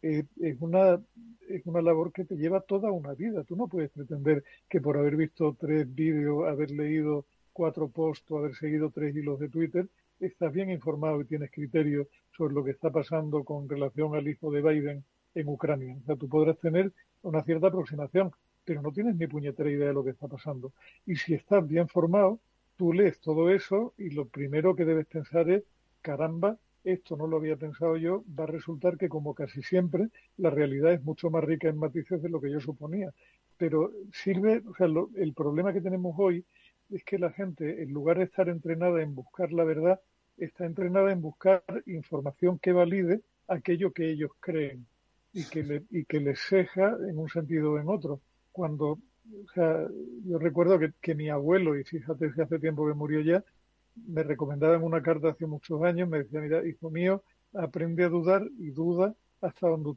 eh, 0.00 0.24
es, 0.40 0.56
una, 0.60 0.98
es 1.46 1.66
una 1.66 1.82
labor 1.82 2.10
que 2.10 2.24
te 2.24 2.36
lleva 2.36 2.62
toda 2.62 2.90
una 2.90 3.12
vida. 3.12 3.44
Tú 3.44 3.54
no 3.54 3.68
puedes 3.68 3.90
pretender 3.90 4.44
que 4.70 4.80
por 4.80 4.96
haber 4.96 5.16
visto 5.16 5.54
tres 5.60 5.94
vídeos, 5.94 6.48
haber 6.48 6.70
leído 6.70 7.26
cuatro 7.52 7.88
posts 7.88 8.32
haber 8.32 8.54
seguido 8.54 8.88
tres 8.88 9.14
hilos 9.14 9.38
de 9.40 9.50
Twitter, 9.50 9.88
estás 10.20 10.50
bien 10.54 10.70
informado 10.70 11.20
y 11.20 11.26
tienes 11.26 11.50
criterio 11.50 12.08
sobre 12.34 12.54
lo 12.54 12.64
que 12.64 12.70
está 12.70 12.88
pasando 12.88 13.44
con 13.44 13.68
relación 13.68 14.14
al 14.14 14.26
hijo 14.26 14.50
de 14.50 14.62
Biden 14.62 15.04
en 15.34 15.48
Ucrania. 15.48 15.96
O 16.02 16.06
sea, 16.06 16.16
tú 16.16 16.28
podrás 16.28 16.58
tener 16.58 16.92
una 17.22 17.42
cierta 17.42 17.68
aproximación, 17.68 18.32
pero 18.64 18.82
no 18.82 18.92
tienes 18.92 19.16
ni 19.16 19.26
puñetera 19.26 19.70
idea 19.70 19.88
de 19.88 19.94
lo 19.94 20.04
que 20.04 20.10
está 20.10 20.28
pasando. 20.28 20.72
Y 21.06 21.16
si 21.16 21.34
estás 21.34 21.66
bien 21.66 21.88
formado, 21.88 22.40
tú 22.76 22.92
lees 22.92 23.20
todo 23.20 23.50
eso 23.50 23.94
y 23.98 24.10
lo 24.10 24.26
primero 24.26 24.74
que 24.74 24.84
debes 24.84 25.06
pensar 25.06 25.50
es, 25.50 25.64
caramba, 26.02 26.58
esto 26.84 27.16
no 27.16 27.26
lo 27.26 27.38
había 27.38 27.56
pensado 27.56 27.96
yo, 27.96 28.24
va 28.38 28.44
a 28.44 28.48
resultar 28.48 28.98
que 28.98 29.08
como 29.08 29.34
casi 29.34 29.62
siempre, 29.62 30.08
la 30.36 30.50
realidad 30.50 30.92
es 30.92 31.02
mucho 31.02 31.30
más 31.30 31.42
rica 31.44 31.68
en 31.68 31.78
matices 31.78 32.20
de 32.22 32.28
lo 32.28 32.40
que 32.40 32.50
yo 32.50 32.60
suponía. 32.60 33.12
Pero 33.56 33.92
sirve, 34.12 34.62
o 34.66 34.74
sea, 34.74 34.86
el 35.16 35.32
problema 35.34 35.72
que 35.72 35.80
tenemos 35.80 36.14
hoy 36.18 36.44
es 36.90 37.02
que 37.04 37.18
la 37.18 37.30
gente, 37.30 37.82
en 37.82 37.92
lugar 37.92 38.18
de 38.18 38.24
estar 38.24 38.48
entrenada 38.48 39.00
en 39.02 39.14
buscar 39.14 39.52
la 39.52 39.64
verdad, 39.64 40.00
está 40.36 40.66
entrenada 40.66 41.12
en 41.12 41.22
buscar 41.22 41.62
información 41.86 42.58
que 42.58 42.72
valide 42.72 43.22
aquello 43.48 43.92
que 43.92 44.10
ellos 44.10 44.32
creen 44.40 44.86
y 45.34 45.44
que, 45.44 45.62
le, 45.62 45.84
y 45.90 46.04
que 46.04 46.20
les 46.20 46.40
ceja 46.40 46.96
en 47.08 47.18
un 47.18 47.28
sentido 47.28 47.72
o 47.72 47.78
en 47.78 47.88
otro. 47.88 48.20
Cuando, 48.52 48.92
o 48.92 49.52
sea, 49.54 49.86
yo 50.24 50.38
recuerdo 50.38 50.78
que, 50.78 50.92
que 51.00 51.14
mi 51.14 51.28
abuelo, 51.28 51.76
y 51.78 51.84
fíjate 51.84 52.32
que 52.32 52.42
hace 52.42 52.58
tiempo 52.58 52.86
que 52.86 52.94
murió 52.94 53.20
ya, 53.20 53.44
me 54.06 54.22
recomendaba 54.22 54.76
en 54.76 54.82
una 54.82 55.02
carta 55.02 55.30
hace 55.30 55.46
muchos 55.46 55.82
años, 55.82 56.08
me 56.08 56.18
decía, 56.18 56.40
mira, 56.40 56.66
hijo 56.66 56.90
mío, 56.90 57.22
aprende 57.52 58.04
a 58.04 58.08
dudar 58.08 58.48
y 58.58 58.70
duda 58.70 59.14
hasta 59.40 59.68
donde, 59.68 59.92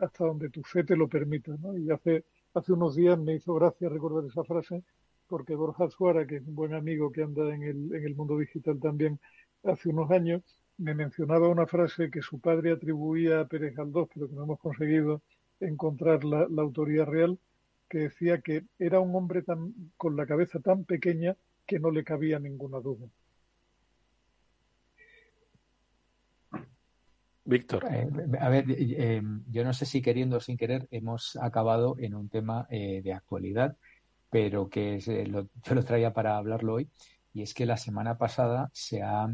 hasta 0.00 0.24
donde 0.24 0.50
tu 0.50 0.62
fe 0.62 0.84
te 0.84 0.96
lo 0.96 1.08
permita. 1.08 1.52
¿no? 1.60 1.76
Y 1.76 1.90
hace, 1.90 2.24
hace 2.54 2.72
unos 2.72 2.96
días 2.96 3.18
me 3.18 3.36
hizo 3.36 3.54
gracia 3.54 3.88
recordar 3.88 4.24
esa 4.28 4.44
frase 4.44 4.82
porque 5.28 5.54
Borja 5.54 5.88
Suara, 5.88 6.26
que 6.26 6.36
es 6.36 6.46
un 6.46 6.56
buen 6.56 6.74
amigo 6.74 7.12
que 7.12 7.22
anda 7.22 7.54
en 7.54 7.62
el, 7.62 7.94
en 7.94 8.04
el 8.04 8.16
mundo 8.16 8.36
digital 8.36 8.80
también 8.80 9.20
hace 9.62 9.88
unos 9.88 10.10
años, 10.10 10.42
me 10.80 10.94
mencionaba 10.94 11.48
una 11.48 11.66
frase 11.66 12.10
que 12.10 12.22
su 12.22 12.40
padre 12.40 12.72
atribuía 12.72 13.40
a 13.40 13.46
Pérez 13.46 13.74
Galdós, 13.76 14.08
pero 14.12 14.28
que 14.28 14.34
no 14.34 14.44
hemos 14.44 14.58
conseguido 14.58 15.22
encontrar 15.60 16.24
la, 16.24 16.46
la 16.48 16.62
autoría 16.62 17.04
real, 17.04 17.38
que 17.88 17.98
decía 17.98 18.40
que 18.40 18.64
era 18.78 18.98
un 18.98 19.14
hombre 19.14 19.42
tan, 19.42 19.74
con 19.98 20.16
la 20.16 20.26
cabeza 20.26 20.58
tan 20.60 20.84
pequeña 20.84 21.36
que 21.66 21.78
no 21.78 21.90
le 21.90 22.02
cabía 22.02 22.38
ninguna 22.38 22.80
duda. 22.80 23.06
Víctor. 27.44 27.84
Eh, 27.90 28.08
a 28.38 28.48
ver, 28.48 28.64
eh, 28.68 29.22
yo 29.50 29.64
no 29.64 29.74
sé 29.74 29.84
si 29.84 30.00
queriendo 30.00 30.38
o 30.38 30.40
sin 30.40 30.56
querer 30.56 30.88
hemos 30.90 31.36
acabado 31.36 31.96
en 31.98 32.14
un 32.14 32.28
tema 32.30 32.66
eh, 32.70 33.02
de 33.02 33.12
actualidad, 33.12 33.76
pero 34.30 34.70
que 34.70 34.94
es, 34.94 35.08
lo, 35.28 35.48
yo 35.62 35.74
lo 35.74 35.84
traía 35.84 36.14
para 36.14 36.38
hablarlo 36.38 36.74
hoy, 36.74 36.88
y 37.34 37.42
es 37.42 37.52
que 37.52 37.66
la 37.66 37.76
semana 37.76 38.16
pasada 38.16 38.70
se 38.72 39.02
ha 39.02 39.28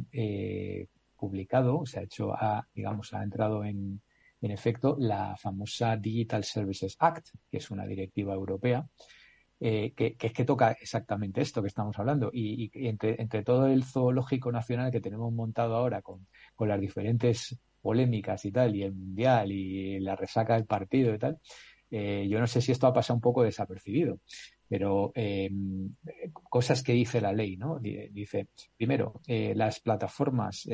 publicado, 1.26 1.84
se 1.86 2.00
ha 2.00 2.02
hecho, 2.02 2.32
ha, 2.32 2.66
digamos, 2.74 3.12
ha 3.12 3.22
entrado 3.22 3.64
en, 3.64 4.00
en 4.40 4.50
efecto 4.50 4.96
la 4.98 5.36
famosa 5.36 5.96
Digital 5.96 6.44
Services 6.44 6.96
Act, 6.98 7.28
que 7.50 7.58
es 7.58 7.70
una 7.70 7.86
directiva 7.86 8.34
europea, 8.34 8.86
eh, 9.58 9.92
que, 9.96 10.16
que, 10.16 10.32
que, 10.32 10.44
toca 10.44 10.72
exactamente 10.72 11.40
esto 11.40 11.62
que 11.62 11.68
estamos 11.68 11.98
hablando. 11.98 12.30
Y, 12.32 12.70
y 12.72 12.88
entre, 12.88 13.20
entre, 13.20 13.42
todo 13.42 13.66
el 13.66 13.84
zoológico 13.84 14.52
nacional 14.52 14.90
que 14.92 15.00
tenemos 15.00 15.32
montado 15.32 15.74
ahora 15.76 16.02
con, 16.02 16.26
con, 16.54 16.68
las 16.68 16.80
diferentes 16.80 17.58
polémicas 17.80 18.44
y 18.44 18.52
tal, 18.52 18.76
y 18.76 18.82
el 18.82 18.92
mundial 18.92 19.50
y 19.50 19.98
la 20.00 20.14
resaca 20.14 20.54
del 20.54 20.66
partido 20.66 21.14
y 21.14 21.18
tal, 21.18 21.40
eh, 21.90 22.26
yo 22.28 22.40
no 22.40 22.46
sé 22.46 22.60
si 22.60 22.72
esto 22.72 22.86
ha 22.86 22.92
pasado 22.92 23.16
un 23.16 23.20
poco 23.20 23.42
desapercibido, 23.42 24.20
pero 24.68 25.12
eh, 25.14 25.50
cosas 26.32 26.82
que 26.82 26.92
dice 26.92 27.20
la 27.20 27.32
ley, 27.32 27.56
¿no? 27.56 27.78
Dice, 27.78 28.48
primero, 28.76 29.20
eh, 29.26 29.54
las 29.54 29.80
plataformas 29.80 30.68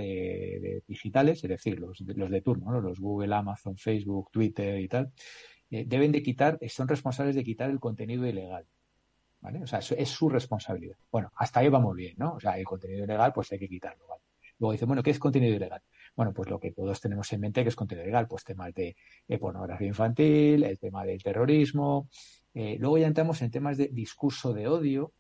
digitales, 0.87 1.45
es 1.45 1.51
decir, 1.51 1.79
los, 1.79 2.01
los 2.01 2.31
de 2.31 2.41
turno, 2.41 2.73
¿no? 2.73 2.81
los 2.81 2.99
Google, 2.99 3.35
Amazon, 3.35 3.77
Facebook, 3.77 4.31
Twitter 4.31 4.81
y 4.81 4.89
tal, 4.89 5.13
deben 5.69 6.13
de 6.13 6.23
quitar, 6.23 6.59
son 6.69 6.89
responsables 6.89 7.35
de 7.35 7.45
quitar 7.45 7.71
el 7.71 7.81
contenido 7.81 8.27
ilegal. 8.27 8.67
¿Vale? 9.41 9.61
O 9.61 9.67
sea, 9.67 9.81
es, 9.81 9.91
es 9.91 10.09
su 10.09 10.29
responsabilidad. 10.29 10.97
Bueno, 11.11 11.33
hasta 11.35 11.59
ahí 11.59 11.69
vamos 11.69 11.97
bien, 11.97 12.15
¿no? 12.17 12.35
O 12.35 12.41
sea, 12.41 12.57
el 12.57 12.65
contenido 12.65 13.03
ilegal, 13.03 13.33
pues 13.33 13.51
hay 13.51 13.59
que 13.59 13.69
quitarlo, 13.69 14.07
¿vale? 14.07 14.23
Luego 14.61 14.71
dice, 14.71 14.85
bueno, 14.85 15.03
¿qué 15.03 15.11
es 15.11 15.19
contenido 15.19 15.57
ilegal? 15.57 15.83
Bueno, 16.15 16.33
pues 16.33 16.51
lo 16.51 16.61
que 16.61 16.73
todos 16.73 17.01
tenemos 17.01 17.33
en 17.33 17.41
mente 17.41 17.63
que 17.63 17.71
es 17.71 17.77
contenido 17.77 18.05
ilegal, 18.05 18.27
pues 18.29 18.45
temas 18.45 18.75
de, 18.75 18.97
de 19.27 19.39
pornografía 19.39 19.89
infantil, 19.89 20.65
el 20.65 20.79
tema 20.79 21.05
del 21.05 21.23
terrorismo. 21.23 22.09
Eh, 22.55 22.77
luego 22.79 22.99
ya 22.99 23.07
entramos 23.07 23.41
en 23.43 23.51
temas 23.51 23.79
de 23.79 23.89
discurso 23.89 24.53
de 24.53 24.69
odio, 24.69 25.13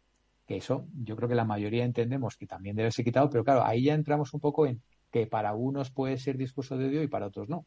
que 0.46 0.56
eso 0.56 0.86
yo 0.92 1.16
creo 1.16 1.28
que 1.28 1.34
la 1.34 1.44
mayoría 1.44 1.84
entendemos 1.84 2.36
que 2.36 2.46
también 2.46 2.76
debe 2.76 2.90
ser 2.90 3.04
quitado, 3.04 3.30
pero 3.30 3.44
claro, 3.44 3.64
ahí 3.64 3.84
ya 3.84 3.94
entramos 3.94 4.34
un 4.34 4.40
poco 4.40 4.66
en 4.66 4.82
que 5.10 5.26
para 5.26 5.54
unos 5.54 5.90
puede 5.90 6.16
ser 6.18 6.36
discurso 6.36 6.76
de 6.76 6.86
odio 6.86 7.02
y 7.02 7.08
para 7.08 7.26
otros 7.26 7.48
no. 7.48 7.66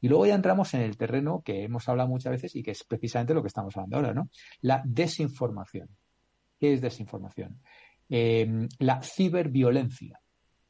Y 0.00 0.08
luego 0.08 0.26
ya 0.26 0.34
entramos 0.34 0.74
en 0.74 0.82
el 0.82 0.96
terreno 0.96 1.42
que 1.44 1.64
hemos 1.64 1.88
hablado 1.88 2.08
muchas 2.08 2.32
veces 2.32 2.54
y 2.54 2.62
que 2.62 2.72
es 2.72 2.84
precisamente 2.84 3.34
lo 3.34 3.42
que 3.42 3.48
estamos 3.48 3.76
hablando 3.76 3.96
ahora, 3.96 4.14
¿no? 4.14 4.28
La 4.60 4.82
desinformación. 4.84 5.88
¿Qué 6.60 6.74
es 6.74 6.80
desinformación? 6.80 7.60
Eh, 8.08 8.68
la 8.78 9.00
ciberviolencia. 9.02 10.20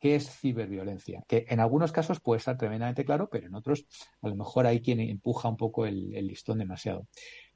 ¿Qué 0.03 0.17
es 0.17 0.29
ciberviolencia? 0.29 1.23
Que 1.29 1.47
en 1.49 1.61
algunos 1.61 1.93
casos 1.93 2.19
puede 2.19 2.39
estar 2.39 2.57
tremendamente 2.57 3.05
claro, 3.05 3.29
pero 3.31 3.47
en 3.47 3.55
otros 3.55 3.87
a 4.21 4.29
lo 4.29 4.35
mejor 4.35 4.67
hay 4.67 4.81
quien 4.81 4.99
empuja 4.99 5.49
un 5.49 5.57
poco 5.57 5.87
el, 5.87 6.11
listón 6.27 6.59
demasiado. 6.59 7.07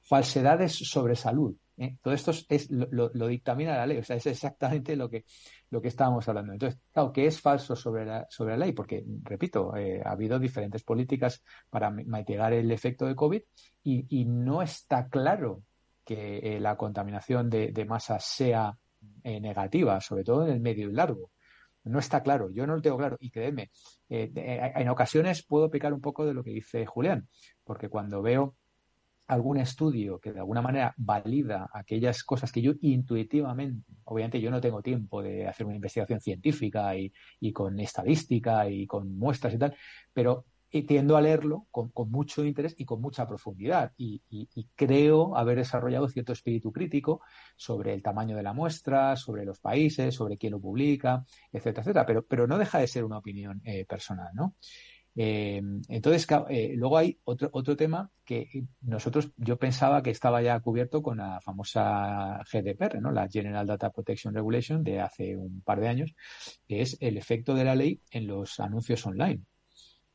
Falsedades 0.00 0.76
sobre 0.76 1.16
salud. 1.16 1.56
¿eh? 1.76 1.96
Todo 2.00 2.14
esto 2.14 2.30
es, 2.48 2.70
lo, 2.70 3.08
dictamina 3.26 3.76
la 3.76 3.84
ley, 3.84 3.98
o 3.98 4.04
sea, 4.04 4.14
es 4.14 4.26
exactamente 4.26 4.94
lo 4.94 5.10
que, 5.10 5.24
lo 5.70 5.82
que 5.82 5.88
estábamos 5.88 6.28
hablando. 6.28 6.52
Entonces, 6.52 6.78
claro, 6.92 7.10
¿qué 7.10 7.26
es 7.26 7.40
falso 7.40 7.74
sobre 7.74 8.06
la, 8.06 8.28
sobre 8.30 8.56
la 8.56 8.64
ley? 8.64 8.72
Porque, 8.72 9.04
repito, 9.24 9.74
eh, 9.74 10.00
ha 10.04 10.12
habido 10.12 10.38
diferentes 10.38 10.84
políticas 10.84 11.42
para 11.68 11.90
mitigar 11.90 12.52
el 12.52 12.70
efecto 12.70 13.06
de 13.06 13.16
COVID 13.16 13.42
y, 13.82 14.24
no 14.24 14.62
está 14.62 15.08
claro 15.08 15.62
que 16.04 16.38
eh, 16.38 16.60
la 16.60 16.76
contaminación 16.76 17.50
de, 17.50 17.72
de 17.72 17.88
sea 18.20 18.78
negativa, 19.24 20.00
sobre 20.00 20.22
todo 20.22 20.46
en 20.46 20.52
el 20.52 20.60
medio 20.60 20.88
y 20.88 20.92
largo. 20.92 21.30
No 21.86 21.98
está 21.98 22.22
claro, 22.22 22.50
yo 22.50 22.66
no 22.66 22.74
lo 22.76 22.82
tengo 22.82 22.98
claro. 22.98 23.16
Y 23.20 23.30
créeme, 23.30 23.70
eh, 24.08 24.30
en 24.74 24.88
ocasiones 24.88 25.44
puedo 25.44 25.70
picar 25.70 25.92
un 25.92 26.00
poco 26.00 26.26
de 26.26 26.34
lo 26.34 26.42
que 26.42 26.50
dice 26.50 26.84
Julián, 26.84 27.28
porque 27.64 27.88
cuando 27.88 28.22
veo 28.22 28.56
algún 29.28 29.58
estudio 29.58 30.18
que 30.18 30.32
de 30.32 30.38
alguna 30.38 30.62
manera 30.62 30.94
valida 30.96 31.68
aquellas 31.72 32.22
cosas 32.22 32.52
que 32.52 32.62
yo 32.62 32.72
intuitivamente, 32.80 33.84
obviamente 34.04 34.40
yo 34.40 34.50
no 34.50 34.60
tengo 34.60 34.82
tiempo 34.82 35.22
de 35.22 35.48
hacer 35.48 35.66
una 35.66 35.74
investigación 35.76 36.20
científica 36.20 36.96
y, 36.96 37.12
y 37.40 37.52
con 37.52 37.78
estadística 37.80 38.68
y 38.68 38.86
con 38.86 39.16
muestras 39.16 39.54
y 39.54 39.58
tal, 39.58 39.74
pero 40.12 40.44
tiendo 40.70 41.16
a 41.16 41.20
leerlo 41.20 41.66
con, 41.70 41.88
con, 41.90 42.10
mucho 42.10 42.44
interés 42.44 42.74
y 42.78 42.84
con 42.84 43.00
mucha 43.00 43.26
profundidad 43.26 43.92
y, 43.96 44.22
y, 44.28 44.48
y, 44.54 44.68
creo 44.74 45.36
haber 45.36 45.58
desarrollado 45.58 46.08
cierto 46.08 46.32
espíritu 46.32 46.72
crítico 46.72 47.22
sobre 47.56 47.94
el 47.94 48.02
tamaño 48.02 48.36
de 48.36 48.42
la 48.42 48.52
muestra, 48.52 49.16
sobre 49.16 49.44
los 49.44 49.58
países, 49.60 50.14
sobre 50.14 50.36
quién 50.36 50.52
lo 50.52 50.60
publica, 50.60 51.24
etcétera, 51.52 51.82
etcétera, 51.82 52.06
pero, 52.06 52.26
pero 52.26 52.46
no 52.46 52.58
deja 52.58 52.78
de 52.78 52.88
ser 52.88 53.04
una 53.04 53.18
opinión 53.18 53.62
eh, 53.64 53.84
personal, 53.86 54.30
¿no? 54.34 54.54
Eh, 55.18 55.62
entonces, 55.88 56.26
eh, 56.50 56.74
luego 56.76 56.98
hay 56.98 57.18
otro, 57.24 57.48
otro 57.52 57.74
tema 57.74 58.10
que 58.22 58.66
nosotros, 58.82 59.30
yo 59.38 59.56
pensaba 59.56 60.02
que 60.02 60.10
estaba 60.10 60.42
ya 60.42 60.60
cubierto 60.60 61.02
con 61.02 61.16
la 61.16 61.40
famosa 61.40 62.42
GDPR, 62.52 63.00
¿no? 63.00 63.10
La 63.12 63.26
General 63.28 63.66
Data 63.66 63.90
Protection 63.90 64.34
Regulation 64.34 64.84
de 64.84 65.00
hace 65.00 65.34
un 65.34 65.62
par 65.62 65.80
de 65.80 65.88
años, 65.88 66.14
que 66.68 66.82
es 66.82 66.98
el 67.00 67.16
efecto 67.16 67.54
de 67.54 67.64
la 67.64 67.74
ley 67.74 68.02
en 68.10 68.26
los 68.26 68.60
anuncios 68.60 69.06
online 69.06 69.42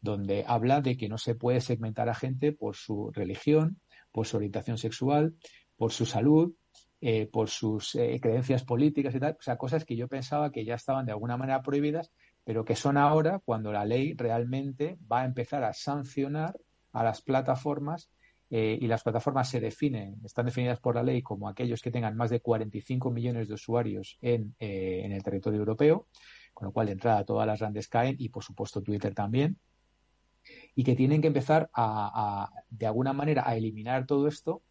donde 0.02 0.43
habla 0.47 0.82
de 0.82 0.97
que 0.97 1.08
no 1.08 1.18
se 1.18 1.36
puede 1.36 1.62
segmentar 1.62 2.10
a 2.10 2.16
gente 2.16 2.52
por 2.52 2.76
su 2.76 3.12
religión, 3.12 3.80
por 4.12 4.26
su 4.26 4.38
orientación 4.38 4.78
sexual, 4.78 5.36
por 5.78 5.91
su 5.91 6.06
salud, 6.06 6.54
eh, 6.99 7.28
por 7.28 7.49
sus 7.49 7.95
eh, 7.95 8.20
creencias 8.22 8.64
políticas 8.64 9.16
y 9.16 9.20
tal, 9.20 9.38
o 9.39 9.41
sea, 9.41 9.58
cosas 9.58 9.86
que 9.86 9.95
yo 9.95 10.08
pensaba 10.08 10.52
que 10.52 10.66
ya 10.66 10.76
estaban 10.76 11.06
de 11.06 11.12
alguna 11.12 11.38
manera 11.38 11.62
prohibidas, 11.62 12.12
pero 12.43 12.66
que 12.66 12.76
son 12.76 12.97
ahora 12.97 13.39
cuando 13.43 13.72
la 13.72 13.86
ley 13.86 14.14
realmente 14.14 14.97
va 15.12 15.22
a 15.22 15.26
empezar 15.26 15.64
a 15.64 15.74
sancionar 15.74 16.60
a 16.91 17.04
las 17.04 17.22
plataformas 17.22 18.12
eh, 18.49 18.78
y 18.80 18.88
las 18.88 19.04
plataformas 19.04 19.49
se 19.49 19.60
definen, 19.60 20.18
están 20.24 20.45
definidas 20.45 20.80
por 20.80 20.95
la 20.95 21.04
ley 21.04 21.22
como 21.22 21.47
aquellos 21.47 21.82
que 21.82 21.91
tengan 21.91 22.18
más 22.18 22.30
de 22.30 22.41
45 22.41 23.10
millones 23.12 23.47
de 23.47 23.54
usuarios 23.54 24.18
en, 24.22 24.56
en 24.60 25.12
el 25.12 25.24
territorio 25.24 25.60
europeo, 25.60 26.08
con 26.54 26.68
lo 26.68 26.74
cual 26.74 26.88
de 26.88 26.93
entrada 26.93 27.24
todas 27.24 27.47
las 27.47 27.60
grandes 27.60 27.88
caen 27.88 28.16
y 28.20 28.30
por 28.30 28.43
supuesto 28.43 28.82
Twitter 28.82 29.16
también 29.16 29.58
y 30.76 30.84
que 30.84 30.95
tienen 30.95 31.22
que 31.22 31.28
empezar 31.28 31.69
a, 31.74 32.49
de 32.69 32.86
alguna 32.86 33.13
manera 33.13 33.43
a 33.45 33.55
eliminar 33.55 34.05
todo 34.05 34.28
esto 34.28 34.61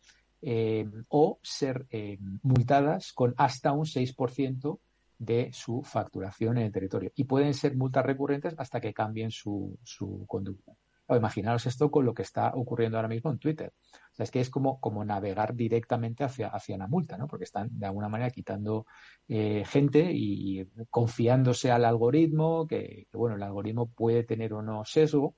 eh, 0.42 0.88
o 1.08 1.38
ser 1.42 1.86
eh, 1.90 2.18
multadas 2.42 3.12
con 3.12 3.34
hasta 3.36 3.72
un 3.72 3.84
6% 3.84 4.78
de 5.20 5.50
su 5.52 5.82
facturación 5.82 6.56
en 6.56 6.64
el 6.64 6.72
territorio. 6.72 7.12
Y 7.14 7.24
pueden 7.24 7.52
ser 7.52 7.76
multas 7.76 8.06
recurrentes 8.06 8.54
hasta 8.56 8.80
que 8.80 8.94
cambien 8.94 9.30
su, 9.30 9.78
conducta. 10.26 10.72
O 11.06 11.16
imaginaros 11.16 11.66
esto 11.66 11.90
con 11.90 12.06
lo 12.06 12.14
que 12.14 12.22
está 12.22 12.52
ocurriendo 12.54 12.96
ahora 12.96 13.08
mismo 13.08 13.30
en 13.30 13.38
Twitter. 13.38 13.72
Es 14.16 14.30
que 14.30 14.40
es 14.40 14.48
como, 14.48 14.80
como 14.80 15.04
navegar 15.04 15.54
directamente 15.54 16.24
hacia, 16.24 16.48
hacia 16.48 16.78
la 16.78 16.86
multa, 16.86 17.18
¿no? 17.18 17.26
Porque 17.26 17.44
están 17.44 17.68
de 17.70 17.86
alguna 17.86 18.08
manera 18.08 18.30
quitando 18.30 18.86
eh, 19.28 19.64
gente 19.66 20.10
y, 20.10 20.60
y, 20.60 20.66
confiándose 20.88 21.70
al 21.70 21.84
algoritmo, 21.84 22.66
que, 22.66 23.06
que, 23.10 23.16
bueno, 23.18 23.36
el 23.36 23.42
algoritmo 23.42 23.90
puede 23.90 24.22
tener 24.22 24.54
o 24.54 24.62
no 24.62 24.84
sesgo, 24.84 25.34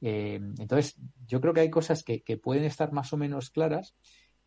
eh, 0.00 0.40
entonces, 0.58 0.96
yo 1.26 1.40
creo 1.40 1.54
que 1.54 1.60
hay 1.60 1.70
cosas 1.70 2.02
que, 2.02 2.22
pueden 2.42 2.64
estar 2.64 2.92
más 2.92 3.12
o 3.12 3.16
menos 3.16 3.50
claras 3.50 3.94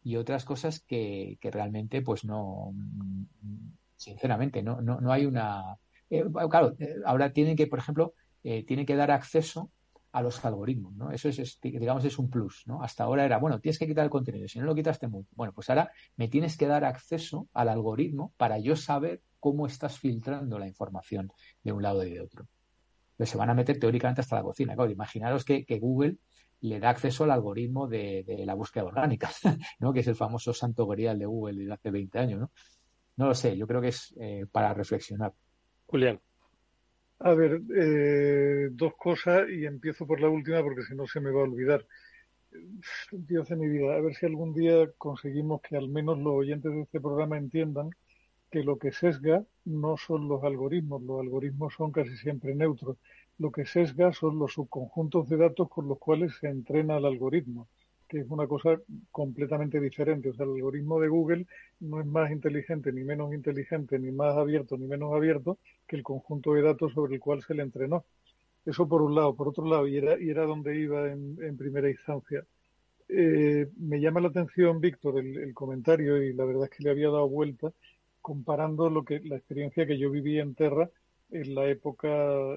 y 0.03 0.15
otras 0.15 0.45
cosas 0.45 0.81
que, 0.81 1.37
realmente, 1.41 2.01
pues 2.01 2.25
no, 2.25 2.73
sinceramente, 3.95 4.63
no, 4.63 4.81
no, 4.81 4.99
no 5.01 5.11
hay 5.11 5.25
una. 5.25 5.77
Eh, 6.09 6.25
claro, 6.49 6.75
eh, 6.79 6.95
ahora 7.05 7.31
tienen 7.33 7.55
que, 7.55 7.67
por 7.67 7.79
ejemplo, 7.79 8.13
tienen 8.41 8.87
que 8.87 8.95
dar 8.95 9.11
acceso 9.11 9.69
a 10.13 10.21
los 10.21 10.43
algoritmos, 10.43 10.95
¿no? 10.95 11.11
Eso 11.11 11.29
es, 11.29 11.59
digamos, 11.61 12.03
es 12.03 12.17
un 12.17 12.29
plus, 12.29 12.63
¿no? 12.65 12.81
Hasta 12.81 13.03
ahora 13.03 13.23
era, 13.23 13.37
bueno, 13.37 13.59
tienes 13.59 13.79
que 13.79 13.87
quitar 13.87 14.03
el 14.03 14.09
contenido, 14.09 14.47
si 14.47 14.59
no 14.59 14.65
lo 14.65 14.75
quitaste 14.75 15.07
mucho. 15.07 15.29
Bueno, 15.35 15.53
pues 15.53 15.69
ahora 15.69 15.91
me 16.17 16.27
tienes 16.27 16.57
que 16.57 16.67
dar 16.67 16.83
acceso 16.83 17.47
al 17.53 17.69
algoritmo 17.69 18.33
para 18.35 18.57
yo 18.57 18.75
saber 18.75 19.21
cómo 19.39 19.67
estás 19.67 19.99
filtrando 19.99 20.59
la 20.59 20.67
información 20.67 21.31
de 21.63 21.71
un 21.71 21.83
lado 21.83 22.03
y 22.03 22.11
de 22.11 22.21
otro. 22.21 22.47
Pero 23.21 23.29
se 23.29 23.37
van 23.37 23.51
a 23.51 23.53
meter 23.53 23.77
teóricamente 23.77 24.21
hasta 24.21 24.37
la 24.37 24.41
cocina. 24.41 24.73
Claro, 24.73 24.89
imaginaros 24.89 25.45
que, 25.45 25.63
Google 25.79 26.17
le 26.61 26.79
da 26.79 26.89
acceso 26.89 27.23
al 27.23 27.29
algoritmo 27.29 27.87
de, 27.87 28.25
la 28.47 28.55
búsqueda 28.55 28.85
orgánica, 28.85 29.29
¿no? 29.79 29.93
que 29.93 29.99
es 29.99 30.07
el 30.07 30.15
famoso 30.15 30.55
santo 30.55 30.87
grial 30.87 31.19
de 31.19 31.27
Google 31.27 31.59
desde 31.59 31.73
hace 31.73 31.91
20 31.91 32.17
años. 32.17 32.39
¿no? 32.39 32.51
no 33.17 33.27
lo 33.27 33.35
sé, 33.35 33.55
yo 33.55 33.67
creo 33.67 33.79
que 33.79 33.89
es 33.89 34.15
eh, 34.19 34.47
para 34.51 34.73
reflexionar. 34.73 35.33
Julián. 35.85 36.19
A 37.19 37.35
ver, 37.35 37.61
eh, 37.77 38.69
dos 38.71 38.93
cosas 38.97 39.47
y 39.51 39.67
empiezo 39.67 40.07
por 40.07 40.19
la 40.19 40.27
última 40.27 40.63
porque 40.63 40.81
si 40.81 40.95
no 40.95 41.05
se 41.05 41.19
me 41.19 41.29
va 41.29 41.41
a 41.41 41.43
olvidar. 41.43 41.85
Dios 43.11 43.49
de 43.49 43.55
mi 43.55 43.67
vida, 43.67 43.93
a 43.93 44.01
ver 44.01 44.15
si 44.15 44.25
algún 44.25 44.51
día 44.51 44.91
conseguimos 44.97 45.61
que 45.61 45.77
al 45.77 45.89
menos 45.89 46.17
los 46.17 46.33
oyentes 46.33 46.71
de 46.71 46.81
este 46.81 46.99
programa 46.99 47.37
entiendan 47.37 47.91
que 48.51 48.63
lo 48.63 48.77
que 48.77 48.91
sesga 48.91 49.43
no 49.65 49.97
son 49.97 50.27
los 50.27 50.43
algoritmos, 50.43 51.01
los 51.01 51.21
algoritmos 51.21 51.73
son 51.73 51.91
casi 51.91 52.15
siempre 52.17 52.53
neutros. 52.53 52.97
Lo 53.39 53.51
que 53.51 53.65
sesga 53.65 54.11
son 54.13 54.37
los 54.37 54.53
subconjuntos 54.53 55.29
de 55.29 55.37
datos 55.37 55.69
con 55.69 55.87
los 55.87 55.97
cuales 55.97 56.35
se 56.39 56.49
entrena 56.49 56.97
el 56.97 57.05
algoritmo, 57.05 57.67
que 58.07 58.19
es 58.19 58.27
una 58.29 58.45
cosa 58.47 58.79
completamente 59.09 59.79
diferente. 59.79 60.29
O 60.29 60.33
sea, 60.33 60.45
el 60.45 60.51
algoritmo 60.51 60.99
de 60.99 61.07
Google 61.07 61.47
no 61.79 62.01
es 62.01 62.05
más 62.05 62.29
inteligente, 62.29 62.91
ni 62.91 63.03
menos 63.03 63.33
inteligente, 63.33 63.97
ni 63.97 64.11
más 64.11 64.35
abierto, 64.37 64.77
ni 64.77 64.85
menos 64.85 65.13
abierto 65.13 65.57
que 65.87 65.95
el 65.95 66.03
conjunto 66.03 66.53
de 66.53 66.61
datos 66.61 66.93
sobre 66.93 67.15
el 67.15 67.21
cual 67.21 67.41
se 67.41 67.55
le 67.55 67.63
entrenó. 67.63 68.03
Eso 68.65 68.87
por 68.87 69.01
un 69.01 69.15
lado. 69.15 69.33
Por 69.35 69.47
otro 69.47 69.65
lado, 69.65 69.87
y 69.87 69.97
era, 69.97 70.19
y 70.21 70.29
era 70.29 70.43
donde 70.43 70.77
iba 70.77 71.09
en, 71.09 71.57
primera 71.57 71.89
instancia, 71.89 72.45
eh, 73.09 73.67
me 73.77 73.99
llama 73.99 74.21
la 74.21 74.27
atención, 74.27 74.79
Víctor, 74.79 75.19
el, 75.19 75.53
comentario, 75.53 76.21
y 76.21 76.33
la 76.33 76.45
verdad 76.45 76.65
es 76.65 76.69
que 76.69 76.83
le 76.83 76.91
había 76.91 77.09
dado 77.09 77.27
vuelta, 77.27 77.71
comparando 78.21 78.89
lo 78.89 79.03
que 79.03 79.19
la 79.21 79.37
experiencia 79.37 79.85
que 79.85 79.97
yo 79.97 80.09
viví 80.11 80.39
en 80.39 80.55
Terra 80.55 80.89
en 81.31 81.55
la 81.55 81.67
época 81.67 82.07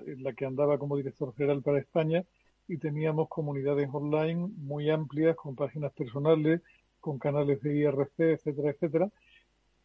en 0.06 0.22
la 0.22 0.32
que 0.32 0.46
andaba 0.46 0.78
como 0.78 0.96
director 0.96 1.34
general 1.34 1.62
para 1.62 1.78
España 1.78 2.24
y 2.66 2.78
teníamos 2.78 3.28
comunidades 3.28 3.88
online 3.92 4.48
muy 4.56 4.90
amplias, 4.90 5.36
con 5.36 5.54
páginas 5.54 5.92
personales, 5.92 6.60
con 7.00 7.18
canales 7.18 7.60
de 7.62 7.76
IRC, 7.76 8.18
etcétera, 8.18 8.70
etcétera, 8.70 9.10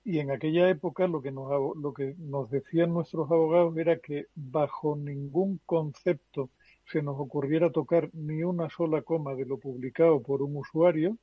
y 0.04 0.20
en 0.20 0.32
aquella 0.32 0.70
época 0.70 1.08
lo 1.08 1.22
que, 1.22 1.32
nos, 1.32 1.52
lo 1.78 1.94
que 1.94 2.16
nos 2.18 2.50
decían 2.50 2.94
nuestros 2.94 3.30
abogados 3.30 3.78
era 3.78 4.00
que 4.00 4.28
bajo 4.34 4.96
ningún 4.96 5.60
concepto 5.66 6.50
se 6.86 7.02
nos 7.04 7.20
ocurriera 7.20 7.72
tocar 7.72 8.10
ni 8.14 8.44
una 8.44 8.70
sola 8.70 9.02
coma 9.02 9.36
de 9.36 9.46
lo 9.46 9.60
publicado 9.60 10.22
por 10.22 10.42
un 10.42 10.56
usuario, 10.56 11.18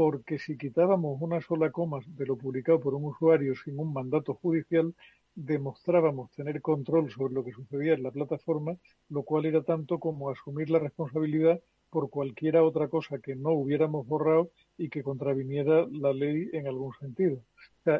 porque 0.00 0.38
si 0.38 0.56
quitábamos 0.56 1.20
una 1.20 1.42
sola 1.42 1.70
coma 1.70 1.98
de 2.06 2.24
lo 2.24 2.34
publicado 2.38 2.80
por 2.80 2.94
un 2.94 3.04
usuario 3.04 3.54
sin 3.54 3.78
un 3.78 3.92
mandato 3.92 4.32
judicial, 4.32 4.94
demostrábamos 5.34 6.30
tener 6.30 6.62
control 6.62 7.10
sobre 7.10 7.34
lo 7.34 7.44
que 7.44 7.52
sucedía 7.52 7.92
en 7.92 8.02
la 8.02 8.10
plataforma, 8.10 8.78
lo 9.10 9.24
cual 9.24 9.44
era 9.44 9.62
tanto 9.62 9.98
como 9.98 10.30
asumir 10.30 10.70
la 10.70 10.78
responsabilidad 10.78 11.60
por 11.90 12.08
cualquiera 12.08 12.64
otra 12.64 12.88
cosa 12.88 13.18
que 13.18 13.36
no 13.36 13.50
hubiéramos 13.50 14.06
borrado 14.06 14.50
y 14.78 14.88
que 14.88 15.02
contraviniera 15.02 15.86
la 15.90 16.14
ley 16.14 16.48
en 16.54 16.66
algún 16.66 16.94
sentido. 16.94 17.42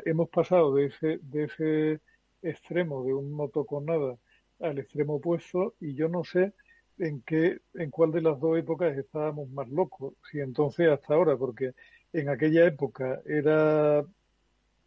Hemos 0.07 0.31
pasado 0.31 0.75
de 0.75 0.87
ese, 0.87 1.19
de 1.21 1.45
ese 1.45 2.01
extremo 2.41 3.05
de 3.05 3.13
un 3.13 3.31
moto 3.31 3.67
con 3.67 3.85
nada 3.85 4.17
al 4.59 4.79
extremo 4.79 5.17
opuesto 5.17 5.75
y 5.81 5.93
yo 5.93 6.09
no 6.09 6.25
sé 6.25 6.55
en 7.01 7.23
qué, 7.23 7.61
en 7.75 7.91
cuál 7.91 8.13
de 8.13 8.21
las 8.21 8.39
dos 8.39 8.59
épocas 8.59 8.97
estábamos 8.97 9.49
más 9.51 9.69
locos, 9.69 10.15
si 10.31 10.41
entonces 10.41 10.89
hasta 10.89 11.15
ahora, 11.15 11.37
porque 11.37 11.75
en 12.13 12.29
aquella 12.29 12.67
época 12.67 13.23
era 13.27 14.05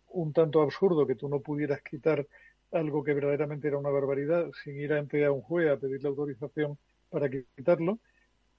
un 0.09 0.33
tanto 0.33 0.61
absurdo 0.61 1.07
que 1.07 1.15
tú 1.15 1.27
no 1.27 1.39
pudieras 1.41 1.81
quitar 1.81 2.27
algo 2.71 3.03
que 3.03 3.13
verdaderamente 3.13 3.67
era 3.67 3.77
una 3.77 3.89
barbaridad 3.89 4.49
sin 4.63 4.77
ir 4.77 4.93
ante 4.93 5.25
a 5.25 5.31
un 5.31 5.41
juez 5.41 5.69
a 5.69 5.77
pedir 5.77 6.03
la 6.03 6.09
autorización 6.09 6.77
para 7.09 7.29
quitarlo. 7.29 7.99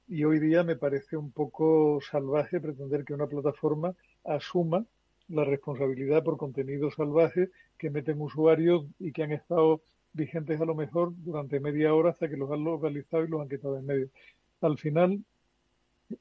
Y 0.08 0.24
hoy 0.24 0.38
día 0.40 0.64
me 0.64 0.76
parece 0.76 1.16
un 1.16 1.32
poco 1.32 2.00
salvaje 2.10 2.60
pretender 2.60 3.04
que 3.04 3.14
una 3.14 3.26
plataforma 3.26 3.94
asuma 4.24 4.84
la 5.28 5.44
responsabilidad 5.44 6.22
por 6.22 6.36
contenido 6.36 6.90
salvaje 6.90 7.50
que 7.78 7.90
meten 7.90 8.20
usuarios 8.20 8.84
y 8.98 9.12
que 9.12 9.22
han 9.22 9.32
estado 9.32 9.80
vigentes 10.14 10.60
a 10.60 10.64
lo 10.64 10.74
mejor 10.74 11.12
durante 11.16 11.60
media 11.60 11.94
hora 11.94 12.10
hasta 12.10 12.28
que 12.28 12.36
los 12.36 12.50
han 12.50 12.64
localizado 12.64 13.24
y 13.24 13.28
los 13.28 13.42
han 13.42 13.48
quitado 13.48 13.76
en 13.78 13.86
medio. 13.86 14.08
Al 14.62 14.78
final, 14.78 15.22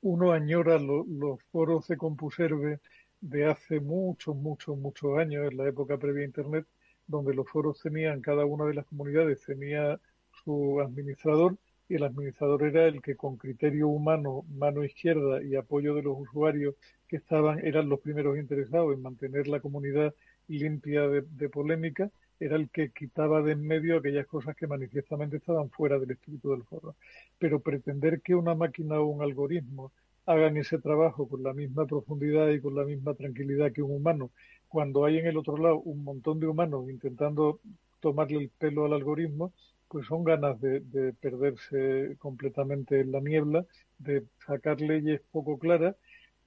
uno 0.02 0.32
añora 0.34 0.80
los 0.80 1.42
foros 1.52 1.88
de 1.88 1.98
CompuServe 1.98 2.80
de 3.22 3.46
hace 3.46 3.80
muchos, 3.80 4.36
muchos, 4.36 4.78
muchos 4.78 5.18
años, 5.18 5.50
en 5.50 5.58
la 5.58 5.70
época 5.70 5.98
previa 5.98 6.24
a 6.24 6.26
Internet, 6.26 6.68
donde 7.08 7.34
los 7.34 7.50
foros 7.50 7.80
tenían, 7.82 8.22
cada 8.22 8.46
una 8.46 8.66
de 8.66 8.74
las 8.74 8.86
comunidades 8.86 9.42
tenía 9.46 10.00
su 10.44 10.82
administrador 10.82 11.58
y 11.88 11.96
el 11.96 12.04
administrador 12.04 12.64
era 12.64 12.86
el 12.88 13.02
que 13.02 13.16
con 13.16 13.38
criterio 13.38 13.88
humano, 13.88 14.46
mano 14.50 14.84
izquierda 14.84 15.44
y 15.44 15.56
apoyo 15.56 15.94
de 15.96 16.04
los 16.04 16.18
usuarios 16.20 16.76
que 17.08 17.18
estaban, 17.18 17.60
eran 17.60 17.90
los 17.90 18.00
primeros 18.00 18.38
interesados 18.38 18.94
en 18.94 19.02
mantener 19.02 19.48
la 19.48 19.60
comunidad 19.60 20.14
limpia 20.48 21.08
de, 21.08 21.50
polémica, 21.50 22.10
era 22.40 22.56
el 22.56 22.70
que 22.70 22.90
quitaba 22.90 23.42
de 23.42 23.54
en 23.54 23.66
medio 23.66 23.98
aquellas 23.98 24.28
cosas 24.28 24.56
que 24.56 24.68
manifiestamente 24.68 25.38
estaban 25.38 25.70
fuera 25.70 26.00
del 26.00 26.12
espíritu 26.12 26.52
del 26.52 26.64
foro. 26.64 26.96
Pero 27.40 27.60
pretender 27.60 28.22
que 28.22 28.36
una 28.36 28.56
máquina 28.56 29.00
o 29.00 29.06
un 29.06 29.22
algoritmo 29.22 29.92
hagan 30.26 30.58
ese 30.58 30.78
trabajo 30.80 31.28
con 31.28 31.44
la 31.44 31.54
misma 31.54 31.86
profundidad 31.86 32.50
y 32.50 32.62
con 32.62 32.76
la 32.76 32.86
misma 32.86 33.14
tranquilidad 33.14 33.72
que 33.72 33.82
un 33.82 33.92
humano, 33.92 34.32
cuando 34.68 35.06
hay 35.06 35.18
en 35.18 35.28
el 35.28 35.38
otro 35.38 35.58
lado 35.58 35.80
un 35.80 36.04
montón 36.04 36.40
de 36.40 36.48
humanos 36.48 36.90
intentando 36.90 37.60
tomarle 38.00 38.40
el 38.40 38.50
pelo 38.50 38.86
al 38.86 38.94
algoritmo, 38.94 39.54
pues 39.88 40.08
son 40.08 40.24
ganas 40.24 40.60
de, 40.60 41.14
perderse 41.22 42.16
completamente 42.18 43.02
en 43.02 43.12
la 43.12 43.20
niebla, 43.20 43.66
de 44.00 44.24
sacar 44.46 44.82
leyes 44.82 45.22
poco 45.32 45.60
claras 45.60 45.96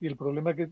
y 0.01 0.09
el 0.09 0.17
problema 0.17 0.55
que, 0.55 0.69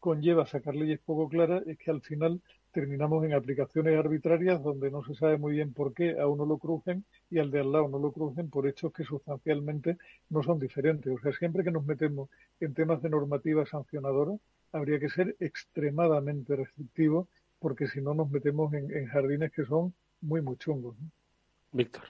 conlleva 0.00 0.46
sacar 0.46 0.74
leyes 0.76 1.00
poco 1.00 1.28
claras 1.28 1.66
es 1.66 1.78
que 1.78 1.90
al 1.90 2.00
final 2.00 2.40
terminamos 2.76 3.24
en 3.24 3.32
aplicaciones 3.32 3.98
arbitrarias 3.98 4.62
donde 4.62 4.90
no 4.90 5.02
se 5.02 5.14
sabe 5.14 5.38
muy 5.38 5.54
bien 5.54 5.72
por 5.72 5.94
qué 5.94 6.20
a 6.20 6.26
uno 6.26 6.44
lo 6.44 6.58
crujen 6.58 7.06
y 7.30 7.38
al 7.38 7.50
de 7.50 7.60
al 7.60 7.72
lado 7.72 7.88
no 7.88 7.98
lo 7.98 8.12
crujen 8.12 8.50
por 8.50 8.68
hechos 8.68 8.92
que 8.92 9.02
sustancialmente 9.02 9.96
no 10.28 10.42
son 10.42 10.58
diferentes. 10.58 11.10
O 11.10 11.18
sea, 11.18 11.32
siempre 11.32 11.64
que 11.64 11.70
nos 11.70 11.86
metemos 11.86 12.28
en 12.60 12.74
temas 12.74 13.00
de 13.00 13.08
normativa 13.08 13.64
sancionadora, 13.64 14.32
habría 14.72 15.00
que 15.00 15.08
ser 15.08 15.36
extremadamente 15.40 16.54
restrictivos 16.54 17.28
porque 17.60 17.88
si 17.88 18.02
no 18.02 18.12
nos 18.12 18.30
metemos 18.30 18.70
en, 18.74 19.06
jardines 19.06 19.52
que 19.52 19.64
son 19.64 19.94
muy, 20.20 20.42
muy 20.42 20.58
chungos. 20.58 20.96
Víctor. 21.72 22.02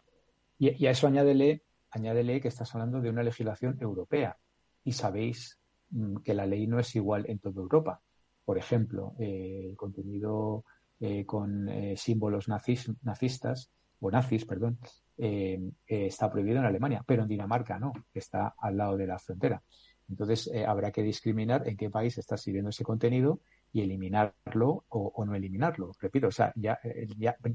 Y, 0.58 0.84
a 0.84 0.90
eso 0.90 1.06
añádele, 1.06 1.62
añádele 1.92 2.40
que 2.40 2.48
estás 2.48 2.74
hablando 2.74 3.00
de 3.00 3.10
una 3.10 3.22
legislación 3.22 3.78
europea. 3.80 4.36
Y 4.82 4.90
sabéis 4.90 5.60
mm, 5.90 6.16
que 6.24 6.34
la 6.34 6.44
ley 6.44 6.66
no 6.66 6.80
es 6.80 6.96
igual 6.96 7.24
en 7.28 7.38
toda 7.38 7.62
Europa. 7.62 8.00
Por 8.46 8.56
ejemplo, 8.56 9.14
eh, 9.18 9.66
el 9.68 9.76
contenido 9.76 10.64
eh, 10.98 11.26
con 11.26 11.68
eh, 11.68 11.96
símbolos 11.98 12.48
nazistas, 12.48 13.70
o 14.00 14.10
nazis, 14.10 14.46
perdón, 14.46 14.78
está 15.18 16.30
prohibido 16.30 16.58
en 16.58 16.64
Alemania, 16.64 17.02
pero 17.06 17.22
en 17.22 17.28
Dinamarca 17.28 17.78
no, 17.78 17.92
está 18.14 18.54
al 18.58 18.76
lado 18.76 18.96
de 18.96 19.06
la 19.06 19.18
frontera. 19.18 19.62
Entonces, 20.08 20.50
habrá 20.66 20.92
que 20.92 21.02
discriminar 21.02 21.66
en 21.66 21.76
qué 21.76 21.90
país 21.90 22.16
está 22.18 22.36
sirviendo 22.36 22.70
ese 22.70 22.84
contenido 22.84 23.40
y 23.72 23.80
eliminarlo 23.80 24.84
o, 24.88 25.24
no 25.24 25.34
eliminarlo. 25.34 25.92
Repito, 25.98 26.28
o 26.28 26.30
sea, 26.30 26.52
ya 26.54 26.78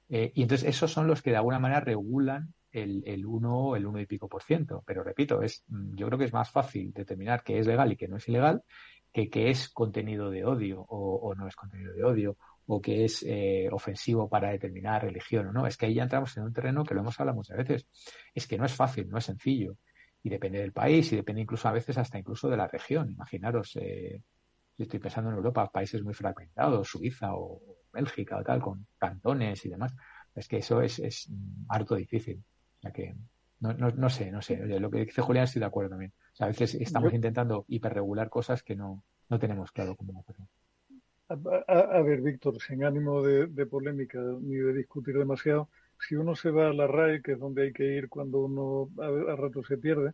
y 0.08 0.42
entonces 0.42 0.70
esos 0.70 0.92
son 0.92 1.08
los 1.08 1.22
que 1.22 1.32
de 1.32 1.38
alguna 1.38 1.60
manera 1.60 1.82
regulan 1.82 2.54
el, 2.72 3.04
el 3.06 3.26
1 3.26 3.76
el 3.76 3.86
uno 3.86 4.00
y 4.00 4.06
pico 4.06 4.28
por 4.28 4.44
ciento. 4.44 4.84
Pero 4.86 5.04
repito, 5.04 5.42
es, 5.42 5.64
yo 5.68 6.08
creo 6.08 6.20
que 6.20 6.26
es 6.26 6.34
más 6.34 6.50
fácil 6.52 6.94
determinar 6.94 7.44
qué 7.44 7.60
es 7.60 7.68
legal 7.68 7.92
y 7.92 7.98
qué 7.98 8.08
no 8.08 8.18
es 8.18 8.28
ilegal 8.28 8.64
que 9.30 9.50
es 9.50 9.70
contenido 9.70 10.30
de 10.30 10.46
odio 10.46 10.86
o, 10.88 11.34
no 11.36 11.48
es 11.48 11.56
contenido 11.56 11.94
de 11.94 12.04
odio 12.04 12.38
o 12.68 12.82
que 12.82 13.06
es 13.06 13.24
eh, 13.26 13.68
ofensivo 13.72 14.30
para 14.30 14.50
determinar 14.50 15.04
religión 15.04 15.48
o 15.48 15.54
no. 15.54 15.66
Es 15.66 15.78
que 15.78 15.88
ahí 15.88 15.96
ya 15.96 16.04
entramos 16.04 16.36
en 16.38 16.44
un 16.44 16.54
terreno 16.54 16.84
que 16.84 16.94
lo 16.94 17.02
hemos 17.02 17.20
hablado 17.20 17.38
muchas 17.38 17.58
veces. 17.58 17.88
Es 18.34 18.46
que 18.48 18.58
no 18.58 18.66
es 18.66 18.74
fácil, 18.74 19.10
no 19.10 19.18
es 19.18 19.26
sencillo. 19.26 19.78
Y 20.22 20.30
depende 20.30 20.60
del 20.60 20.74
país 20.74 21.12
y 21.12 21.16
depende 21.16 21.42
incluso 21.42 21.68
a 21.68 21.72
veces 21.72 21.98
hasta 21.98 22.20
incluso 22.20 22.50
de 22.50 22.58
la 22.58 22.68
región. 22.68 23.10
Imaginaros, 23.12 23.78
eh, 23.78 24.22
estoy 24.78 25.00
pensando 25.00 25.30
en 25.30 25.38
Europa, 25.38 25.72
países 25.72 26.04
muy 26.04 26.14
fragmentados, 26.14 26.90
Suiza 26.90 27.34
o 27.34 27.62
Bélgica 27.94 28.38
o 28.38 28.44
tal, 28.44 28.62
con 28.62 28.86
cantones 28.98 29.66
y 29.66 29.70
demás. 29.70 29.94
Es 30.36 30.48
que 30.48 30.58
eso 30.58 30.82
es, 30.82 31.00
es 31.00 31.30
harto 31.70 31.96
difícil 31.96 32.44
que 32.92 33.16
no, 33.60 33.74
no, 33.74 33.90
no 33.90 34.10
sé, 34.10 34.32
no 34.32 34.42
sé. 34.42 34.58
lo 34.58 34.92
que 34.92 35.06
dice 35.06 35.22
Julián 35.22 35.46
estoy 35.46 35.60
de 35.60 35.66
acuerdo 35.66 35.92
también. 35.92 36.14
A 36.40 36.48
veces 36.48 36.76
estamos 36.76 37.14
intentando 37.14 37.66
hiperregular 37.68 38.30
cosas 38.30 38.64
que 38.64 38.76
no, 38.76 39.04
no 39.30 39.40
tenemos 39.40 39.72
claro 39.72 39.96
cómo 39.96 40.20
hacerlo. 40.20 40.48
A, 41.30 42.02
ver, 42.02 42.22
Víctor, 42.22 42.62
sin 42.62 42.86
ánimo 42.86 43.22
de, 43.22 43.66
polémica 43.66 44.20
ni 44.42 44.56
de 44.56 44.74
discutir 44.74 45.18
demasiado, 45.18 45.68
si 46.00 46.16
uno 46.16 46.36
se 46.36 46.52
va 46.52 46.70
a 46.70 46.74
la 46.74 46.88
RAE, 46.88 47.22
que 47.22 47.34
es 47.34 47.40
donde 47.40 47.64
hay 47.64 47.74
que 47.74 47.84
ir 47.84 48.08
cuando 48.08 48.46
uno 48.46 48.90
a, 49.02 49.36
rato 49.36 49.64
se 49.64 49.78
pierde, 49.78 50.14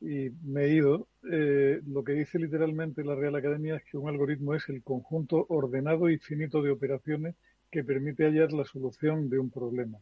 y 0.00 0.30
me 0.44 0.64
he 0.64 0.74
ido, 0.74 1.06
eh, 1.30 1.80
lo 1.86 2.02
que 2.02 2.12
dice 2.12 2.38
literalmente 2.38 3.04
la 3.04 3.14
Real 3.14 3.36
Academia 3.36 3.76
es 3.76 3.84
que 3.84 3.98
un 3.98 4.08
algoritmo 4.08 4.54
es 4.54 4.68
el 4.68 4.82
conjunto 4.82 5.46
ordenado 5.48 6.08
y 6.08 6.18
finito 6.18 6.62
de 6.62 6.70
operaciones 6.70 7.34
que 7.70 7.84
permite 7.84 8.24
hallar 8.24 8.52
la 8.52 8.64
solución 8.64 9.28
de 9.28 9.38
un 9.38 9.50
problema. 9.50 9.98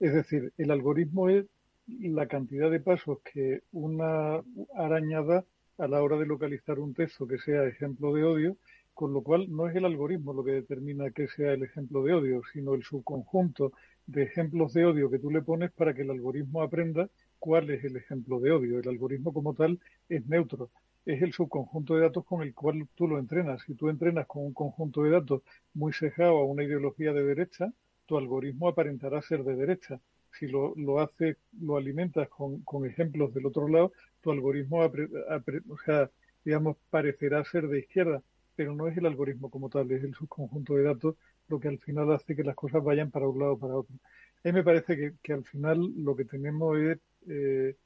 Es 0.00 0.12
decir, 0.12 0.52
el 0.58 0.70
algoritmo 0.70 1.28
es 1.28 1.46
la 1.86 2.26
cantidad 2.26 2.70
de 2.70 2.80
pasos 2.80 3.18
que 3.32 3.62
una 3.72 4.42
arañada 4.74 5.44
a 5.78 5.88
la 5.88 6.02
hora 6.02 6.16
de 6.16 6.26
localizar 6.26 6.78
un 6.78 6.94
texto 6.94 7.26
que 7.26 7.38
sea 7.38 7.64
ejemplo 7.66 8.12
de 8.14 8.24
odio, 8.24 8.56
con 8.94 9.12
lo 9.12 9.22
cual 9.22 9.50
no 9.50 9.68
es 9.68 9.76
el 9.76 9.84
algoritmo 9.84 10.32
lo 10.32 10.44
que 10.44 10.52
determina 10.52 11.10
que 11.10 11.26
sea 11.28 11.52
el 11.52 11.64
ejemplo 11.64 12.02
de 12.04 12.14
odio, 12.14 12.42
sino 12.52 12.74
el 12.74 12.84
subconjunto 12.84 13.72
de 14.06 14.22
ejemplos 14.22 14.72
de 14.72 14.86
odio 14.86 15.10
que 15.10 15.18
tú 15.18 15.30
le 15.30 15.42
pones 15.42 15.72
para 15.72 15.94
que 15.94 16.02
el 16.02 16.10
algoritmo 16.10 16.62
aprenda 16.62 17.08
cuál 17.38 17.70
es 17.70 17.82
el 17.84 17.96
ejemplo 17.96 18.38
de 18.40 18.52
odio. 18.52 18.78
El 18.78 18.88
algoritmo 18.88 19.32
como 19.32 19.54
tal 19.54 19.80
es 20.08 20.26
neutro, 20.26 20.70
es 21.04 21.22
el 21.22 21.32
subconjunto 21.32 21.96
de 21.96 22.02
datos 22.02 22.24
con 22.24 22.42
el 22.42 22.54
cual 22.54 22.86
tú 22.94 23.08
lo 23.08 23.18
entrenas. 23.18 23.62
Si 23.66 23.74
tú 23.74 23.88
entrenas 23.88 24.26
con 24.26 24.44
un 24.44 24.54
conjunto 24.54 25.02
de 25.02 25.10
datos 25.10 25.42
muy 25.74 25.92
sesgado 25.92 26.38
a 26.38 26.44
una 26.44 26.64
ideología 26.64 27.12
de 27.12 27.24
derecha, 27.24 27.72
tu 28.06 28.16
algoritmo 28.16 28.68
aparentará 28.68 29.20
ser 29.22 29.44
de 29.44 29.56
derecha. 29.56 30.00
Si 30.38 30.46
lo, 30.46 30.74
lo 30.76 31.00
hace, 31.00 31.36
lo 31.60 31.76
alimentas 31.76 32.28
con, 32.28 32.62
con, 32.62 32.86
ejemplos 32.86 33.32
del 33.34 33.46
otro 33.46 33.68
lado, 33.68 33.92
tu 34.20 34.30
algoritmo, 34.30 34.80
o 34.80 35.78
sea, 35.84 36.10
digamos, 36.44 36.76
parecerá 36.90 37.44
ser 37.44 37.68
de 37.68 37.80
izquierda, 37.80 38.22
pero 38.56 38.74
no 38.74 38.88
es 38.88 38.96
el 38.96 39.06
algoritmo 39.06 39.50
como 39.50 39.68
tal, 39.68 39.90
es 39.90 40.02
el 40.04 40.14
subconjunto 40.14 40.74
de 40.74 40.82
datos 40.84 41.16
lo 41.48 41.60
que 41.60 41.68
al 41.68 41.78
final 41.78 42.12
hace 42.12 42.34
que 42.36 42.44
las 42.44 42.56
cosas 42.56 42.82
vayan 42.82 43.10
para 43.10 43.28
un 43.28 43.38
lado 43.38 43.52
o 43.52 43.58
para 43.58 43.76
otro. 43.76 43.94
A 44.44 44.48
mí 44.48 44.52
me 44.52 44.64
parece 44.64 44.96
que, 44.96 45.14
que 45.22 45.32
al 45.32 45.44
final 45.44 45.92
lo 45.96 46.16
que 46.16 46.24
tenemos 46.24 46.78
es, 46.78 46.98
eh, 47.28 47.76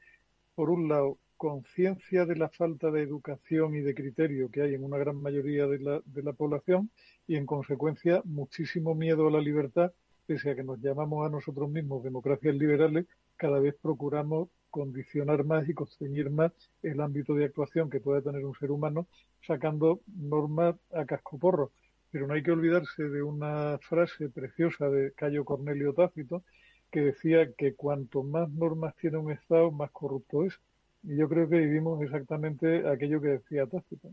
por 0.54 0.70
un 0.70 0.88
lado, 0.88 1.18
conciencia 1.36 2.26
de 2.26 2.36
la 2.36 2.48
falta 2.48 2.90
de 2.90 3.02
educación 3.02 3.74
y 3.76 3.80
de 3.80 3.94
criterio 3.94 4.50
que 4.50 4.62
hay 4.62 4.74
en 4.74 4.84
una 4.84 4.98
gran 4.98 5.22
mayoría 5.22 5.66
de 5.66 5.78
la, 5.78 6.02
de 6.04 6.22
la 6.22 6.32
población 6.32 6.90
y, 7.26 7.36
en 7.36 7.46
consecuencia, 7.46 8.22
muchísimo 8.24 8.94
miedo 8.94 9.28
a 9.28 9.30
la 9.30 9.40
libertad 9.40 9.92
pese 10.28 10.50
a 10.50 10.54
que 10.54 10.62
nos 10.62 10.78
llamamos 10.78 11.26
a 11.26 11.30
nosotros 11.30 11.70
mismos 11.70 12.04
democracias 12.04 12.54
liberales, 12.54 13.06
cada 13.36 13.58
vez 13.60 13.74
procuramos 13.80 14.50
condicionar 14.68 15.42
más 15.42 15.66
y 15.66 15.72
constreñir 15.72 16.28
más 16.28 16.52
el 16.82 17.00
ámbito 17.00 17.34
de 17.34 17.46
actuación 17.46 17.88
que 17.88 17.98
pueda 17.98 18.20
tener 18.20 18.44
un 18.44 18.54
ser 18.54 18.70
humano, 18.70 19.06
sacando 19.46 20.02
normas 20.06 20.76
a 20.92 21.06
cascoporro. 21.06 21.72
Pero 22.10 22.26
no 22.26 22.34
hay 22.34 22.42
que 22.42 22.50
olvidarse 22.50 23.04
de 23.04 23.22
una 23.22 23.78
frase 23.78 24.28
preciosa 24.28 24.90
de 24.90 25.12
Cayo 25.12 25.46
Cornelio 25.46 25.94
Tácito 25.94 26.44
que 26.90 27.00
decía 27.00 27.50
que 27.54 27.74
cuanto 27.74 28.22
más 28.22 28.50
normas 28.50 28.94
tiene 28.96 29.16
un 29.16 29.32
Estado, 29.32 29.70
más 29.70 29.90
corrupto 29.92 30.44
es. 30.44 30.60
Y 31.04 31.16
yo 31.16 31.26
creo 31.30 31.48
que 31.48 31.56
vivimos 31.56 32.02
exactamente 32.02 32.86
aquello 32.86 33.22
que 33.22 33.28
decía 33.28 33.66
Tácito. 33.66 34.10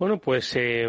Bueno, 0.00 0.18
pues 0.18 0.56
eh, 0.56 0.88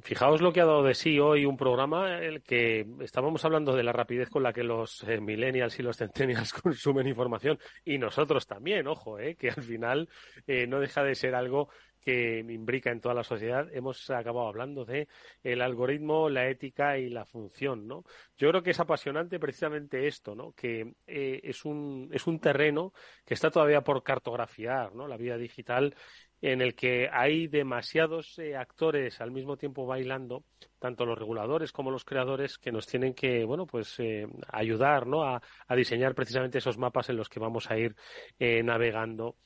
fijaos 0.00 0.40
lo 0.40 0.50
que 0.50 0.62
ha 0.62 0.64
dado 0.64 0.82
de 0.82 0.94
sí 0.94 1.20
hoy 1.20 1.44
un 1.44 1.58
programa 1.58 2.16
el 2.20 2.42
que 2.42 2.86
estábamos 3.00 3.44
hablando 3.44 3.76
de 3.76 3.82
la 3.82 3.92
rapidez 3.92 4.30
con 4.30 4.42
la 4.42 4.54
que 4.54 4.64
los 4.64 5.02
eh, 5.02 5.20
millennials 5.20 5.78
y 5.78 5.82
los 5.82 5.98
centennials 5.98 6.54
consumen 6.62 7.06
información 7.06 7.58
y 7.84 7.98
nosotros 7.98 8.46
también, 8.46 8.86
ojo, 8.86 9.18
eh, 9.18 9.34
que 9.34 9.50
al 9.50 9.62
final 9.62 10.08
eh, 10.46 10.66
no 10.66 10.80
deja 10.80 11.04
de 11.04 11.14
ser 11.14 11.34
algo 11.34 11.68
que 12.00 12.38
imbrica 12.38 12.92
en 12.92 13.00
toda 13.00 13.16
la 13.16 13.24
sociedad. 13.24 13.68
Hemos 13.74 14.08
acabado 14.10 14.46
hablando 14.46 14.84
de 14.84 15.08
el 15.42 15.60
algoritmo, 15.60 16.30
la 16.30 16.48
ética 16.48 16.96
y 16.98 17.10
la 17.10 17.26
función, 17.26 17.88
¿no? 17.88 18.04
Yo 18.36 18.48
creo 18.50 18.62
que 18.62 18.70
es 18.70 18.78
apasionante 18.78 19.40
precisamente 19.40 20.06
esto, 20.06 20.36
¿no? 20.36 20.52
Que 20.52 20.94
es 21.04 21.64
un 21.64 22.08
es 22.12 22.28
un 22.28 22.38
terreno 22.38 22.92
que 23.24 23.34
está 23.34 23.50
todavía 23.50 23.80
por 23.80 24.04
cartografiar, 24.04 24.94
¿no? 24.94 25.08
La 25.08 25.16
vida 25.16 25.36
digital 25.36 25.96
en 26.42 26.60
el 26.60 26.74
que 26.74 27.08
hay 27.10 27.46
demasiados 27.46 28.38
eh, 28.38 28.56
actores 28.56 29.20
al 29.20 29.30
mismo 29.30 29.56
tiempo 29.56 29.86
bailando, 29.86 30.44
tanto 30.78 31.06
los 31.06 31.18
reguladores 31.18 31.72
como 31.72 31.90
los 31.90 32.04
creadores, 32.04 32.58
que 32.58 32.72
nos 32.72 32.86
tienen 32.86 33.14
que, 33.14 33.44
bueno, 33.44 33.66
pues 33.66 33.98
eh, 33.98 34.26
ayudar, 34.48 35.06
¿no? 35.06 35.24
A, 35.24 35.40
diseñar 35.74 36.14
precisamente 36.14 36.58
esos 36.58 36.78
mapas 36.78 37.08
en 37.10 37.16
los 37.16 37.28
que 37.28 37.40
vamos 37.40 37.70
a 37.70 37.78
ir 37.78 37.94
eh, 38.38 38.62
navegando, 38.62 39.36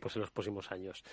pues 0.00 0.16
en 0.16 0.22
los 0.22 0.32
próximos 0.32 0.72
años. 0.72 1.04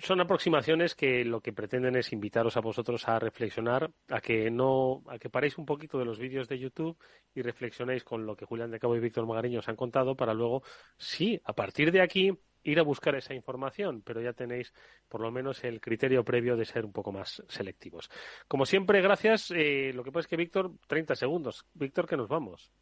Son 0.00 0.20
aproximaciones 0.20 0.94
que 0.94 1.24
lo 1.24 1.40
que 1.40 1.54
pretenden 1.54 1.96
es 1.96 2.12
invitaros 2.12 2.54
a 2.58 2.60
vosotros 2.60 3.08
a 3.08 3.18
reflexionar, 3.18 3.90
a 4.10 4.20
que 4.20 4.50
no, 4.50 5.02
a 5.08 5.18
que 5.18 5.30
paréis 5.30 5.56
un 5.56 5.64
poquito 5.64 5.98
de 5.98 6.04
los 6.04 6.18
vídeos 6.18 6.46
de 6.46 6.58
YouTube 6.58 6.98
y 7.34 7.40
reflexionéis 7.40 8.04
con 8.04 8.26
lo 8.26 8.36
que 8.36 8.44
Julián 8.44 8.70
de 8.70 8.78
Cabo 8.78 8.94
y 8.94 9.00
Víctor 9.00 9.26
Magariño 9.26 9.60
os 9.60 9.68
han 9.70 9.76
contado 9.76 10.16
para 10.16 10.34
luego, 10.34 10.62
sí, 10.98 11.40
a 11.44 11.54
partir 11.54 11.92
de 11.92 12.02
aquí 12.02 12.38
ir 12.64 12.80
a 12.80 12.82
buscar 12.82 13.14
esa 13.14 13.34
información, 13.34 14.02
pero 14.02 14.20
ya 14.20 14.32
tenéis 14.32 14.72
por 15.08 15.20
lo 15.20 15.30
menos 15.30 15.62
el 15.64 15.80
criterio 15.80 16.24
previo 16.24 16.56
de 16.56 16.64
ser 16.64 16.84
un 16.84 16.92
poco 16.92 17.12
más 17.12 17.42
selectivos. 17.48 18.10
Como 18.48 18.66
siempre, 18.66 19.00
gracias. 19.00 19.52
Eh, 19.54 19.92
lo 19.94 20.02
que 20.02 20.10
pasa 20.10 20.20
es 20.20 20.26
que, 20.28 20.36
Víctor, 20.36 20.72
30 20.88 21.14
segundos. 21.14 21.66
Víctor, 21.74 22.08
que 22.08 22.16
nos 22.16 22.28
vamos. 22.28 22.72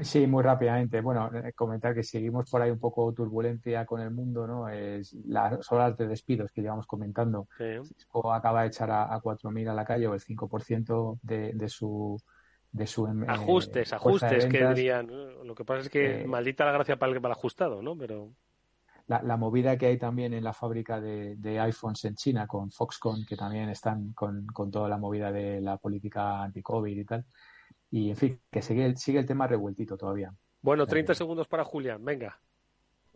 Sí, 0.00 0.26
muy 0.26 0.42
rápidamente. 0.42 1.00
Bueno, 1.02 1.30
eh, 1.34 1.52
comentar 1.52 1.94
que 1.94 2.02
seguimos 2.02 2.50
por 2.50 2.62
ahí 2.62 2.70
un 2.70 2.78
poco 2.78 3.12
turbulencia 3.12 3.84
con 3.84 4.00
el 4.00 4.10
mundo, 4.10 4.46
¿no? 4.46 4.68
Es 4.68 5.12
las 5.26 5.70
horas 5.70 5.96
de 5.98 6.08
despidos 6.08 6.50
que 6.50 6.62
llevamos 6.62 6.86
comentando. 6.86 7.46
Cisco 7.58 8.32
acaba 8.32 8.62
de 8.62 8.68
echar 8.68 8.90
a, 8.90 9.14
a 9.14 9.20
4.000 9.20 9.68
a 9.68 9.74
la 9.74 9.84
calle 9.84 10.06
o 10.06 10.14
el 10.14 10.20
5% 10.20 11.18
de, 11.22 11.52
de 11.52 11.68
su 11.68 12.18
de 12.72 12.86
su 12.86 13.06
em, 13.06 13.28
ajustes, 13.28 13.92
ajustes 13.92 14.46
que 14.46 14.66
dirían. 14.66 15.10
Lo 15.44 15.54
que 15.54 15.64
pasa 15.64 15.82
es 15.82 15.88
que 15.90 16.24
maldita 16.26 16.64
la 16.64 16.72
gracia 16.72 16.96
para 16.96 17.12
el, 17.12 17.20
para 17.20 17.34
el 17.34 17.38
ajustado, 17.38 17.82
¿no? 17.82 17.96
Pero 17.96 18.32
la, 19.06 19.36
movida 19.36 19.76
que 19.76 19.86
hay 19.86 19.98
también 19.98 20.32
en 20.34 20.44
la 20.44 20.52
fábrica 20.52 21.00
de, 21.00 21.60
iPhones 21.60 22.04
en 22.04 22.14
China 22.14 22.46
con 22.46 22.70
Foxconn, 22.70 23.24
que 23.26 23.36
también 23.36 23.68
están 23.68 24.12
con, 24.12 24.46
toda 24.70 24.88
la 24.88 24.98
movida 24.98 25.32
de 25.32 25.60
la 25.60 25.76
política 25.76 26.42
anti-COVID 26.42 26.98
y 26.98 27.04
tal. 27.04 27.24
Y 27.90 28.10
en 28.10 28.16
fin, 28.16 28.40
que 28.50 28.62
sigue, 28.62 28.96
sigue 28.96 29.18
el 29.18 29.26
tema 29.26 29.46
revueltito 29.46 29.96
todavía. 29.96 30.32
Bueno, 30.62 30.86
30 30.86 31.14
segundos 31.14 31.48
para 31.48 31.64
Julián, 31.64 32.04
venga. 32.04 32.40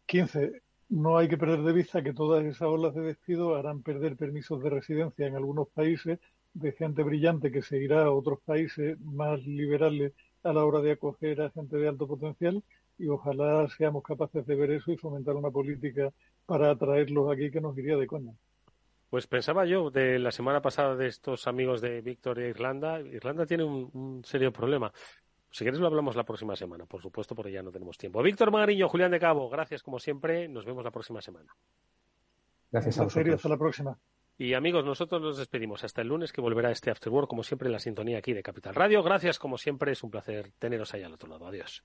15. 0.06 0.62
no 0.90 1.18
hay 1.18 1.28
que 1.28 1.38
perder 1.38 1.62
de 1.62 1.72
vista 1.72 2.02
que 2.02 2.12
todas 2.12 2.44
esas 2.44 2.68
olas 2.68 2.94
de 2.94 3.02
despido 3.02 3.56
harán 3.56 3.82
perder 3.82 4.16
permisos 4.16 4.62
de 4.62 4.70
residencia 4.70 5.26
en 5.26 5.34
algunos 5.34 5.68
países 5.68 6.20
de 6.54 6.72
gente 6.72 7.02
brillante 7.02 7.50
que 7.50 7.62
se 7.62 7.78
irá 7.78 8.04
a 8.04 8.12
otros 8.12 8.40
países 8.44 8.98
más 9.00 9.44
liberales 9.44 10.12
a 10.42 10.52
la 10.52 10.64
hora 10.64 10.80
de 10.80 10.92
acoger 10.92 11.42
a 11.42 11.50
gente 11.50 11.76
de 11.76 11.88
alto 11.88 12.06
potencial 12.06 12.62
y 12.98 13.08
ojalá 13.08 13.68
seamos 13.68 14.02
capaces 14.02 14.46
de 14.46 14.54
ver 14.54 14.70
eso 14.72 14.90
y 14.92 14.96
fomentar 14.96 15.34
una 15.34 15.50
política 15.50 16.12
para 16.46 16.70
atraerlos 16.70 17.30
aquí 17.30 17.50
que 17.50 17.60
nos 17.60 17.76
iría 17.76 17.96
de 17.96 18.06
coña. 18.06 18.32
Pues 19.10 19.26
pensaba 19.26 19.64
yo 19.66 19.90
de 19.90 20.18
la 20.18 20.32
semana 20.32 20.60
pasada 20.60 20.96
de 20.96 21.06
estos 21.06 21.46
amigos 21.46 21.80
de 21.80 22.00
Víctor 22.00 22.40
e 22.40 22.48
Irlanda. 22.48 23.00
Irlanda 23.00 23.46
tiene 23.46 23.64
un, 23.64 24.22
serio 24.24 24.52
problema. 24.52 24.92
Si 25.50 25.64
quieres 25.64 25.80
lo 25.80 25.86
hablamos 25.86 26.16
la 26.16 26.24
próxima 26.24 26.56
semana, 26.56 26.86
por 26.86 27.00
supuesto, 27.00 27.34
porque 27.34 27.52
ya 27.52 27.62
no 27.62 27.70
tenemos 27.70 27.96
tiempo. 27.96 28.22
Víctor 28.22 28.50
Magariño, 28.50 28.88
Julián 28.88 29.12
de 29.12 29.20
Cabo, 29.20 29.48
gracias 29.48 29.82
como 29.82 29.98
siempre. 29.98 30.48
Nos 30.48 30.64
vemos 30.64 30.84
la 30.84 30.90
próxima 30.90 31.20
semana. 31.20 31.54
Gracias 32.72 32.98
a 32.98 33.04
vosotros. 33.04 33.36
Hasta 33.36 33.48
la 33.48 33.56
próxima. 33.56 33.96
Y 34.38 34.52
amigos, 34.52 34.84
nosotros 34.84 35.22
nos 35.22 35.38
despedimos 35.38 35.82
hasta 35.82 36.02
el 36.02 36.08
lunes 36.08 36.32
que 36.32 36.42
volverá 36.42 36.70
este 36.70 36.90
After 36.90 37.10
Work, 37.10 37.28
como 37.28 37.42
siempre, 37.42 37.68
en 37.68 37.72
la 37.72 37.78
sintonía 37.78 38.18
aquí 38.18 38.34
de 38.34 38.42
Capital 38.42 38.74
Radio. 38.74 39.02
Gracias, 39.02 39.38
como 39.38 39.56
siempre, 39.56 39.92
es 39.92 40.02
un 40.02 40.10
placer 40.10 40.52
teneros 40.58 40.92
ahí 40.92 41.04
al 41.04 41.14
otro 41.14 41.30
lado. 41.30 41.46
Adiós. 41.46 41.84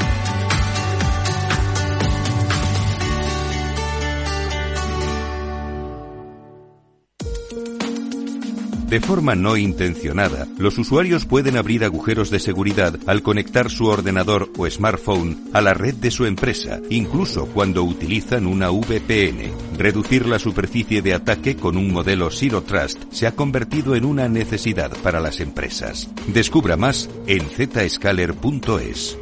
De 8.91 8.99
forma 8.99 9.35
no 9.35 9.55
intencionada, 9.55 10.49
los 10.57 10.77
usuarios 10.77 11.25
pueden 11.25 11.55
abrir 11.55 11.85
agujeros 11.85 12.29
de 12.29 12.41
seguridad 12.41 12.99
al 13.07 13.21
conectar 13.21 13.69
su 13.69 13.85
ordenador 13.85 14.51
o 14.57 14.69
smartphone 14.69 15.45
a 15.53 15.61
la 15.61 15.73
red 15.73 15.95
de 15.95 16.11
su 16.11 16.25
empresa, 16.25 16.81
incluso 16.89 17.45
cuando 17.45 17.83
utilizan 17.83 18.45
una 18.45 18.69
VPN. 18.69 19.77
Reducir 19.77 20.27
la 20.27 20.39
superficie 20.39 21.01
de 21.01 21.13
ataque 21.13 21.55
con 21.55 21.77
un 21.77 21.93
modelo 21.93 22.29
Zero 22.31 22.63
Trust 22.63 23.01
se 23.13 23.27
ha 23.27 23.31
convertido 23.31 23.95
en 23.95 24.03
una 24.03 24.27
necesidad 24.27 24.91
para 24.97 25.21
las 25.21 25.39
empresas. 25.39 26.09
Descubra 26.27 26.75
más 26.75 27.09
en 27.27 27.43
zscaler.es. 27.47 29.17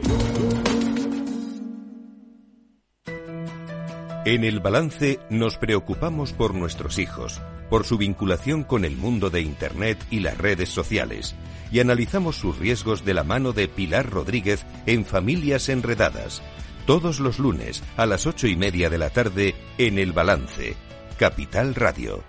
En 4.29 4.43
el 4.43 4.59
balance 4.59 5.19
nos 5.31 5.57
preocupamos 5.57 6.33
por 6.33 6.53
nuestros 6.53 6.99
hijos 6.99 7.41
por 7.67 7.83
su 7.83 7.97
vinculación 7.97 8.63
con 8.63 8.85
el 8.85 8.95
mundo 8.95 9.31
de 9.31 9.41
Internet 9.41 9.97
y 10.11 10.19
las 10.19 10.37
redes 10.37 10.69
sociales, 10.69 11.33
y 11.71 11.79
analizamos 11.79 12.35
sus 12.35 12.59
riesgos 12.59 13.03
de 13.03 13.15
la 13.15 13.23
mano 13.23 13.53
de 13.53 13.67
Pilar 13.67 14.07
Rodríguez 14.07 14.67
en 14.85 15.03
Familias 15.03 15.67
Enredadas, 15.67 16.43
todos 16.85 17.19
los 17.19 17.39
lunes 17.39 17.83
a 17.97 18.05
las 18.05 18.27
ocho 18.27 18.45
y 18.45 18.55
media 18.55 18.91
de 18.91 18.99
la 18.99 19.09
tarde 19.09 19.55
en 19.79 19.97
El 19.97 20.13
Balance, 20.13 20.75
Capital 21.17 21.73
Radio. 21.73 22.23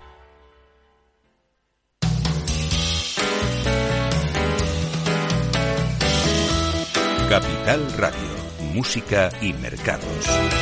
Capital 7.28 7.92
Radio, 7.98 8.72
Música 8.72 9.30
y 9.42 9.52
Mercados. 9.52 10.59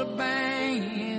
the 0.00 0.06
bank. 0.16 1.09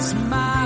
smile. 0.00 0.57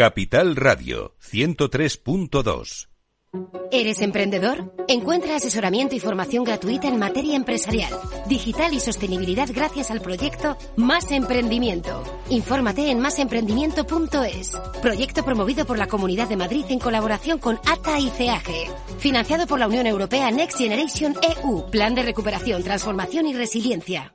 Capital 0.00 0.56
Radio 0.56 1.14
103.2 1.20 2.88
¿Eres 3.70 4.00
emprendedor? 4.00 4.74
Encuentra 4.88 5.36
asesoramiento 5.36 5.94
y 5.94 6.00
formación 6.00 6.42
gratuita 6.42 6.88
en 6.88 6.98
materia 6.98 7.36
empresarial, 7.36 7.92
digital 8.26 8.72
y 8.72 8.80
sostenibilidad 8.80 9.50
gracias 9.52 9.90
al 9.90 10.00
proyecto 10.00 10.56
Más 10.78 11.12
Emprendimiento. 11.12 12.02
Infórmate 12.30 12.90
en 12.90 12.98
másemprendimiento.es. 13.00 14.58
Proyecto 14.80 15.22
promovido 15.22 15.66
por 15.66 15.76
la 15.76 15.86
Comunidad 15.86 16.30
de 16.30 16.38
Madrid 16.38 16.64
en 16.70 16.78
colaboración 16.78 17.38
con 17.38 17.60
ATA 17.70 18.00
y 18.00 18.08
CEAGE. 18.08 18.70
Financiado 19.00 19.46
por 19.46 19.58
la 19.58 19.68
Unión 19.68 19.86
Europea 19.86 20.30
Next 20.30 20.56
Generation 20.56 21.14
EU. 21.44 21.70
Plan 21.70 21.94
de 21.94 22.04
recuperación, 22.04 22.62
transformación 22.62 23.26
y 23.26 23.34
resiliencia. 23.34 24.14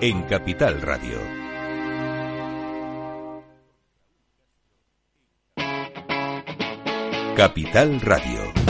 en 0.00 0.22
Capital 0.24 0.82
Radio. 0.82 1.18
Capital 7.34 8.00
Radio. 8.02 8.65